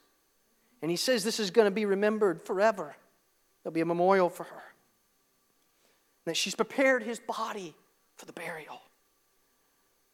And 0.82 0.90
he 0.90 0.98
says, 0.98 1.24
This 1.24 1.40
is 1.40 1.52
going 1.52 1.66
to 1.66 1.72
be 1.72 1.86
remembered 1.86 2.42
forever. 2.42 2.96
There'll 3.62 3.74
be 3.74 3.82
a 3.82 3.86
memorial 3.86 4.30
for 4.30 4.46
her. 4.46 4.64
That 6.26 6.38
she's 6.38 6.56
prepared 6.56 7.04
his 7.04 7.20
body 7.20 7.76
for 8.16 8.26
the 8.26 8.34
burial. 8.34 8.82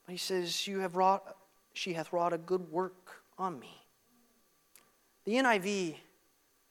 But 0.05 0.13
he 0.13 0.17
says, 0.17 0.67
You 0.67 0.79
have 0.79 0.95
wrought, 0.95 1.37
she 1.73 1.93
hath 1.93 2.11
wrought 2.11 2.33
a 2.33 2.39
good 2.39 2.71
work 2.71 3.21
on 3.37 3.59
me. 3.59 3.83
The 5.25 5.33
NIV 5.33 5.93
I 5.93 5.97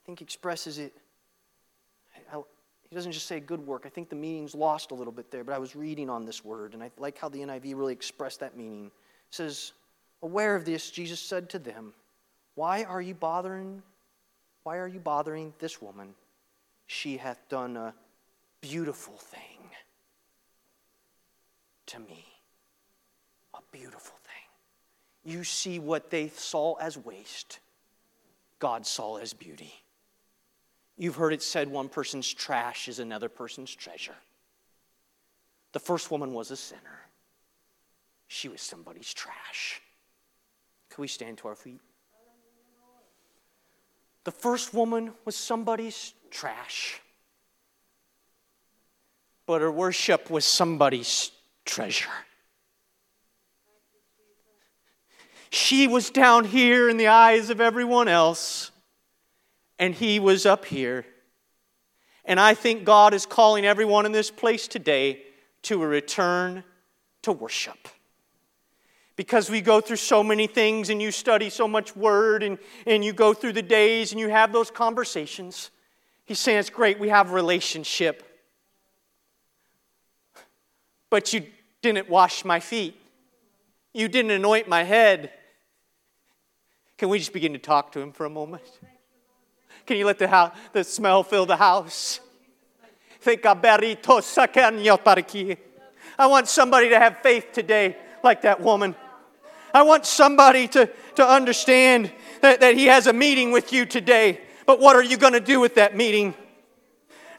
think 0.05 0.23
expresses 0.23 0.79
it. 0.79 0.93
He 2.91 2.97
doesn't 2.97 3.13
just 3.13 3.27
say 3.27 3.39
good 3.41 3.65
work. 3.67 3.83
I 3.85 3.91
think 3.91 4.09
the 4.09 4.17
meaning's 4.17 4.55
lost 4.55 4.93
a 4.93 4.95
little 4.95 5.13
bit 5.13 5.31
there, 5.31 5.45
but 5.45 5.55
I 5.55 5.59
was 5.59 5.77
reading 5.77 6.09
on 6.09 6.25
this 6.25 6.45
word, 6.45 6.73
and 6.73 6.83
I 6.83 6.91
like 6.99 7.19
how 7.19 7.29
the 7.29 7.41
NIV 7.41 7.77
really 7.77 7.93
expressed 7.93 8.41
that 8.41 8.57
meaning. 8.57 8.87
It 8.87 8.93
says, 9.35 9.73
Aware 10.23 10.57
of 10.57 10.65
this, 10.65 10.91
Jesus 10.91 11.21
said 11.21 11.51
to 11.51 11.59
them, 11.59 11.93
Why 12.55 12.85
are 12.85 13.03
you 13.03 13.15
bothering? 13.15 13.83
Why 14.65 14.79
are 14.79 14.89
you 14.89 15.01
bothering 15.01 15.53
this 15.59 15.81
woman? 15.83 16.15
She 16.87 17.19
hath 17.19 17.47
done 17.49 17.77
a 17.77 17.95
beautiful 18.61 19.17
thing 19.17 19.71
to 21.87 21.99
me. 22.01 22.25
A 23.55 23.59
beautiful 23.71 24.17
thing. 24.25 25.33
You 25.35 25.45
see 25.45 25.79
what 25.79 26.11
they 26.11 26.29
saw 26.29 26.75
as 26.75 26.97
waste, 26.97 27.59
God 28.59 28.87
saw 28.87 29.17
as 29.17 29.35
beauty. 29.35 29.75
You've 30.99 31.15
heard 31.15 31.33
it 31.33 31.43
said 31.43 31.69
one 31.69 31.89
person's 31.89 32.33
trash 32.33 32.89
is 32.89 32.99
another 32.99 33.29
person's 33.29 33.73
treasure. 33.73 34.17
The 35.73 35.79
first 35.79 36.11
woman 36.11 36.35
was 36.35 36.51
a 36.51 36.57
sinner, 36.57 37.07
she 38.27 38.49
was 38.49 38.61
somebody's 38.61 39.15
trash. 39.15 39.81
Can 40.91 41.03
we 41.03 41.09
stand 41.09 41.39
to 41.39 41.49
our 41.49 41.55
feet? 41.55 41.81
The 44.25 44.33
first 44.33 44.75
woman 44.75 45.13
was 45.25 45.37
somebody's 45.37 46.13
trash, 46.31 47.01
but 49.47 49.61
her 49.61 49.71
worship 49.71 50.31
was 50.31 50.45
somebody's 50.45 51.31
treasure. 51.65 52.09
She 55.51 55.87
was 55.87 56.11
down 56.11 56.45
here 56.45 56.91
in 56.91 56.97
the 56.97 57.07
eyes 57.07 57.49
of 57.51 57.61
everyone 57.61 58.09
else 58.09 58.71
and 59.79 59.95
he 59.95 60.19
was 60.19 60.47
up 60.47 60.65
here. 60.65 61.07
And 62.25 62.39
I 62.39 62.55
think 62.55 62.85
God 62.85 63.15
is 63.15 63.25
calling 63.25 63.65
everyone 63.65 64.05
in 64.05 64.13
this 64.13 64.31
place 64.31 64.69
today 64.69 65.23
to 65.63 65.83
a 65.83 65.87
return 65.87 66.65
to 67.23 67.33
worship. 67.33 67.89
Because 69.17 69.51
we 69.51 69.61
go 69.61 69.81
through 69.81 69.97
so 69.97 70.23
many 70.23 70.47
things 70.47 70.91
and 70.91 71.03
you 71.03 71.11
study 71.11 71.51
so 71.51 71.67
much 71.67 71.97
word 71.97 72.43
and, 72.43 72.59
and 72.87 73.05
you 73.05 73.13
go 73.13 73.35
through 73.35 73.55
the 73.55 73.63
days 73.63 74.13
and 74.13 74.21
you 74.21 74.29
have 74.29 74.53
those 74.53 74.71
conversations. 74.71 75.71
He's 76.25 76.39
saying 76.39 76.59
it's 76.59 76.71
great, 76.71 77.01
we 77.01 77.09
have 77.09 77.31
a 77.31 77.35
relationship. 77.35 78.23
But 81.11 81.33
you 81.33 81.47
didn't 81.83 82.09
wash 82.09 82.45
my 82.45 82.61
feet. 82.61 83.01
You 83.95 84.09
didn't 84.09 84.31
anoint 84.31 84.69
my 84.69 84.83
head. 84.83 85.33
Can 86.99 87.09
we 87.09 87.19
just 87.19 87.33
begin 87.33 87.55
to 87.55 87.59
talk 87.59 87.93
to 87.93 88.01
him 88.01 88.13
for 88.13 88.27
a 88.27 88.31
moment? 88.31 88.63
Can 89.89 89.97
you 89.97 90.05
let 90.05 90.19
the, 90.19 90.53
the 90.75 90.85
smell 90.85 91.23
fill 91.23 91.47
the 91.47 91.57
house? 91.57 92.21
I 93.27 93.39
want 96.27 96.47
somebody 96.47 96.91
to 96.91 96.99
have 96.99 97.19
faith 97.23 97.53
today, 97.55 97.97
like 98.23 98.43
that 98.43 98.61
woman. 98.61 98.95
I 99.73 99.81
want 99.85 100.05
somebody 100.05 100.69
to, 100.69 100.91
to 101.15 101.27
understand 101.27 102.13
that, 102.43 102.61
that 102.61 102.75
he 102.77 102.85
has 102.85 103.07
a 103.07 103.15
meeting 103.15 103.51
with 103.51 103.73
you 103.73 103.87
today. 103.87 104.43
But 104.67 104.79
what 104.79 104.95
are 104.95 105.03
you 105.03 105.17
going 105.17 105.33
to 105.33 105.41
do 105.41 105.59
with 105.59 105.77
that 105.77 105.97
meeting? 105.97 106.35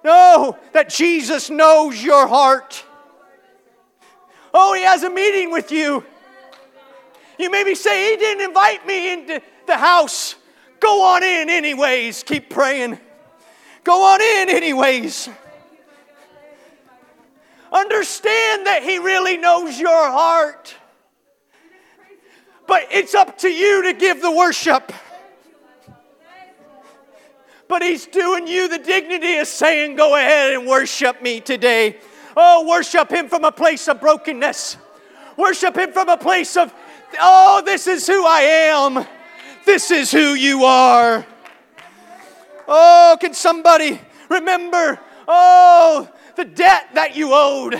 No, 0.03 0.57
that 0.73 0.89
Jesus 0.89 1.51
knows 1.51 2.03
your 2.03 2.25
heart. 2.25 2.83
Oh, 4.55 4.73
he 4.73 4.81
has 4.81 5.03
a 5.03 5.09
meeting 5.11 5.51
with 5.51 5.71
you. 5.71 6.03
You 7.37 7.51
maybe 7.51 7.75
say, 7.75 8.09
He 8.09 8.17
didn't 8.17 8.43
invite 8.43 8.87
me 8.87 9.13
into 9.13 9.39
the 9.67 9.77
house. 9.77 10.28
Go 10.79 11.03
on 11.03 11.23
in, 11.23 11.49
anyways. 11.49 12.23
Keep 12.23 12.49
praying. 12.49 12.99
Go 13.83 14.03
on 14.03 14.21
in, 14.21 14.55
anyways. 14.55 15.29
Understand 17.71 18.65
that 18.65 18.83
He 18.83 18.97
really 18.97 19.37
knows 19.37 19.79
your 19.79 20.11
heart. 20.11 20.75
But 22.67 22.87
it's 22.91 23.15
up 23.15 23.39
to 23.39 23.49
you 23.49 23.83
to 23.83 23.93
give 23.93 24.21
the 24.21 24.31
worship. 24.31 24.93
But 27.67 27.83
He's 27.83 28.05
doing 28.07 28.47
you 28.47 28.67
the 28.67 28.79
dignity 28.79 29.37
of 29.37 29.47
saying, 29.47 29.95
Go 29.95 30.15
ahead 30.15 30.53
and 30.53 30.67
worship 30.67 31.21
me 31.21 31.39
today. 31.39 31.97
Oh, 32.35 32.67
worship 32.67 33.11
Him 33.11 33.27
from 33.27 33.43
a 33.43 33.51
place 33.51 33.87
of 33.87 33.99
brokenness. 33.99 34.77
Worship 35.37 35.77
Him 35.77 35.91
from 35.91 36.09
a 36.09 36.17
place 36.17 36.57
of, 36.57 36.73
Oh, 37.19 37.61
this 37.65 37.87
is 37.87 38.05
who 38.07 38.25
I 38.25 38.41
am. 38.41 39.05
This 39.69 39.91
is 39.91 40.11
who 40.11 40.33
you 40.33 40.63
are. 40.63 41.23
Oh, 42.67 43.15
can 43.21 43.35
somebody 43.35 44.01
remember? 44.27 44.99
Oh, 45.27 46.09
the 46.35 46.43
debt 46.43 46.87
that 46.95 47.15
you 47.15 47.29
owed. 47.33 47.79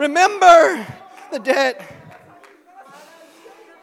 Remember 0.00 0.84
the 1.30 1.38
debt. 1.38 1.80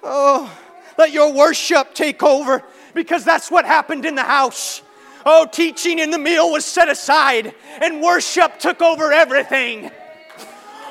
Oh, 0.03 0.53
let 0.97 1.13
your 1.13 1.31
worship 1.31 1.95
take 1.95 2.21
over 2.23 2.61
because 2.93 3.23
that's 3.23 3.49
what 3.49 3.63
happened 3.63 4.03
in 4.03 4.15
the 4.15 4.23
house. 4.23 4.81
Oh, 5.25 5.47
teaching 5.49 5.99
in 5.99 6.11
the 6.11 6.19
meal 6.19 6.51
was 6.51 6.65
set 6.65 6.89
aside 6.89 7.55
and 7.81 8.01
worship 8.01 8.59
took 8.59 8.81
over 8.81 9.13
everything. 9.13 9.91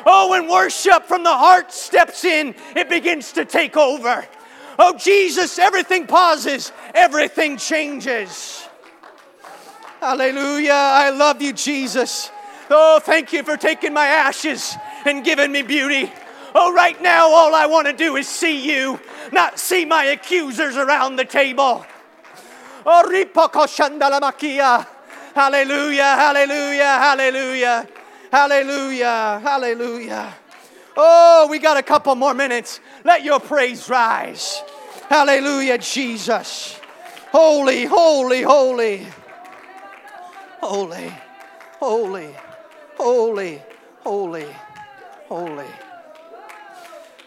Oh, 0.04 0.30
when 0.30 0.48
worship 0.48 1.04
from 1.04 1.22
the 1.22 1.32
heart 1.32 1.72
steps 1.72 2.24
in, 2.24 2.54
it 2.74 2.88
begins 2.88 3.32
to 3.32 3.44
take 3.44 3.76
over. 3.76 4.26
Oh, 4.78 4.96
Jesus, 4.96 5.58
everything 5.58 6.06
pauses, 6.06 6.72
everything 6.94 7.56
changes. 7.56 8.68
Hallelujah. 10.00 10.72
I 10.72 11.10
love 11.10 11.40
you, 11.40 11.52
Jesus. 11.52 12.30
Oh, 12.68 12.98
thank 13.00 13.32
you 13.32 13.42
for 13.42 13.56
taking 13.56 13.92
my 13.92 14.06
ashes 14.06 14.74
and 15.04 15.24
giving 15.24 15.52
me 15.52 15.62
beauty. 15.62 16.10
Oh, 16.54 16.72
right 16.74 17.00
now, 17.00 17.28
all 17.30 17.54
I 17.54 17.66
want 17.66 17.86
to 17.86 17.92
do 17.92 18.16
is 18.16 18.26
see 18.26 18.68
you, 18.68 18.98
not 19.30 19.58
see 19.58 19.84
my 19.84 20.06
accusers 20.06 20.76
around 20.76 21.16
the 21.16 21.24
table. 21.24 21.86
Oh, 22.84 23.24
ah. 24.60 24.88
Hallelujah, 25.34 26.02
hallelujah, 26.02 26.84
hallelujah. 26.84 27.88
Hallelujah. 28.32 29.42
Hallelujah. 29.44 30.34
Oh, 30.96 31.48
we 31.50 31.58
got 31.58 31.76
a 31.76 31.82
couple 31.82 32.14
more 32.14 32.32
minutes. 32.32 32.80
Let 33.04 33.22
your 33.22 33.38
praise 33.38 33.90
rise. 33.90 34.62
Hallelujah, 35.10 35.76
Jesus. 35.76 36.80
Holy, 37.30 37.84
holy, 37.84 38.40
holy. 38.40 39.06
Holy, 40.62 41.12
holy, 41.78 42.34
holy, 42.96 43.60
holy, 44.00 44.46
holy, 45.28 45.66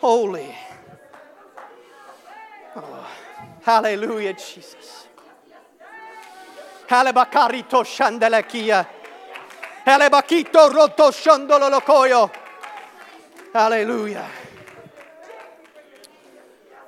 holy. 0.02 0.56
Oh, 2.76 3.08
hallelujah, 3.62 4.34
Jesus. 4.34 5.08
Halebakarito. 6.90 7.86
Hallelujah. 13.54 14.28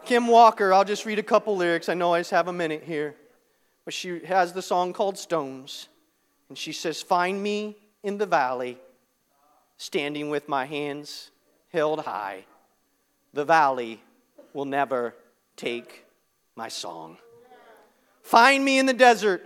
Kim 0.03 0.25
Walker, 0.25 0.73
I'll 0.73 0.83
just 0.83 1.05
read 1.05 1.19
a 1.19 1.23
couple 1.23 1.55
lyrics. 1.55 1.89
I 1.89 1.93
know 1.93 2.15
I 2.15 2.21
just 2.21 2.31
have 2.31 2.47
a 2.47 2.53
minute 2.53 2.81
here. 2.83 3.13
But 3.85 3.93
she 3.93 4.25
has 4.25 4.51
the 4.51 4.63
song 4.63 4.93
called 4.93 5.15
Stones. 5.19 5.89
And 6.49 6.57
she 6.57 6.71
says, 6.73 7.03
Find 7.03 7.43
me 7.43 7.77
in 8.01 8.17
the 8.17 8.25
valley, 8.25 8.79
standing 9.77 10.31
with 10.31 10.49
my 10.49 10.65
hands 10.65 11.29
held 11.71 11.99
high. 11.99 12.45
The 13.31 13.45
valley 13.45 14.01
will 14.53 14.65
never 14.65 15.13
take 15.55 16.03
my 16.55 16.67
song. 16.67 17.17
Find 18.23 18.65
me 18.65 18.79
in 18.79 18.87
the 18.87 18.93
desert, 18.93 19.45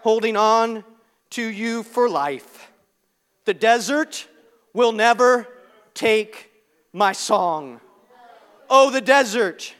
holding 0.00 0.36
on 0.36 0.82
to 1.30 1.46
you 1.46 1.84
for 1.84 2.08
life. 2.08 2.71
The 3.44 3.54
desert 3.54 4.28
will 4.72 4.92
never 4.92 5.48
take 5.94 6.50
my 6.92 7.12
song. 7.12 7.80
Oh, 8.70 8.90
the 8.90 9.00
desert 9.00 9.74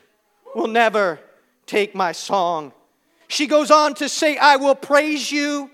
will 0.55 0.67
never 0.67 1.21
take 1.67 1.95
my 1.95 2.13
song. 2.13 2.73
She 3.29 3.47
goes 3.47 3.71
on 3.71 3.95
to 3.95 4.09
say, 4.09 4.37
I 4.37 4.57
will 4.57 4.75
praise 4.75 5.31
you. 5.33 5.71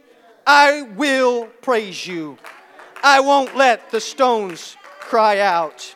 I 0.47 0.83
will 0.83 1.47
praise 1.63 2.07
you. 2.07 2.39
I 3.03 3.21
won't 3.21 3.57
let 3.57 3.91
the 3.91 4.01
stones 4.01 4.77
cry 5.01 5.41
out. 5.41 5.95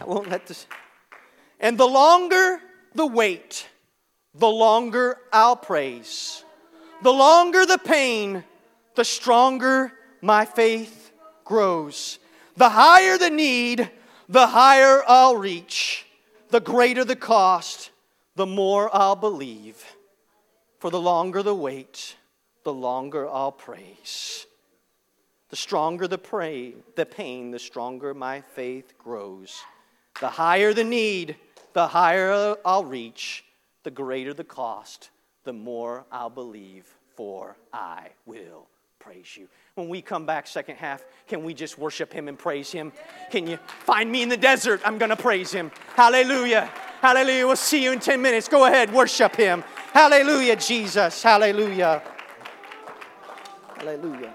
I 0.00 0.04
won't 0.04 0.28
let 0.28 0.46
this. 0.46 0.66
And 1.58 1.78
the 1.78 1.86
longer 1.86 2.60
the 2.94 3.06
wait, 3.06 3.68
the 4.34 4.48
longer 4.48 5.18
I'll 5.32 5.56
praise. 5.56 6.44
The 7.02 7.12
longer 7.12 7.66
the 7.66 7.78
pain, 7.78 8.44
the 8.94 9.04
stronger 9.04 9.92
my 10.22 10.44
faith 10.46 11.12
grows. 11.44 12.18
The 12.56 12.70
higher 12.70 13.18
the 13.18 13.28
need, 13.28 13.90
the 14.28 14.46
higher 14.46 15.02
I'll 15.06 15.36
reach. 15.36 16.06
The 16.48 16.60
greater 16.60 17.04
the 17.04 17.16
cost, 17.16 17.90
the 18.36 18.46
more 18.46 18.88
I'll 18.94 19.16
believe. 19.16 19.84
For 20.78 20.90
the 20.90 21.00
longer 21.00 21.42
the 21.42 21.54
wait, 21.54 22.16
the 22.64 22.72
longer 22.72 23.28
I'll 23.28 23.52
praise. 23.52 24.46
The 25.50 25.56
stronger 25.56 26.08
the 26.08 26.18
pray, 26.18 26.74
the 26.96 27.04
pain, 27.04 27.50
the 27.50 27.58
stronger 27.58 28.14
my 28.14 28.40
faith 28.40 28.94
grows. 28.98 29.60
The 30.20 30.28
higher 30.28 30.72
the 30.72 30.84
need, 30.84 31.36
the 31.72 31.88
higher 31.88 32.56
I'll 32.64 32.84
reach. 32.84 33.44
The 33.82 33.90
greater 33.90 34.32
the 34.32 34.44
cost, 34.44 35.10
the 35.44 35.52
more 35.52 36.04
I'll 36.12 36.30
believe, 36.30 36.86
for 37.16 37.56
I 37.72 38.10
will 38.24 38.68
praise 38.98 39.36
you. 39.36 39.48
When 39.74 39.88
we 39.88 40.02
come 40.02 40.26
back, 40.26 40.46
second 40.46 40.76
half, 40.76 41.02
can 41.26 41.44
we 41.44 41.54
just 41.54 41.78
worship 41.78 42.12
Him 42.12 42.28
and 42.28 42.38
praise 42.38 42.70
Him? 42.70 42.92
Can 43.30 43.46
you 43.46 43.58
find 43.86 44.12
me 44.12 44.22
in 44.22 44.28
the 44.28 44.36
desert? 44.36 44.82
I'm 44.84 44.98
to 45.08 45.16
praise 45.16 45.50
Him. 45.50 45.70
Hallelujah. 45.94 46.70
Hallelujah. 47.00 47.46
We'll 47.46 47.56
see 47.56 47.82
you 47.82 47.92
in 47.92 47.98
10 47.98 48.20
minutes. 48.20 48.48
Go 48.48 48.66
ahead, 48.66 48.92
worship 48.92 49.34
Him. 49.34 49.64
Hallelujah, 49.94 50.56
Jesus. 50.56 51.22
Hallelujah. 51.22 52.02
Hallelujah. 53.78 54.34